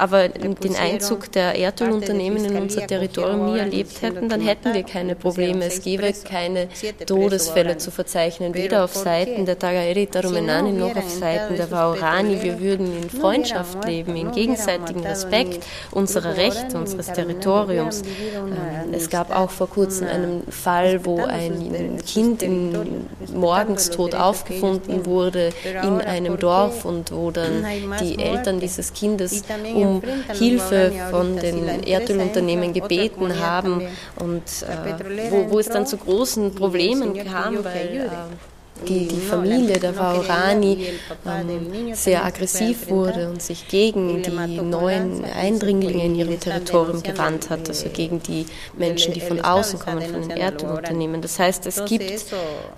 aber 0.00 0.28
den 0.28 0.76
Einzug 0.76 1.30
der 1.32 1.56
Erdölunternehmen 1.56 2.42
in 2.42 2.56
unser 2.56 2.86
Territorium 2.86 3.52
nie 3.52 3.58
erlebt 3.58 4.00
hätten, 4.00 4.30
dann 4.30 4.40
hätten 4.40 4.72
wir 4.72 4.82
keine 4.82 5.14
Probleme. 5.14 5.66
Es 5.66 5.82
gäbe 5.82 6.10
keine 6.24 6.68
Todesfälle 7.04 7.76
zu 7.76 7.90
verzeichnen, 7.90 8.54
weder 8.54 8.84
auf 8.84 8.94
Seiten 8.94 9.44
der 9.44 9.58
Tagaeri 9.58 10.06
Tarumenani 10.06 10.72
noch 10.72 10.96
auf 10.96 11.10
Seiten 11.10 11.56
der 11.56 11.70
Waorani. 11.70 12.42
Wir 12.42 12.60
würden 12.60 13.02
in 13.02 13.10
Freundschaft 13.10 13.84
leben, 13.84 14.16
in 14.16 14.32
gegenseitigem 14.32 15.02
Respekt 15.02 15.66
unserer 15.90 16.34
Rechte, 16.34 16.78
unseres 16.78 17.08
Territoriums. 17.08 18.00
Ähm, 18.00 18.94
es 18.94 19.10
gab 19.10 19.36
auch 19.36 19.50
vor 19.50 19.68
kurzem 19.68 20.06
einen 20.08 20.50
Fall, 20.50 21.04
wo 21.04 21.22
ein 21.22 21.98
Kind 22.06 22.42
in 22.42 23.06
Morgenstod 23.34 24.14
aufgefunden 24.14 25.04
wurde 25.04 25.50
in 25.82 26.00
einem 26.00 26.38
Dorf 26.38 26.86
und 26.86 27.12
wo 27.12 27.30
dann 27.30 27.66
die 28.00 28.18
Eltern 28.18 28.60
dieses 28.60 28.92
Kindes 28.92 29.42
um 29.74 30.02
Hilfe 30.38 30.92
von 31.10 31.36
den 31.36 31.84
Erdölunternehmen 31.84 32.72
gebeten 32.72 33.38
haben 33.40 33.82
und 34.16 34.42
äh, 34.62 35.30
wo, 35.30 35.50
wo, 35.50 35.58
es 35.58 35.68
dann 35.68 35.86
zu 35.86 35.96
großen 35.96 36.54
Problemen 36.54 37.14
kam, 37.24 37.64
weil 37.64 38.06
äh, 38.06 38.86
die, 38.88 39.06
die 39.06 39.20
Familie 39.20 39.78
der 39.78 39.96
Vaurani 39.96 40.86
ähm, 41.26 41.94
sehr 41.94 42.24
aggressiv 42.24 42.88
wurde 42.88 43.28
und 43.28 43.42
sich 43.42 43.68
gegen 43.68 44.22
die 44.22 44.30
neuen 44.30 45.24
Eindringlinge 45.24 46.04
in 46.04 46.14
ihrem 46.14 46.40
Territorium 46.40 47.02
gewandt 47.02 47.50
hat, 47.50 47.68
also 47.68 47.88
gegen 47.90 48.22
die 48.22 48.46
Menschen, 48.76 49.12
die 49.12 49.20
von 49.20 49.40
außen 49.40 49.78
kommen, 49.78 50.02
von 50.02 50.28
den 50.28 50.36
Erdunternehmen. 50.36 51.20
Das 51.20 51.38
heißt, 51.38 51.66
es 51.66 51.84
gibt 51.84 52.24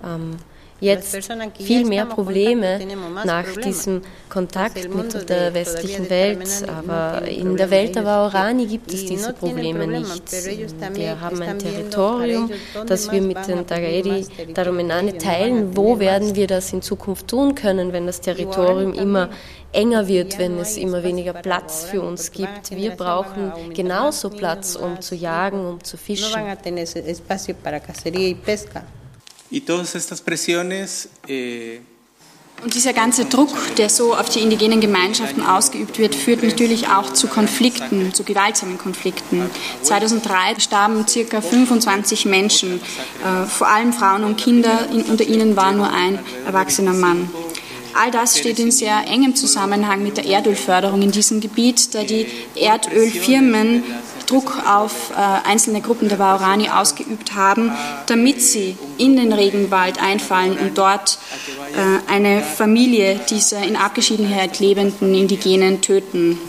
ähm, 0.03 0.37
jetzt 0.83 1.31
viel 1.59 1.85
mehr 1.85 2.05
Probleme 2.05 2.79
nach 3.25 3.45
diesem 3.63 4.01
Kontakt 4.29 4.93
mit 4.93 5.29
der 5.29 5.53
westlichen 5.53 6.09
Welt. 6.09 6.47
Aber 6.67 7.27
in 7.27 7.55
der 7.57 7.69
Welt 7.69 7.95
der 7.95 8.05
Waorani 8.05 8.65
gibt 8.65 8.93
es 8.93 9.05
diese 9.05 9.33
Probleme 9.33 9.87
nicht. 9.87 10.31
Wir 10.93 11.19
haben 11.19 11.41
ein 11.41 11.57
Territorium, 11.57 12.51
das 12.85 13.11
wir 13.11 13.21
mit 13.21 13.47
den 13.47 13.65
Tagaeri 13.65 14.25
Darumenane 14.53 15.17
teilen. 15.17 15.75
Wo 15.75 15.99
werden 15.99 16.35
wir 16.35 16.47
das 16.47 16.73
in 16.73 16.81
Zukunft 16.81 17.27
tun 17.27 17.55
können, 17.55 17.93
wenn 17.93 18.05
das 18.05 18.21
Territorium 18.21 18.93
immer 18.93 19.29
enger 19.71 20.07
wird, 20.07 20.37
wenn 20.37 20.59
es 20.59 20.77
immer 20.77 21.03
weniger 21.03 21.33
Platz 21.33 21.85
für 21.85 22.01
uns 22.01 22.31
gibt. 22.31 22.75
Wir 22.75 22.91
brauchen 22.91 23.51
genauso 23.73 24.29
Platz, 24.29 24.75
um 24.75 25.01
zu 25.01 25.15
jagen, 25.15 25.65
um 25.65 25.83
zu 25.83 25.97
fischen. 25.97 26.39
Y 29.53 29.61
todas 29.61 29.93
estas 29.93 30.19
presiones 30.19 31.09
eh, 31.27 31.79
und 32.63 32.73
dieser 32.75 32.93
ganze 32.93 33.25
Druck, 33.25 33.49
der 33.77 33.89
so 33.89 34.15
auf 34.15 34.29
die 34.29 34.39
indigenen 34.39 34.79
Gemeinschaften 34.79 35.41
ausgeübt 35.41 35.99
wird, 35.99 36.15
führt 36.15 36.43
natürlich 36.43 36.87
auch 36.87 37.11
zu 37.11 37.27
Konflikten, 37.27 38.13
zu 38.13 38.23
gewaltsamen 38.23 38.77
Konflikten. 38.77 39.49
2003 39.81 40.59
starben 40.59 41.05
circa 41.05 41.41
25 41.41 42.25
Menschen, 42.25 42.79
äh, 42.79 43.45
vor 43.47 43.67
allem 43.67 43.91
Frauen 43.91 44.23
und 44.23 44.37
Kinder, 44.37 44.87
unter 44.91 45.25
ihnen 45.25 45.57
war 45.57 45.73
nur 45.73 45.91
ein 45.91 46.19
erwachsener 46.45 46.93
Mann. 46.93 47.29
All 47.95 48.09
das 48.11 48.39
steht 48.39 48.59
in 48.59 48.71
sehr 48.71 49.05
engem 49.07 49.35
Zusammenhang 49.35 50.01
mit 50.01 50.17
der 50.17 50.25
Erdölförderung 50.25 51.01
in 51.01 51.11
diesem 51.11 51.41
Gebiet, 51.41 51.93
da 51.93 52.03
die 52.03 52.25
Erdölfirmen 52.55 53.83
Druck 54.25 54.57
auf 54.67 55.11
äh, 55.11 55.47
einzelne 55.47 55.81
Gruppen 55.81 56.09
der 56.09 56.19
Waorani 56.19 56.69
ausgeübt 56.69 57.35
haben, 57.35 57.71
damit 58.05 58.41
sie 58.41 58.77
in 58.97 59.15
den 59.15 59.33
Regenwald 59.33 60.01
einfallen 60.01 60.57
und 60.57 60.77
dort 60.77 61.17
äh, 61.75 62.11
eine 62.11 62.41
Familie 62.41 63.19
dieser 63.29 63.63
in 63.63 63.75
Abgeschiedenheit 63.75 64.59
lebenden 64.59 65.13
Indigenen 65.13 65.81
töten. 65.81 66.39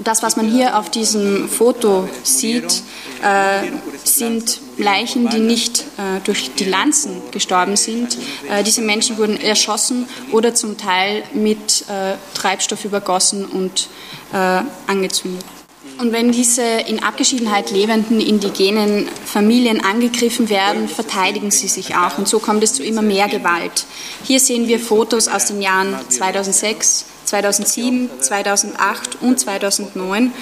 Das, 0.00 0.22
was 0.22 0.36
man 0.36 0.48
hier 0.48 0.78
auf 0.78 0.90
diesem 0.90 1.48
Foto 1.48 2.08
sieht, 2.22 2.82
äh, 3.22 3.68
sind 4.04 4.60
Leichen, 4.76 5.28
die 5.28 5.38
nicht 5.38 5.80
äh, 5.80 6.20
durch 6.24 6.54
die 6.54 6.64
Lanzen 6.64 7.16
gestorben 7.30 7.76
sind. 7.76 8.16
Äh, 8.48 8.62
diese 8.62 8.82
Menschen 8.82 9.18
wurden 9.18 9.40
erschossen 9.40 10.06
oder 10.30 10.54
zum 10.54 10.76
Teil 10.76 11.24
mit 11.32 11.84
äh, 11.88 12.14
Treibstoff 12.34 12.84
übergossen 12.84 13.44
und 13.44 13.88
angezündet. 14.86 15.42
Und 15.98 16.12
wenn 16.12 16.30
diese 16.30 16.62
in 16.62 17.02
Abgeschiedenheit 17.02 17.72
lebenden 17.72 18.20
indigenen 18.20 19.08
Familien 19.24 19.82
angegriffen 19.82 20.48
werden, 20.48 20.88
verteidigen 20.88 21.50
sie 21.50 21.66
sich 21.66 21.96
auch. 21.96 22.18
Und 22.18 22.28
so 22.28 22.38
kommt 22.38 22.62
es 22.62 22.72
zu 22.72 22.84
immer 22.84 23.02
mehr 23.02 23.26
Gewalt. 23.26 23.84
Hier 24.22 24.38
sehen 24.38 24.68
wir 24.68 24.78
Fotos 24.78 25.26
aus 25.26 25.46
den 25.46 25.60
Jahren 25.60 25.96
2006, 26.08 27.04
2007, 27.24 28.10
2008 28.20 29.18
und 29.22 29.40
2009. 29.40 30.32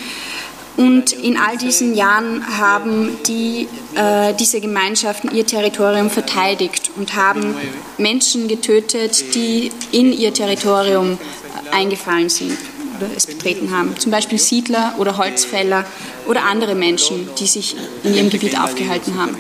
Und 0.77 1.13
in 1.13 1.39
all 1.39 1.57
diesen 1.57 1.95
Jahren 1.95 2.59
haben 2.59 3.17
die, 3.27 3.67
äh, 3.95 4.35
diese 4.35 4.61
Gemeinschaften 4.61 5.35
ihr 5.35 5.47
Territorium 5.47 6.11
verteidigt 6.11 6.91
und 6.97 7.15
haben 7.15 7.55
Menschen 7.97 8.47
getötet, 8.47 9.35
die 9.35 9.73
in 9.91 10.13
ihr 10.13 10.35
Territorium 10.35 11.17
eingefallen 11.73 12.29
sind 12.29 12.59
oder 12.97 13.09
es 13.17 13.27
betreten 13.27 13.71
haben. 13.71 13.97
Zum 13.99 14.13
Beispiel 14.13 14.39
Siedler 14.39 14.95
oder 14.99 15.17
Holzfäller 15.19 15.85
oder 16.29 16.45
andere 16.45 16.75
Menschen, 16.75 17.29
die 17.39 17.47
sich 17.47 17.77
in 18.05 18.15
ihrem 18.15 18.31
Gebiet 18.31 18.59
aufgehalten 18.59 19.19
haben. 19.19 19.37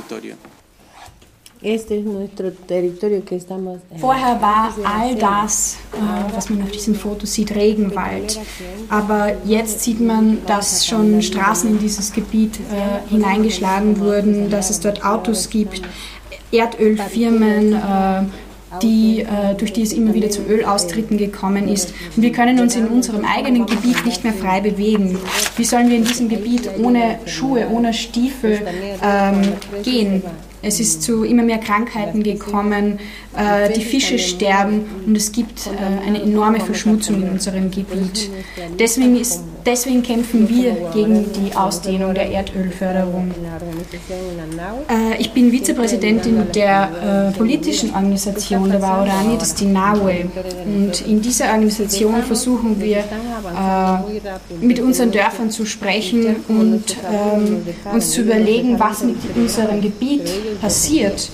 Vorher 3.98 4.40
war 4.40 4.74
all 4.84 5.14
das, 5.16 5.78
äh, 5.92 6.34
was 6.34 6.50
man 6.50 6.62
auf 6.62 6.70
diesem 6.70 6.94
Foto 6.94 7.26
sieht, 7.26 7.54
Regenwald. 7.54 8.38
Aber 8.90 9.32
jetzt 9.44 9.80
sieht 9.80 10.00
man, 10.00 10.44
dass 10.46 10.86
schon 10.86 11.22
Straßen 11.22 11.70
in 11.70 11.78
dieses 11.78 12.12
Gebiet 12.12 12.56
äh, 12.56 13.08
hineingeschlagen 13.10 13.98
wurden, 13.98 14.50
dass 14.50 14.70
es 14.70 14.80
dort 14.80 15.04
Autos 15.04 15.48
gibt, 15.48 15.82
Erdölfirmen, 16.52 17.72
äh, 17.72 18.22
die, 18.82 19.20
äh, 19.20 19.54
durch 19.56 19.72
die 19.72 19.82
es 19.82 19.92
immer 19.92 20.14
wieder 20.14 20.30
zu 20.30 20.42
Ölaustritten 20.42 21.18
gekommen 21.18 21.68
ist. 21.68 21.92
Und 22.16 22.22
wir 22.22 22.32
können 22.32 22.60
uns 22.60 22.76
in 22.76 22.86
unserem 22.86 23.24
eigenen 23.24 23.66
Gebiet 23.66 24.04
nicht 24.04 24.24
mehr 24.24 24.32
frei 24.32 24.60
bewegen. 24.60 25.18
Wie 25.56 25.64
sollen 25.64 25.88
wir 25.88 25.96
in 25.96 26.04
diesem 26.04 26.28
Gebiet 26.28 26.68
ohne 26.82 27.18
Schuhe, 27.26 27.68
ohne 27.70 27.92
Stiefel 27.92 28.60
ähm, 29.02 29.42
gehen? 29.82 30.22
Es 30.62 30.80
ist 30.80 31.02
zu 31.02 31.22
immer 31.22 31.42
mehr 31.42 31.58
Krankheiten 31.58 32.22
gekommen, 32.22 32.98
äh, 33.36 33.72
die 33.72 33.82
Fische 33.82 34.18
sterben 34.18 34.84
und 35.06 35.16
es 35.16 35.30
gibt 35.30 35.66
äh, 35.66 36.06
eine 36.08 36.22
enorme 36.22 36.60
Verschmutzung 36.60 37.22
in 37.22 37.30
unserem 37.30 37.70
Gebiet. 37.70 38.30
Deswegen, 38.78 39.16
ist, 39.16 39.42
deswegen 39.66 40.02
kämpfen 40.02 40.48
wir 40.48 40.74
gegen 40.94 41.32
die 41.32 41.54
Ausdehnung 41.54 42.14
der 42.14 42.30
Erdölförderung. 42.30 43.32
Äh, 44.88 45.20
ich 45.20 45.32
bin 45.32 45.50
Vizepräsidentin 45.50 46.46
der 46.54 47.32
äh, 47.34 47.36
politischen 47.36 47.94
Organisation 47.94 48.70
der 48.70 48.80
Waorani, 48.80 49.36
das 49.38 49.48
ist 49.48 49.60
die 49.60 49.66
NAWE. 49.66 50.30
Und 50.64 51.06
in 51.06 51.20
dieser 51.20 51.46
Organisation 51.46 52.22
versuchen 52.22 52.80
wir 52.80 52.98
äh, 52.98 54.64
mit 54.64 54.80
unseren 54.80 55.10
Dörfern 55.10 55.50
zu 55.50 55.66
sprechen 55.66 56.36
und 56.48 56.96
ähm, 57.12 57.66
uns 57.92 58.12
zu 58.12 58.22
überlegen, 58.22 58.78
was 58.78 59.02
mit 59.02 59.16
unserem 59.34 59.80
Gebiet 59.80 60.30
passiert. 60.60 61.30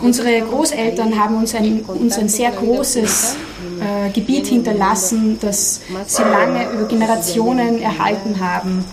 Unsere 0.00 0.40
Großeltern 0.40 1.18
haben 1.18 1.36
uns 1.36 1.54
ein, 1.54 1.82
uns 1.82 2.18
ein 2.18 2.28
sehr 2.28 2.50
großes 2.50 3.36
äh, 3.80 4.10
Gebiet 4.10 4.48
hinterlassen, 4.48 5.38
das 5.40 5.80
sie 6.06 6.22
lange 6.22 6.70
über 6.72 6.84
Generationen 6.88 7.80
erhalten 7.80 8.40
haben. 8.40 8.84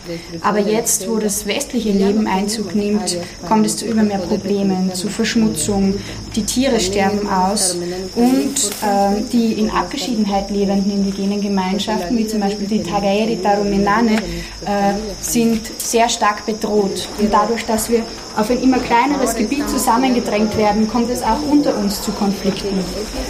Aber 0.41 0.59
jetzt, 0.59 1.09
wo 1.09 1.17
das 1.17 1.45
westliche 1.47 1.91
Leben 1.91 2.28
Einzug 2.28 2.75
nimmt, 2.75 3.17
kommt 3.47 3.65
es 3.65 3.78
zu 3.78 3.86
immer 3.86 4.03
mehr 4.03 4.19
Problemen, 4.19 4.93
zu 4.93 5.09
Verschmutzung. 5.09 5.95
Die 6.36 6.43
Tiere 6.43 6.80
sterben 6.80 7.28
aus 7.28 7.75
und 8.15 8.55
äh, 8.82 9.21
die 9.32 9.53
in 9.53 9.71
Abgeschiedenheit 9.71 10.51
lebenden 10.51 10.91
indigenen 10.91 11.41
Gemeinschaften, 11.41 12.17
wie 12.17 12.28
zum 12.28 12.39
Beispiel 12.39 12.67
die 12.67 12.84
Tagaeri 12.84 13.39
Tarumenane, 13.41 14.17
äh, 14.65 14.93
sind 15.21 15.61
sehr 15.80 16.07
stark 16.07 16.45
bedroht. 16.45 17.09
Und 17.19 17.34
dadurch, 17.34 17.65
dass 17.65 17.89
wir 17.89 18.03
auf 18.38 18.52
ein 18.52 18.62
immer 18.62 18.78
kleineres 18.78 19.36
Gebiet 19.36 19.68
zusammengedrängt 19.68 20.56
werden, 20.58 20.88
kommt 20.88 21.10
es 21.10 21.24
auch 21.24 21.42
unter 21.50 21.76
uns 21.76 22.02
zu 22.02 22.12
Konflikten. 22.12 22.84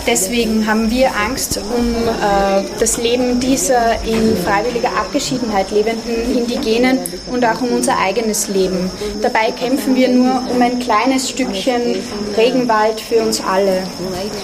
Deswegen 0.06 0.68
haben 0.68 0.92
wir 0.92 1.12
Angst 1.16 1.58
um 1.58 1.94
äh, 1.96 2.64
das 2.80 2.98
Leben 2.98 3.40
dieser 3.40 4.04
in 4.04 4.36
freiwilliger 4.38 4.90
Abgeschiedenheit 4.90 5.72
lebenden 5.72 6.36
Indigenen 6.36 7.00
und 7.32 7.46
auch 7.46 7.62
um 7.62 7.70
unser 7.70 7.98
eigenes 7.98 8.50
Leben. 8.50 8.92
Dabei 9.22 9.52
kämpfen 9.52 9.96
wir 9.96 10.10
nur 10.10 10.44
um 10.54 10.62
ein 10.62 10.80
kleines 10.80 11.30
Stückchen 11.30 11.96
Regenwald 12.36 13.00
für 13.00 13.22
uns 13.22 13.42
alle. 13.42 13.84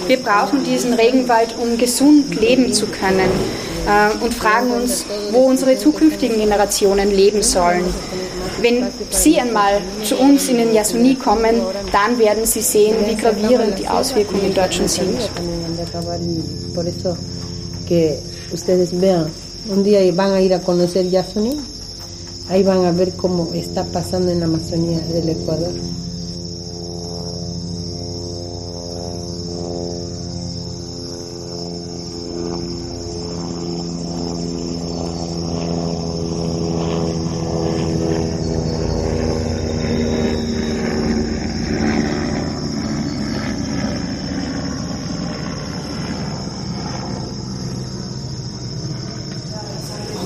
Wir 0.07 0.17
brauchen 0.17 0.63
diesen 0.63 0.93
Regenwald, 0.93 1.55
um 1.61 1.77
gesund 1.77 2.39
leben 2.39 2.71
zu 2.71 2.87
können 2.87 3.29
äh, 3.85 4.23
und 4.23 4.33
fragen 4.33 4.71
uns, 4.71 5.05
wo 5.31 5.39
unsere 5.39 5.77
zukünftigen 5.77 6.37
Generationen 6.37 7.11
leben 7.11 7.43
sollen. 7.43 7.83
Wenn 8.63 8.87
Sie 9.09 9.37
einmal 9.41 9.81
zu 10.05 10.15
uns 10.15 10.47
in 10.47 10.57
den 10.57 10.73
Yasuni 10.73 11.15
kommen, 11.15 11.55
dann 11.91 12.17
werden 12.17 12.45
Sie 12.45 12.61
sehen, 12.61 12.95
wie 13.05 13.15
gravierend 13.15 13.77
die 13.77 13.87
Auswirkungen 13.89 14.53
dort 14.55 14.73
schon 14.73 14.87
sind. 14.87 15.19
Un 19.69 19.81
día 19.81 19.99
van 20.17 20.33
a 20.33 20.41
ir 20.41 20.53
a 20.53 20.59
conocer 20.59 21.05
Yasuni, 21.05 21.57
ahí 22.49 22.63
van 22.63 22.83
a 22.83 22.91
ver 22.91 23.13
cómo 23.15 23.49
está 23.53 23.85
pasando 23.85 24.29
en 24.29 24.41
la 24.41 24.45
Amazonía 24.45 24.99
del 24.99 25.29
Ecuador. 25.29 25.71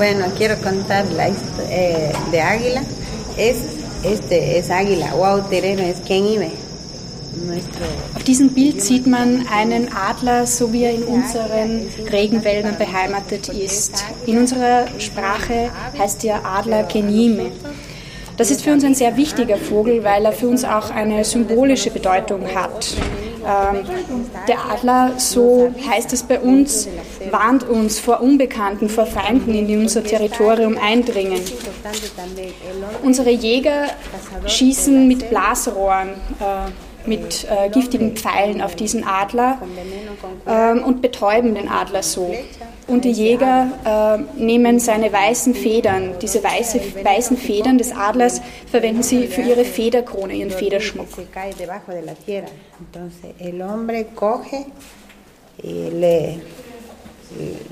Bueno, 0.10 0.28
quiero 0.38 0.55
contar 0.62 1.05
la 1.18 1.28
eh, 1.70 2.14
de 2.32 2.41
Águila. 2.41 2.82
Es, 3.36 3.58
este 4.03 4.58
es 4.58 4.72
Águila, 4.72 5.14
Wow 5.14 5.41
Tereno, 5.49 5.82
es 5.82 5.99
quien 5.99 6.26
iba. 6.26 6.45
Auf 8.16 8.24
diesem 8.24 8.53
Bild 8.53 8.82
sieht 8.82 9.05
man 9.05 9.45
einen 9.51 9.89
Adler, 9.93 10.47
so 10.47 10.72
wie 10.72 10.86
er 10.86 10.93
in 10.93 11.03
unseren 11.03 11.89
Regenwäldern 12.10 12.78
beheimatet 12.78 13.49
ist. 13.49 14.05
In 14.26 14.38
unserer 14.38 14.86
Sprache 14.97 15.72
heißt 15.99 16.24
der 16.24 16.45
Adler 16.45 16.84
Kenime. 16.84 17.51
Das 18.38 18.49
ist 18.49 18.62
für 18.62 18.72
uns 18.72 18.86
ein 18.86 18.95
sehr 18.95 19.18
wichtiger 19.18 19.58
Vogel, 19.58 20.05
weil 20.05 20.24
er 20.24 20.32
für 20.32 20.47
uns 20.47 20.64
auch 20.64 20.89
eine 20.89 21.26
symbolische 21.26 21.91
Bedeutung 21.91 22.43
hat. 22.55 22.95
Ähm, 23.47 23.84
der 24.47 24.72
Adler, 24.72 25.14
so 25.18 25.74
heißt 25.89 26.14
es 26.14 26.24
bei 26.24 26.39
uns, 26.39 26.88
warnt 27.32 27.67
uns 27.67 27.99
vor 27.99 28.21
Unbekannten, 28.21 28.89
vor 28.89 29.05
Feinden, 29.05 29.53
die 29.53 29.73
in 29.73 29.82
unser 29.82 30.03
Territorium 30.03 30.78
eindringen. 30.78 31.41
Unsere 33.03 33.30
Jäger 33.30 33.88
schießen 34.45 35.07
mit 35.07 35.30
Blasrohren. 35.30 36.09
Äh, 36.39 36.71
mit 37.07 37.47
äh, 37.49 37.69
giftigen 37.69 38.15
Pfeilen 38.15 38.61
auf 38.61 38.75
diesen 38.75 39.03
Adler 39.03 39.59
ähm, 40.45 40.84
und 40.84 41.01
betäuben 41.01 41.55
den 41.55 41.69
Adler 41.69 42.03
so. 42.03 42.36
Und 42.88 43.05
die 43.05 43.11
Jäger 43.11 43.71
äh, 44.38 44.41
nehmen 44.41 44.80
seine 44.80 45.11
weißen 45.11 45.55
Federn, 45.55 46.15
diese 46.21 46.43
weiße, 46.43 46.80
weißen 47.03 47.38
Federn 47.38 47.78
des 47.78 47.91
Adlers, 47.93 48.41
verwenden 48.69 49.03
sie 49.03 49.28
für 49.28 49.41
ihre 49.41 49.65
Federkrone, 49.65 50.34
ihren 50.34 50.51
Federschmuck. 50.51 51.07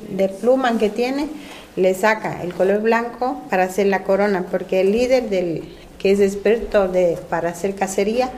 De 0.09 0.29
plumas 0.29 0.77
que 0.77 0.89
tiene, 0.89 1.27
le 1.75 1.93
saca 1.93 2.41
el 2.41 2.53
color 2.53 2.81
blanco 2.81 3.41
para 3.49 3.63
hacer 3.63 3.87
la 3.87 4.03
corona, 4.03 4.45
porque 4.49 4.81
el 4.81 4.91
líder 4.91 5.29
del, 5.29 5.63
que 5.99 6.11
es 6.11 6.19
experto 6.19 6.87
de, 6.87 7.17
para 7.29 7.49
hacer 7.49 7.75
cacería, 7.75 8.29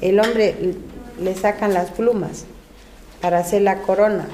el 0.00 0.20
hombre 0.20 0.74
le 1.20 1.34
sacan 1.34 1.72
las 1.72 1.90
plumas 1.90 2.44
para 3.20 3.38
hacer 3.38 3.62
la 3.62 3.82
corona. 3.82 4.26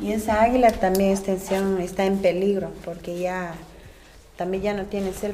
Y 0.00 0.12
esa 0.12 0.42
águila 0.42 0.72
también 0.72 1.16
en, 1.50 1.80
está 1.80 2.04
en 2.04 2.18
peligro 2.18 2.70
porque 2.84 3.18
ya 3.18 3.54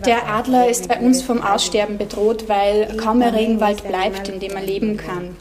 Der 0.05 0.29
Adler 0.29 0.69
ist 0.69 0.89
bei 0.89 0.99
uns 0.99 1.23
vom 1.23 1.41
Aussterben 1.41 1.99
bedroht, 1.99 2.49
weil 2.49 2.97
kaum 2.97 3.19
mehr 3.19 3.33
Regenwald 3.33 3.87
bleibt, 3.87 4.29
in 4.29 4.41
dem 4.41 4.53
er 4.57 4.63
leben 4.63 4.97
kann. 4.97 5.37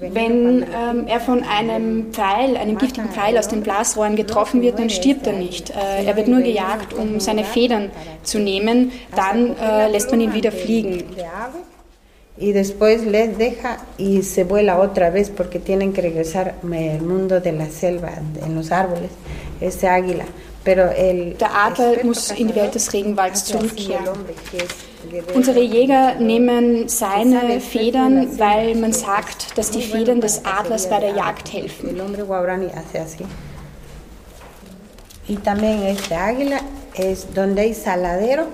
Wenn 0.00 0.62
ähm, 0.62 1.06
er 1.06 1.20
von 1.20 1.42
einem 1.42 2.12
Pfeil, 2.12 2.56
einem 2.56 2.76
giftigen 2.76 3.08
Pfeil 3.08 3.38
aus 3.38 3.48
den 3.48 3.62
Blasrohren 3.62 4.14
getroffen 4.14 4.60
wird, 4.60 4.78
dann 4.78 4.90
stirbt 4.90 5.26
er 5.26 5.32
nicht. 5.32 5.70
Äh, 5.70 6.04
er 6.04 6.16
wird 6.16 6.28
nur 6.28 6.42
gejagt, 6.42 6.92
um 6.92 7.18
seine 7.20 7.44
Federn 7.44 7.90
zu 8.22 8.38
nehmen. 8.38 8.92
Dann 9.16 9.56
äh, 9.56 9.88
lässt 9.90 10.10
man 10.10 10.20
ihn 10.20 10.34
wieder 10.34 10.52
fliegen. 10.52 11.04
y 12.40 12.52
después 12.52 13.04
les 13.04 13.36
deja 13.36 13.76
y 13.98 14.22
se 14.22 14.44
vuela 14.44 14.78
otra 14.80 15.10
vez 15.10 15.28
porque 15.28 15.58
tienen 15.58 15.92
que 15.92 16.00
regresar 16.00 16.54
al 16.62 17.00
mundo 17.02 17.38
de 17.40 17.52
la 17.52 17.68
selva, 17.68 18.12
en 18.42 18.54
los 18.54 18.72
árboles, 18.72 19.10
este 19.60 19.86
águila. 19.88 20.24
Pero 20.64 20.90
el 20.90 21.36
Der 21.38 21.50
Adler 21.54 22.04
muss 22.04 22.30
in 22.32 22.48
die 22.48 22.54
Welt 22.54 22.74
des 22.74 22.92
Regenwalds 22.92 23.44
zurückkehren. 23.44 24.04
Unsere 25.34 25.60
Jäger 25.60 26.16
nehmen 26.16 26.88
seine 26.88 27.60
Federn, 27.60 28.38
weil 28.38 28.74
man 28.74 28.92
sagt, 28.92 29.56
dass 29.56 29.70
die 29.70 29.82
Federn 29.82 30.20
des 30.20 30.44
Adlers 30.44 30.88
bei 30.88 31.00
der 31.00 31.14
Jagd 31.14 31.52
helfen. 31.52 31.96
Y 35.30 35.36
también 35.36 35.82
este 35.84 36.16
águila 36.16 36.60
es 36.94 37.32
donde 37.32 37.62
hay 37.62 37.72
saladero, 37.72 38.46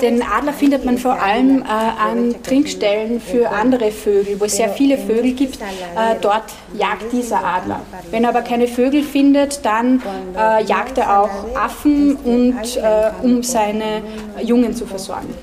Den 0.00 0.22
Adler 0.22 0.52
findet 0.52 0.84
man 0.84 0.98
vor 0.98 1.20
allem 1.20 1.62
äh, 1.62 1.66
an 1.66 2.34
Trinkstellen 2.42 3.20
für 3.20 3.50
andere 3.50 3.90
Vögel, 3.90 4.38
wo 4.40 4.44
es 4.44 4.56
sehr 4.56 4.68
viele 4.70 4.96
Vögel 4.96 5.32
gibt. 5.32 5.60
Äh, 5.60 6.16
dort 6.20 6.44
jagt 6.74 7.12
dieser 7.12 7.44
Adler. 7.44 7.80
Wenn 8.10 8.24
er 8.24 8.30
aber 8.30 8.42
keine 8.42 8.68
Vögel 8.68 9.02
findet, 9.02 9.64
dann 9.64 10.02
äh, 10.36 10.62
jagt 10.64 10.98
er 10.98 11.20
auch 11.20 11.56
Affen 11.56 12.16
und 12.16 12.76
äh, 12.76 13.10
um 13.22 13.42
seine 13.42 14.02
Jungen 14.42 14.74
zu 14.74 14.86
versorgen. 14.86 15.34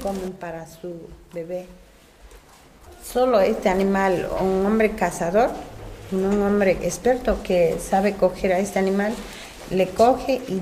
Solo 3.13 3.37
este 3.37 3.69
animal, 3.69 4.25
un 4.41 4.65
hombre 4.65 4.89
cazador, 4.89 5.51
un 6.11 6.43
hombre 6.43 6.71
experto 6.81 7.37
que 7.43 7.75
sabe 7.79 8.13
coger 8.13 8.51
a 8.53 8.57
este 8.57 8.79
animal, 8.79 9.11
le 9.71 9.87
coge 9.87 10.41
y 10.47 10.61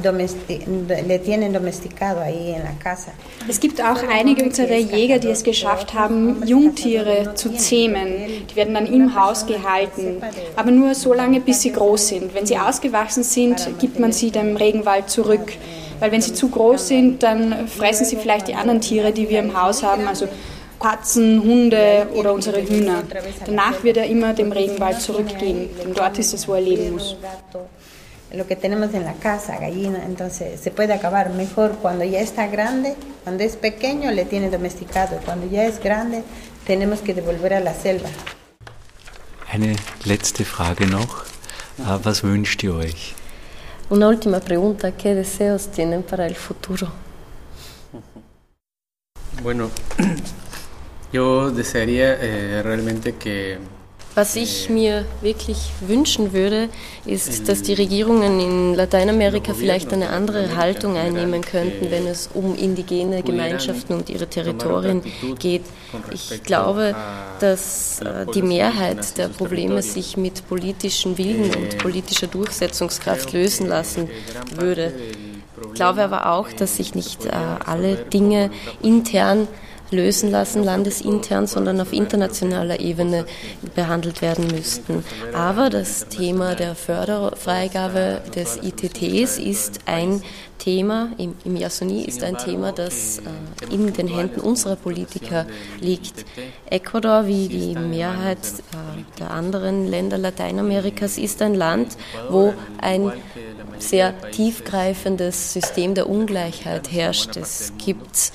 le 1.08 1.20
tienen 1.20 1.52
domesticado 1.52 2.22
ahí 2.22 2.54
en 2.54 2.64
la 2.64 2.74
casa. 2.80 3.12
Es 3.48 3.60
gibt 3.60 3.82
auch 3.82 4.02
einige 4.10 4.44
unserer 4.44 4.78
Jäger, 4.78 5.20
die 5.20 5.30
es 5.30 5.44
geschafft 5.44 5.94
haben, 5.94 6.42
Jungtiere 6.46 7.34
zu 7.36 7.54
zähmen. 7.54 8.08
Die 8.50 8.56
werden 8.56 8.74
dann 8.74 8.86
im 8.86 9.14
Haus 9.16 9.46
gehalten, 9.46 10.22
aber 10.56 10.72
nur 10.72 10.96
so 10.96 11.14
lange, 11.14 11.42
bis 11.42 11.62
sie 11.62 11.72
groß 11.72 12.08
sind. 12.08 12.34
Wenn 12.34 12.46
sie 12.46 12.58
ausgewachsen 12.58 13.24
sind, 13.24 13.68
gibt 13.80 14.00
man 14.00 14.12
sie 14.12 14.32
dem 14.32 14.56
Regenwald 14.56 15.10
zurück. 15.10 15.54
Weil 16.00 16.12
wenn 16.12 16.22
sie 16.22 16.34
zu 16.34 16.50
groß 16.50 16.88
sind, 16.88 17.24
dann 17.24 17.68
fressen 17.68 18.06
sie 18.06 18.16
vielleicht 18.16 18.48
die 18.48 18.56
anderen 18.56 18.82
Tiere, 18.82 19.12
die 19.12 19.30
wir 19.30 19.40
im 19.40 19.62
Haus 19.62 19.84
haben, 19.84 20.08
also 20.08 20.28
Katzen, 20.80 21.42
Hunde 21.44 22.08
oder 22.14 22.34
unsere 22.34 22.62
Hühner. 22.62 23.04
Danach 23.46 23.84
wird 23.84 23.98
er 23.98 24.06
immer 24.06 24.34
dem 24.34 24.52
Regenwald 24.52 25.00
zurückgehen, 25.00 25.70
denn 25.82 25.94
dort 25.94 26.20
ist 26.20 26.34
es, 26.34 26.48
wo 26.48 26.56
er 26.56 26.62
leben 26.62 26.94
muss. 26.94 27.16
Lo 28.34 28.48
que 28.48 28.56
tenemos 28.56 28.94
en 28.94 29.06
la 29.06 29.14
casa, 29.14 29.58
gallina, 29.60 30.04
entonces 30.06 30.60
se 30.60 30.72
puede 30.72 30.94
acabar 30.94 31.30
mejor 31.30 31.78
cuando 31.82 32.04
ya 32.04 32.20
está 32.20 32.48
grande, 32.48 32.96
cuando 33.24 33.44
es 33.44 33.56
pequeño 33.56 34.12
le 34.12 34.26
tiene 34.26 34.50
domesticado, 34.50 35.20
cuando 35.24 35.46
ya 35.48 35.66
es 35.66 35.80
grande 35.80 36.24
tenemos 36.66 37.02
que 37.02 37.14
devolver 37.14 37.54
a 37.54 37.60
la 37.60 37.74
selva. 37.74 38.10
Eine 39.52 39.76
letzte 40.06 40.46
Frage 40.46 40.88
noch. 40.88 41.26
Ah, 41.86 42.00
was 42.04 42.24
wünscht 42.24 42.64
ihr 42.64 42.72
euch? 42.72 43.14
Una 43.90 44.08
última 44.08 44.40
pregunta, 44.40 44.92
¿qué 44.94 45.14
deseos 45.14 45.68
tienen 45.68 46.02
para 46.02 46.26
el 46.26 46.36
futuro? 46.36 46.88
Bueno, 49.44 49.70
yo 51.14 51.52
desearía 51.52 52.18
eh, 52.20 52.64
realmente 52.64 53.16
que 53.16 53.60
Was 54.16 54.36
ich 54.36 54.70
mir 54.70 55.06
wirklich 55.22 55.72
wünschen 55.82 56.34
würde, 56.34 56.70
ist, 57.06 57.50
dass 57.50 57.64
die 57.64 57.74
Regierungen 57.74 58.40
in 58.40 58.76
Lateinamerika 58.76 59.56
vielleicht 59.56 59.92
eine 59.92 60.10
andere 60.10 60.56
Haltung 60.56 60.98
einnehmen 60.98 61.42
könnten, 61.42 61.90
wenn 61.90 62.06
es 62.06 62.30
um 62.32 62.56
indigene 62.56 63.24
Gemeinschaften 63.24 63.96
und 63.96 64.10
ihre 64.10 64.28
Territorien 64.28 65.02
geht. 65.40 65.64
Ich 66.14 66.44
glaube, 66.44 66.96
dass 67.40 68.02
äh, 68.02 68.28
die 68.34 68.44
Mehrheit 68.44 69.18
der 69.18 69.30
Probleme 69.30 69.82
sich 69.82 70.16
mit 70.16 70.48
politischen 70.48 71.18
Willen 71.18 71.54
und 71.56 71.80
politischer 71.80 72.28
Durchsetzungskraft 72.28 73.34
lösen 73.34 73.68
lassen 73.68 74.10
würde. 74.56 74.94
Ich 75.70 75.74
glaube 75.74 76.04
aber 76.04 76.32
auch, 76.32 76.52
dass 76.52 76.78
sich 76.78 76.94
nicht 76.94 77.26
äh, 77.26 77.32
alle 77.32 77.96
Dinge 77.96 78.52
intern 78.84 79.48
lösen 79.94 80.30
lassen, 80.32 80.64
landesintern, 80.64 81.48
sondern 81.48 81.80
auf 81.80 81.94
internationaler 81.94 82.80
Ebene 82.80 83.26
behandelt 83.76 84.22
werden 84.22 84.48
müssten. 84.48 85.06
Aber 85.34 85.70
das 85.70 86.08
Thema 86.10 86.56
der 86.56 86.76
Förderfreigabe 86.76 88.22
des 88.36 88.58
ITTs 88.58 89.38
ist 89.38 89.80
ein 89.86 90.22
Thema, 90.64 91.10
im, 91.18 91.36
im 91.44 91.58
Yasuni 91.58 92.04
ist 92.04 92.24
ein 92.24 92.38
Thema, 92.38 92.72
das 92.72 93.20
äh, 93.20 93.74
in 93.74 93.92
den 93.92 94.08
Händen 94.08 94.40
unserer 94.40 94.78
Politiker 94.78 95.46
liegt. 95.82 96.26
Ecuador, 96.70 97.28
wie 97.28 97.50
die 97.50 97.76
Mehrheit 97.76 98.38
äh, 98.38 99.20
der 99.20 99.32
anderen 99.32 99.88
Länder 99.88 100.18
Lateinamerikas, 100.18 101.18
ist 101.18 101.42
ein 101.42 101.54
Land, 101.54 101.98
wo 102.30 102.54
ein 102.78 103.12
sehr 103.78 104.14
tiefgreifendes 104.32 105.52
System 105.52 105.96
der 105.96 106.10
Ungleichheit 106.10 106.90
herrscht. 106.92 107.36
Es 107.36 107.74
gibt 107.84 108.32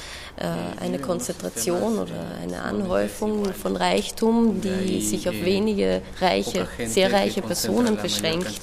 eine 0.81 0.99
Konzentration 0.99 1.99
oder 1.99 2.13
eine 2.43 2.63
Anhäufung 2.63 3.53
von 3.55 3.77
Reichtum, 3.77 4.61
die 4.61 5.01
sich 5.01 5.29
auf 5.29 5.35
wenige 5.35 6.03
reiche, 6.21 6.67
sehr 6.87 7.13
reiche 7.13 7.43
Personen 7.43 7.97
beschränkt. 7.97 8.61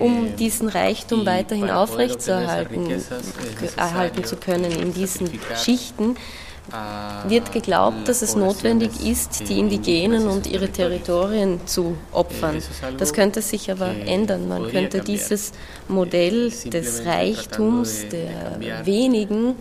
Um 0.00 0.26
eh, 0.26 0.30
diesen 0.30 0.68
Reichtum 0.70 1.26
weiterhin 1.26 1.68
aufrechtzuerhalten 1.68 3.02
erhalten 3.76 4.24
zu 4.24 4.36
können 4.36 4.72
in 4.72 4.94
diesen 4.94 5.30
Schichten, 5.54 6.16
wird 7.26 7.52
geglaubt, 7.52 8.08
dass 8.08 8.22
es 8.22 8.36
notwendig 8.36 9.04
ist, 9.04 9.48
die 9.48 9.58
Indigenen 9.58 10.28
und 10.28 10.46
ihre 10.46 10.68
Territorien 10.68 11.60
zu 11.66 11.96
opfern. 12.12 12.62
Das 12.98 13.12
könnte 13.12 13.42
sich 13.42 13.70
aber 13.70 13.88
ändern. 13.88 14.48
Man 14.48 14.68
könnte 14.70 15.00
dieses 15.00 15.52
Modell 15.88 16.50
des 16.50 17.04
Reichtums 17.04 18.06
der 18.08 18.86
wenigen 18.86 19.56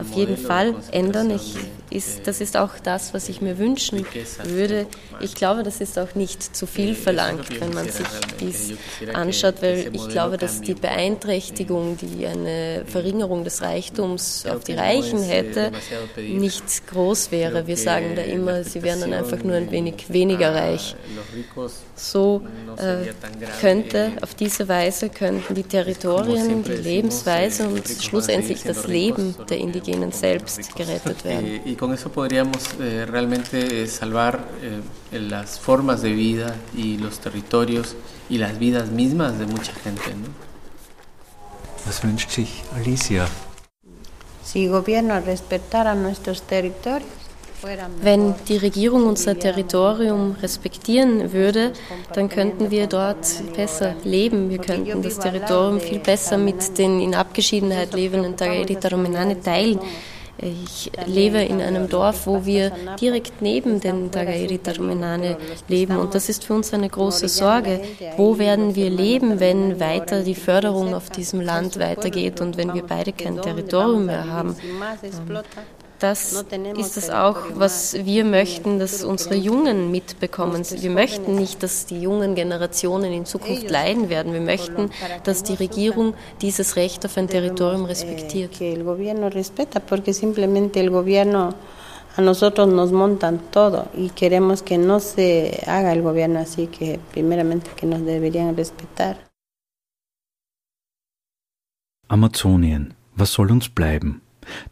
auf 0.00 0.16
jeden 0.16 0.36
Fall 0.36 0.74
ändern. 0.90 1.30
Ich, 1.30 1.54
ist, 1.90 2.26
das 2.26 2.40
ist 2.40 2.56
auch 2.56 2.78
das, 2.82 3.12
was 3.12 3.28
ich 3.28 3.40
mir 3.40 3.58
wünschen 3.58 4.06
würde. 4.44 4.86
Ich 5.20 5.34
glaube, 5.34 5.62
das 5.62 5.80
ist 5.80 5.98
auch 5.98 6.14
nicht 6.14 6.56
zu 6.56 6.66
viel 6.66 6.94
verlangt, 6.94 7.60
wenn 7.60 7.74
man 7.74 7.88
sich 7.88 8.06
dies 8.40 8.72
anschaut, 9.12 9.56
weil 9.60 9.90
ich 9.92 10.08
glaube, 10.08 10.38
dass 10.38 10.62
die 10.62 10.74
Beeinträchtigung, 10.74 11.98
die 11.98 12.26
eine 12.26 12.84
Verringerung 12.86 13.44
des 13.44 13.60
Reichtums 13.60 14.46
auf 14.46 14.64
die 14.64 14.72
Reichen 14.72 15.22
hätte, 15.22 15.70
nicht 16.28 16.86
groß 16.86 17.30
wäre. 17.30 17.66
Wir 17.66 17.76
sagen 17.76 18.14
da 18.16 18.22
immer, 18.22 18.64
sie 18.64 18.82
wären 18.82 19.00
dann 19.00 19.12
einfach 19.12 19.42
nur 19.42 19.56
ein 19.56 19.70
wenig 19.70 20.06
weniger 20.08 20.54
reich. 20.54 20.96
So 21.94 22.42
äh, 22.76 23.12
könnte, 23.60 24.12
auf 24.20 24.34
diese 24.34 24.68
Weise 24.68 25.08
könnten 25.08 25.54
die 25.54 25.62
Territorien, 25.62 26.62
die 26.64 26.72
Lebensweise 26.72 27.68
und 27.68 27.86
schlussendlich 27.86 28.62
das 28.62 28.86
Leben 28.86 29.34
der 29.48 29.58
Indigenen 29.58 30.12
selbst 30.12 30.74
gerettet 30.74 31.24
werden. 31.24 31.60
Y 31.64 31.76
con 31.76 31.92
eso 31.92 32.10
podríamos 32.10 32.74
eh, 32.80 33.04
realmente 33.04 33.86
salvar 33.86 34.46
eh, 34.62 35.18
las 35.18 35.58
formas 35.58 36.02
de 36.02 36.12
vida 36.12 36.54
y 36.76 36.98
los 36.98 37.20
territorios 37.20 37.94
y 38.28 38.38
las 38.38 38.58
vidas 38.58 38.90
mismas 38.90 39.38
de 39.38 39.46
mucha 39.46 39.72
gente. 39.74 40.10
¿no? 40.10 40.52
Was 41.86 42.02
wünscht 42.04 42.30
sich 42.30 42.62
Alicia? 42.76 43.26
Si 43.26 43.28
gobierno 43.28 43.28
respetara 43.28 43.28
nuestros 43.28 43.90
territorios, 43.90 44.31
Wenn 48.00 48.34
die 48.48 48.56
Regierung 48.56 49.06
unser 49.06 49.38
Territorium 49.38 50.36
respektieren 50.42 51.32
würde, 51.32 51.72
dann 52.12 52.28
könnten 52.28 52.72
wir 52.72 52.88
dort 52.88 53.24
besser 53.54 53.94
leben. 54.02 54.50
Wir 54.50 54.58
könnten 54.58 55.00
das 55.00 55.18
Territorium 55.18 55.80
viel 55.80 56.00
besser 56.00 56.38
mit 56.38 56.76
den 56.76 57.00
in 57.00 57.14
Abgeschiedenheit 57.14 57.94
lebenden 57.94 58.36
Tagaeri 58.36 58.76
Taromenane 58.76 59.40
teilen. 59.40 59.78
Ich 60.38 60.90
lebe 61.06 61.38
in 61.38 61.60
einem 61.60 61.88
Dorf, 61.88 62.26
wo 62.26 62.44
wir 62.44 62.72
direkt 63.00 63.42
neben 63.42 63.80
den 63.80 64.10
Tagaeri 64.10 64.58
Tarumenane 64.58 65.36
leben 65.68 65.96
und 65.96 66.14
das 66.14 66.28
ist 66.28 66.44
für 66.44 66.54
uns 66.54 66.72
eine 66.74 66.88
große 66.88 67.28
Sorge. 67.28 67.80
Wo 68.16 68.38
werden 68.38 68.74
wir 68.74 68.90
leben, 68.90 69.40
wenn 69.40 69.78
weiter 69.78 70.22
die 70.22 70.34
Förderung 70.34 70.94
auf 70.94 71.10
diesem 71.10 71.40
Land 71.40 71.78
weitergeht 71.78 72.40
und 72.40 72.56
wenn 72.56 72.74
wir 72.74 72.82
beide 72.82 73.12
kein 73.12 73.40
Territorium 73.40 74.06
mehr 74.06 74.26
haben? 74.26 74.56
Das 76.02 76.44
ist 76.76 76.96
es 76.96 77.10
auch, 77.10 77.36
was 77.54 77.94
wir 78.04 78.24
möchten, 78.24 78.78
dass 78.78 79.04
unsere 79.04 79.34
Jungen 79.34 79.90
mitbekommen. 79.90 80.64
Wir 80.70 80.90
möchten 80.90 81.36
nicht, 81.36 81.62
dass 81.62 81.86
die 81.86 82.00
jungen 82.00 82.34
Generationen 82.34 83.12
in 83.12 83.26
Zukunft 83.26 83.70
leiden 83.70 84.08
werden. 84.08 84.32
Wir 84.32 84.40
möchten, 84.40 84.90
dass 85.24 85.42
die 85.42 85.54
Regierung 85.54 86.14
dieses 86.40 86.76
Recht 86.76 87.04
auf 87.06 87.16
ein 87.16 87.28
Territorium 87.28 87.84
respektiert. 87.84 88.50
a 92.16 92.20
nosotros 92.20 92.68
nos 92.68 92.92
montan 92.92 93.38
todo 93.50 93.88
y 93.94 94.10
queremos 94.10 94.62
que 94.62 94.78
no 94.78 95.00
se 95.00 95.62
haga 95.66 95.92
el 95.92 96.02
gobierno 96.02 96.40
así, 96.40 96.66
que 96.66 97.00
primeramente 97.10 97.70
que 97.76 97.86
nos 97.86 98.04
deberían 98.04 98.56
respetar. 98.56 99.16
Amazonien, 102.08 102.94
was 103.16 103.30
soll 103.30 103.50
uns 103.50 103.70
bleiben? 103.70 104.21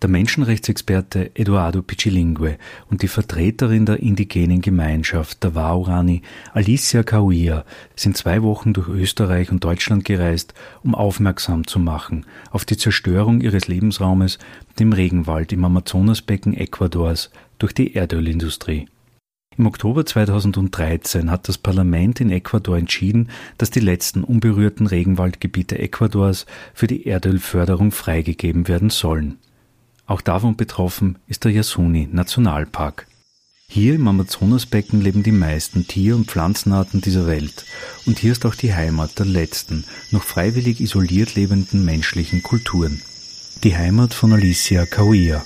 Der 0.03 0.09
Menschenrechtsexperte 0.09 1.31
Eduardo 1.35 1.83
Piccilingue 1.83 2.59
und 2.91 3.03
die 3.03 3.09
Vertreterin 3.09 3.87
der 3.87 4.01
indigenen 4.01 4.61
Gemeinschaft, 4.61 5.43
der 5.43 5.55
Waorani, 5.55 6.23
Alicia 6.53 7.03
Kauia, 7.03 7.65
sind 7.97 8.17
zwei 8.17 8.43
Wochen 8.43 8.73
durch 8.73 8.89
Österreich 8.89 9.51
und 9.51 9.65
Deutschland 9.65 10.05
gereist, 10.05 10.55
um 10.83 10.95
aufmerksam 10.95 11.67
zu 11.67 11.79
machen 11.79 12.27
auf 12.51 12.65
die 12.65 12.77
Zerstörung 12.77 13.41
ihres 13.41 13.69
Lebensraumes, 13.69 14.39
dem 14.79 14.93
Regenwald 14.93 15.53
im 15.53 15.65
Amazonasbecken 15.65 16.55
Ecuadors, 16.55 17.31
durch 17.59 17.75
die 17.75 17.95
Erdölindustrie. 17.95 18.87
Im 19.57 19.67
Oktober 19.67 20.07
2013 20.07 21.31
hat 21.31 21.49
das 21.49 21.59
Parlament 21.59 22.21
in 22.21 22.31
Ecuador 22.31 22.79
entschieden, 22.79 23.29
dass 23.59 23.71
die 23.71 23.81
letzten 23.81 24.25
unberührten 24.25 24.87
Regenwaldgebiete 24.87 25.79
Ecuadors 25.79 26.47
für 26.73 26.87
die 26.87 27.07
Erdölförderung 27.07 27.91
freigegeben 27.91 28.69
werden 28.69 28.91
sollen. 28.91 29.39
Auch 30.11 30.23
davon 30.23 30.57
betroffen 30.57 31.21
ist 31.29 31.45
der 31.45 31.53
Yasuni 31.53 32.09
Nationalpark. 32.11 33.07
Hier 33.69 33.95
im 33.95 34.09
Amazonasbecken 34.09 35.01
leben 35.01 35.23
die 35.23 35.31
meisten 35.31 35.87
Tier- 35.87 36.17
und 36.17 36.27
Pflanzenarten 36.29 37.01
dieser 37.01 37.29
Welt 37.29 37.65
und 38.07 38.19
hier 38.19 38.33
ist 38.33 38.45
auch 38.45 38.57
die 38.57 38.75
Heimat 38.75 39.21
der 39.21 39.27
letzten, 39.27 39.85
noch 40.11 40.25
freiwillig 40.25 40.81
isoliert 40.81 41.37
lebenden 41.37 41.85
menschlichen 41.85 42.43
Kulturen. 42.43 43.01
Die 43.63 43.77
Heimat 43.77 44.13
von 44.13 44.33
Alicia 44.33 44.85
Kauia. 44.85 45.45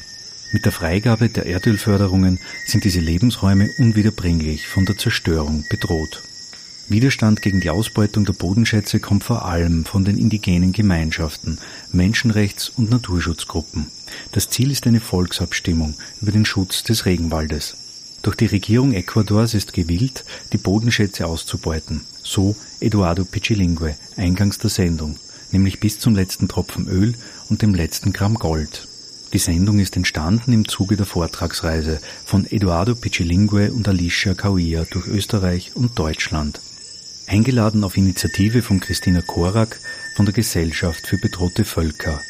Mit 0.55 0.65
der 0.65 0.73
Freigabe 0.73 1.29
der 1.29 1.45
Erdölförderungen 1.45 2.41
sind 2.65 2.85
diese 2.85 3.01
Lebensräume 3.01 3.69
unwiederbringlich 3.77 4.67
von 4.67 4.87
der 4.87 4.97
Zerstörung 4.97 5.67
bedroht. 5.69 6.23
Widerstand 6.87 7.41
gegen 7.41 7.61
die 7.61 7.71
Ausbeutung 7.71 8.27
der 8.27 8.35
Bodenschätze 8.35 9.01
kommt 9.01 9.25
vor 9.25 9.47
allem 9.47 9.87
von 9.87 10.05
den 10.05 10.19
indigenen 10.19 10.73
Gemeinschaften, 10.73 11.59
Menschenrechts- 11.93 12.71
und 12.77 12.91
Naturschutzgruppen. 12.91 13.87
Das 14.33 14.51
Ziel 14.51 14.71
ist 14.71 14.87
eine 14.87 15.01
Volksabstimmung 15.01 15.95
über 16.21 16.31
den 16.31 16.45
Schutz 16.45 16.83
des 16.83 17.07
Regenwaldes. 17.07 17.77
Doch 18.21 18.35
die 18.35 18.47
Regierung 18.47 18.93
Ecuadors 18.93 19.55
ist 19.55 19.73
gewillt, 19.73 20.27
die 20.53 20.59
Bodenschätze 20.59 21.27
auszubeuten. 21.27 22.03
So 22.23 22.55
Eduardo 22.81 23.25
Pichilingue, 23.25 23.97
eingangs 24.17 24.59
der 24.59 24.71
Sendung, 24.71 25.17
nämlich 25.53 25.81
bis 25.81 25.99
zum 25.99 26.15
letzten 26.15 26.49
Tropfen 26.49 26.87
Öl 26.87 27.15
und 27.49 27.63
dem 27.63 27.75
letzten 27.75 28.13
Gramm 28.13 28.35
Gold. 28.35 28.89
Die 29.33 29.39
Sendung 29.39 29.79
ist 29.79 29.97
entstanden 29.97 30.53
im 30.53 30.69
Zuge 30.69 30.97
der 30.97 31.07
Vortragsreise 31.07 31.99
von 32.27 32.45
Eduardo 32.45 32.95
Pichilingue 32.95 33.73
und 33.73 33.89
Alicia 33.89 34.35
Kauia 34.35 34.85
durch 34.85 35.07
Österreich 35.07 35.73
und 35.75 35.99
Deutschland. 35.99 36.61
Eingeladen 37.27 37.85
auf 37.85 37.97
Initiative 37.97 38.63
von 38.63 38.81
Christina 38.81 39.23
Korak 39.23 39.81
von 40.15 40.27
der 40.27 40.35
Gesellschaft 40.35 41.07
für 41.07 41.19
bedrohte 41.19 41.65
Völker 41.65 42.21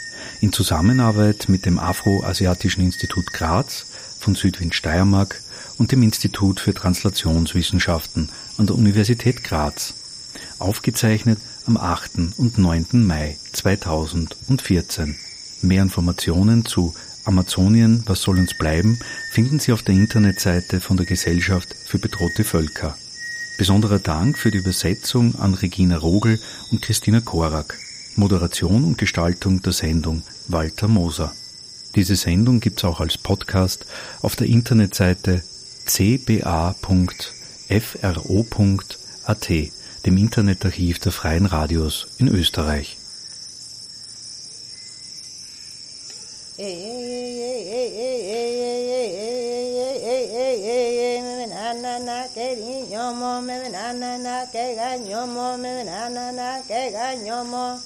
in 0.41 0.53
Zusammenarbeit 0.53 1.49
mit 1.49 1.67
dem 1.67 1.79
Afroasiatischen 1.79 2.85
Institut 2.85 3.33
Graz 3.33 3.87
von 4.19 4.35
Südwind 4.35 4.75
Steiermark 4.75 5.41
und 5.79 5.93
dem 5.93 6.03
Institut 6.03 6.61
für 6.61 6.75
Translationswissenschaften 6.75 8.31
an 8.57 8.67
der 8.67 8.77
Universität 8.77 9.43
Graz. 9.43 9.95
Aufgezeichnet 10.59 11.39
am 11.67 11.77
8. 11.77 12.37
und 12.37 12.59
9. 12.59 12.87
Mai 12.93 13.37
2014. 13.53 15.17
Mehr 15.63 15.83
Informationen 15.83 16.65
zu 16.65 16.95
Amazonien, 17.25 18.03
was 18.07 18.23
soll 18.23 18.39
uns 18.39 18.57
bleiben, 18.57 18.99
finden 19.33 19.59
Sie 19.59 19.73
auf 19.73 19.83
der 19.83 19.95
Internetseite 19.95 20.81
von 20.81 20.97
der 20.97 21.07
Gesellschaft 21.07 21.75
für 21.87 21.99
bedrohte 21.99 22.45
Völker. 22.45 22.97
Besonderer 23.57 24.01
Dank 24.01 24.37
für 24.37 24.51
die 24.51 24.59
Übersetzung 24.59 25.37
an 25.37 25.55
Regina 25.55 25.97
Rogel 25.97 26.41
und 26.73 26.83
Christina 26.83 27.21
Korak. 27.21 27.79
Moderation 28.17 28.85
und 28.85 28.99
Gestaltung 28.99 29.63
der 29.63 29.73
Sendung 29.73 30.23
Walter 30.49 30.89
Moser. 30.89 31.33
Diese 31.95 32.17
Sendung 32.17 32.61
gibt's 32.61 32.85
auch 32.85 33.01
als 33.01 33.19
Podcast 33.19 33.87
auf 34.23 34.37
der 34.37 34.49
Internetseite 34.49 35.43
cba.fro.at, 35.87 36.75
dem 40.07 40.17
Internetarchiv 40.17 40.99
der 40.99 41.13
Freien 41.13 41.47
Radios 41.47 42.07
in 42.19 42.29
Österreich. 42.29 42.97
que 52.35 52.57
di 52.57 52.83
ñomo 52.91 53.41
me 53.47 53.61
venanana 53.61 54.45
que 54.51 54.75
ga 54.75 54.97
ñomo 54.97 55.57
me 55.57 55.71
venanana 55.79 56.61
que 56.67 56.91
ga 56.91 57.15
ñomo 57.15 57.81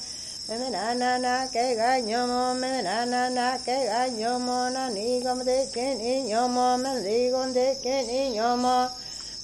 me 0.48 0.56
venanana 0.56 1.50
que 1.52 1.74
ga 1.76 2.00
ñomo 2.00 2.54
me 2.54 2.68
venanana 2.76 3.58
que 3.62 3.76
ga 3.84 4.08
ñomo 4.08 4.70
na 4.70 4.88
ni 4.88 5.20
como 5.22 5.44
de 5.44 5.68
que 5.70 5.94
ni 5.96 6.22
ñomo 6.30 6.78
me 6.78 6.92
digo 7.02 7.44
de 7.52 7.76
que 7.82 7.96
ni 8.08 8.30
ñomo 8.36 8.88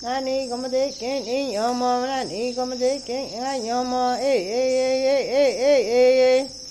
na 0.01 0.21
ni 0.23 0.49
como 0.49 0.69
de 0.71 0.95
que 0.99 1.21
ni 1.21 1.53
ñomo 1.53 2.07
na 2.07 2.25
ni 2.25 2.55
como 2.55 2.75
de 2.75 3.03
que 3.07 3.29
ga 3.39 3.59
ñomo 3.59 4.15
eh 4.15 4.41
eh 4.59 4.69
eh 4.85 5.21
eh 5.29 5.53
eh 5.69 5.81
eh 6.01 6.39
eh 6.41 6.64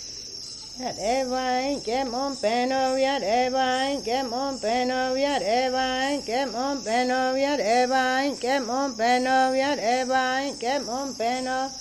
Yat 0.80 0.98
evain 0.98 1.82
kem 1.82 2.16
on 2.16 2.36
peno 2.38 2.96
yat 2.98 3.22
evain 3.22 4.02
kem 4.02 4.34
on 4.34 4.58
peno 4.58 5.14
yat 5.14 5.44
evain 5.44 6.24
kem 6.26 6.56
on 6.56 6.82
peno 6.82 7.36
yat 7.36 7.60
evain 7.60 8.36
kem 8.38 8.68
on 8.72 8.96
peno 8.98 9.54
yat 9.54 9.78
evain 9.78 10.58
kem 10.58 10.90
on 10.90 11.14
peno 11.14 11.72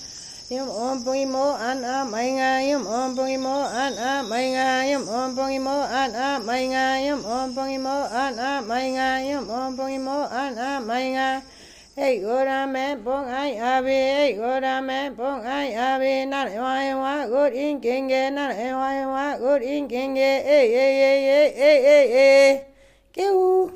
Yum 0.51 0.69
om 0.69 1.03
primo 1.03 1.57
an 1.57 1.83
a 1.83 2.05
mainga 2.05 2.61
yum 2.69 2.87
om 2.87 3.17
primo 3.17 3.65
an 3.65 3.95
a 3.97 4.21
mainga 4.29 4.85
yum 4.91 5.09
om 5.09 5.35
primo 5.35 5.77
an 5.89 6.13
a 6.15 6.39
mainga 6.45 7.01
yum 7.07 7.25
om 7.25 7.55
primo 7.55 7.97
an 8.13 8.39
a 8.39 8.61
mainga 8.61 9.25
yum 9.25 9.49
om 9.49 9.75
primo 9.75 10.29
an 10.29 10.59
a 10.59 10.71
mainga 10.85 11.43
Hey 11.95 12.21
gora 12.25 12.67
me 12.67 12.97
bong 13.05 13.29
ai 13.29 13.53
ave 13.53 13.93
hey 13.93 14.33
gora 14.41 14.81
me 14.81 15.11
bong 15.11 15.45
ai 15.45 15.77
ave 15.77 16.25
na 16.25 16.45
le 16.49 16.57
wa 16.57 16.73
wa 17.05 17.27
good 17.29 17.53
in 17.53 17.83
kenge 17.85 18.17
eh. 18.17 18.31
na 18.31 18.49
le 18.49 18.73
wa 18.73 18.89
wa 19.13 19.37
good 19.37 19.61
in 19.61 19.87
kenge 19.89 20.17
eh. 20.17 20.41
hey 20.41 20.73
hey 20.73 20.93
hey 20.97 21.53
hey 21.53 21.83
hey 21.85 22.07
hey 22.09 22.65
kêu 23.13 23.69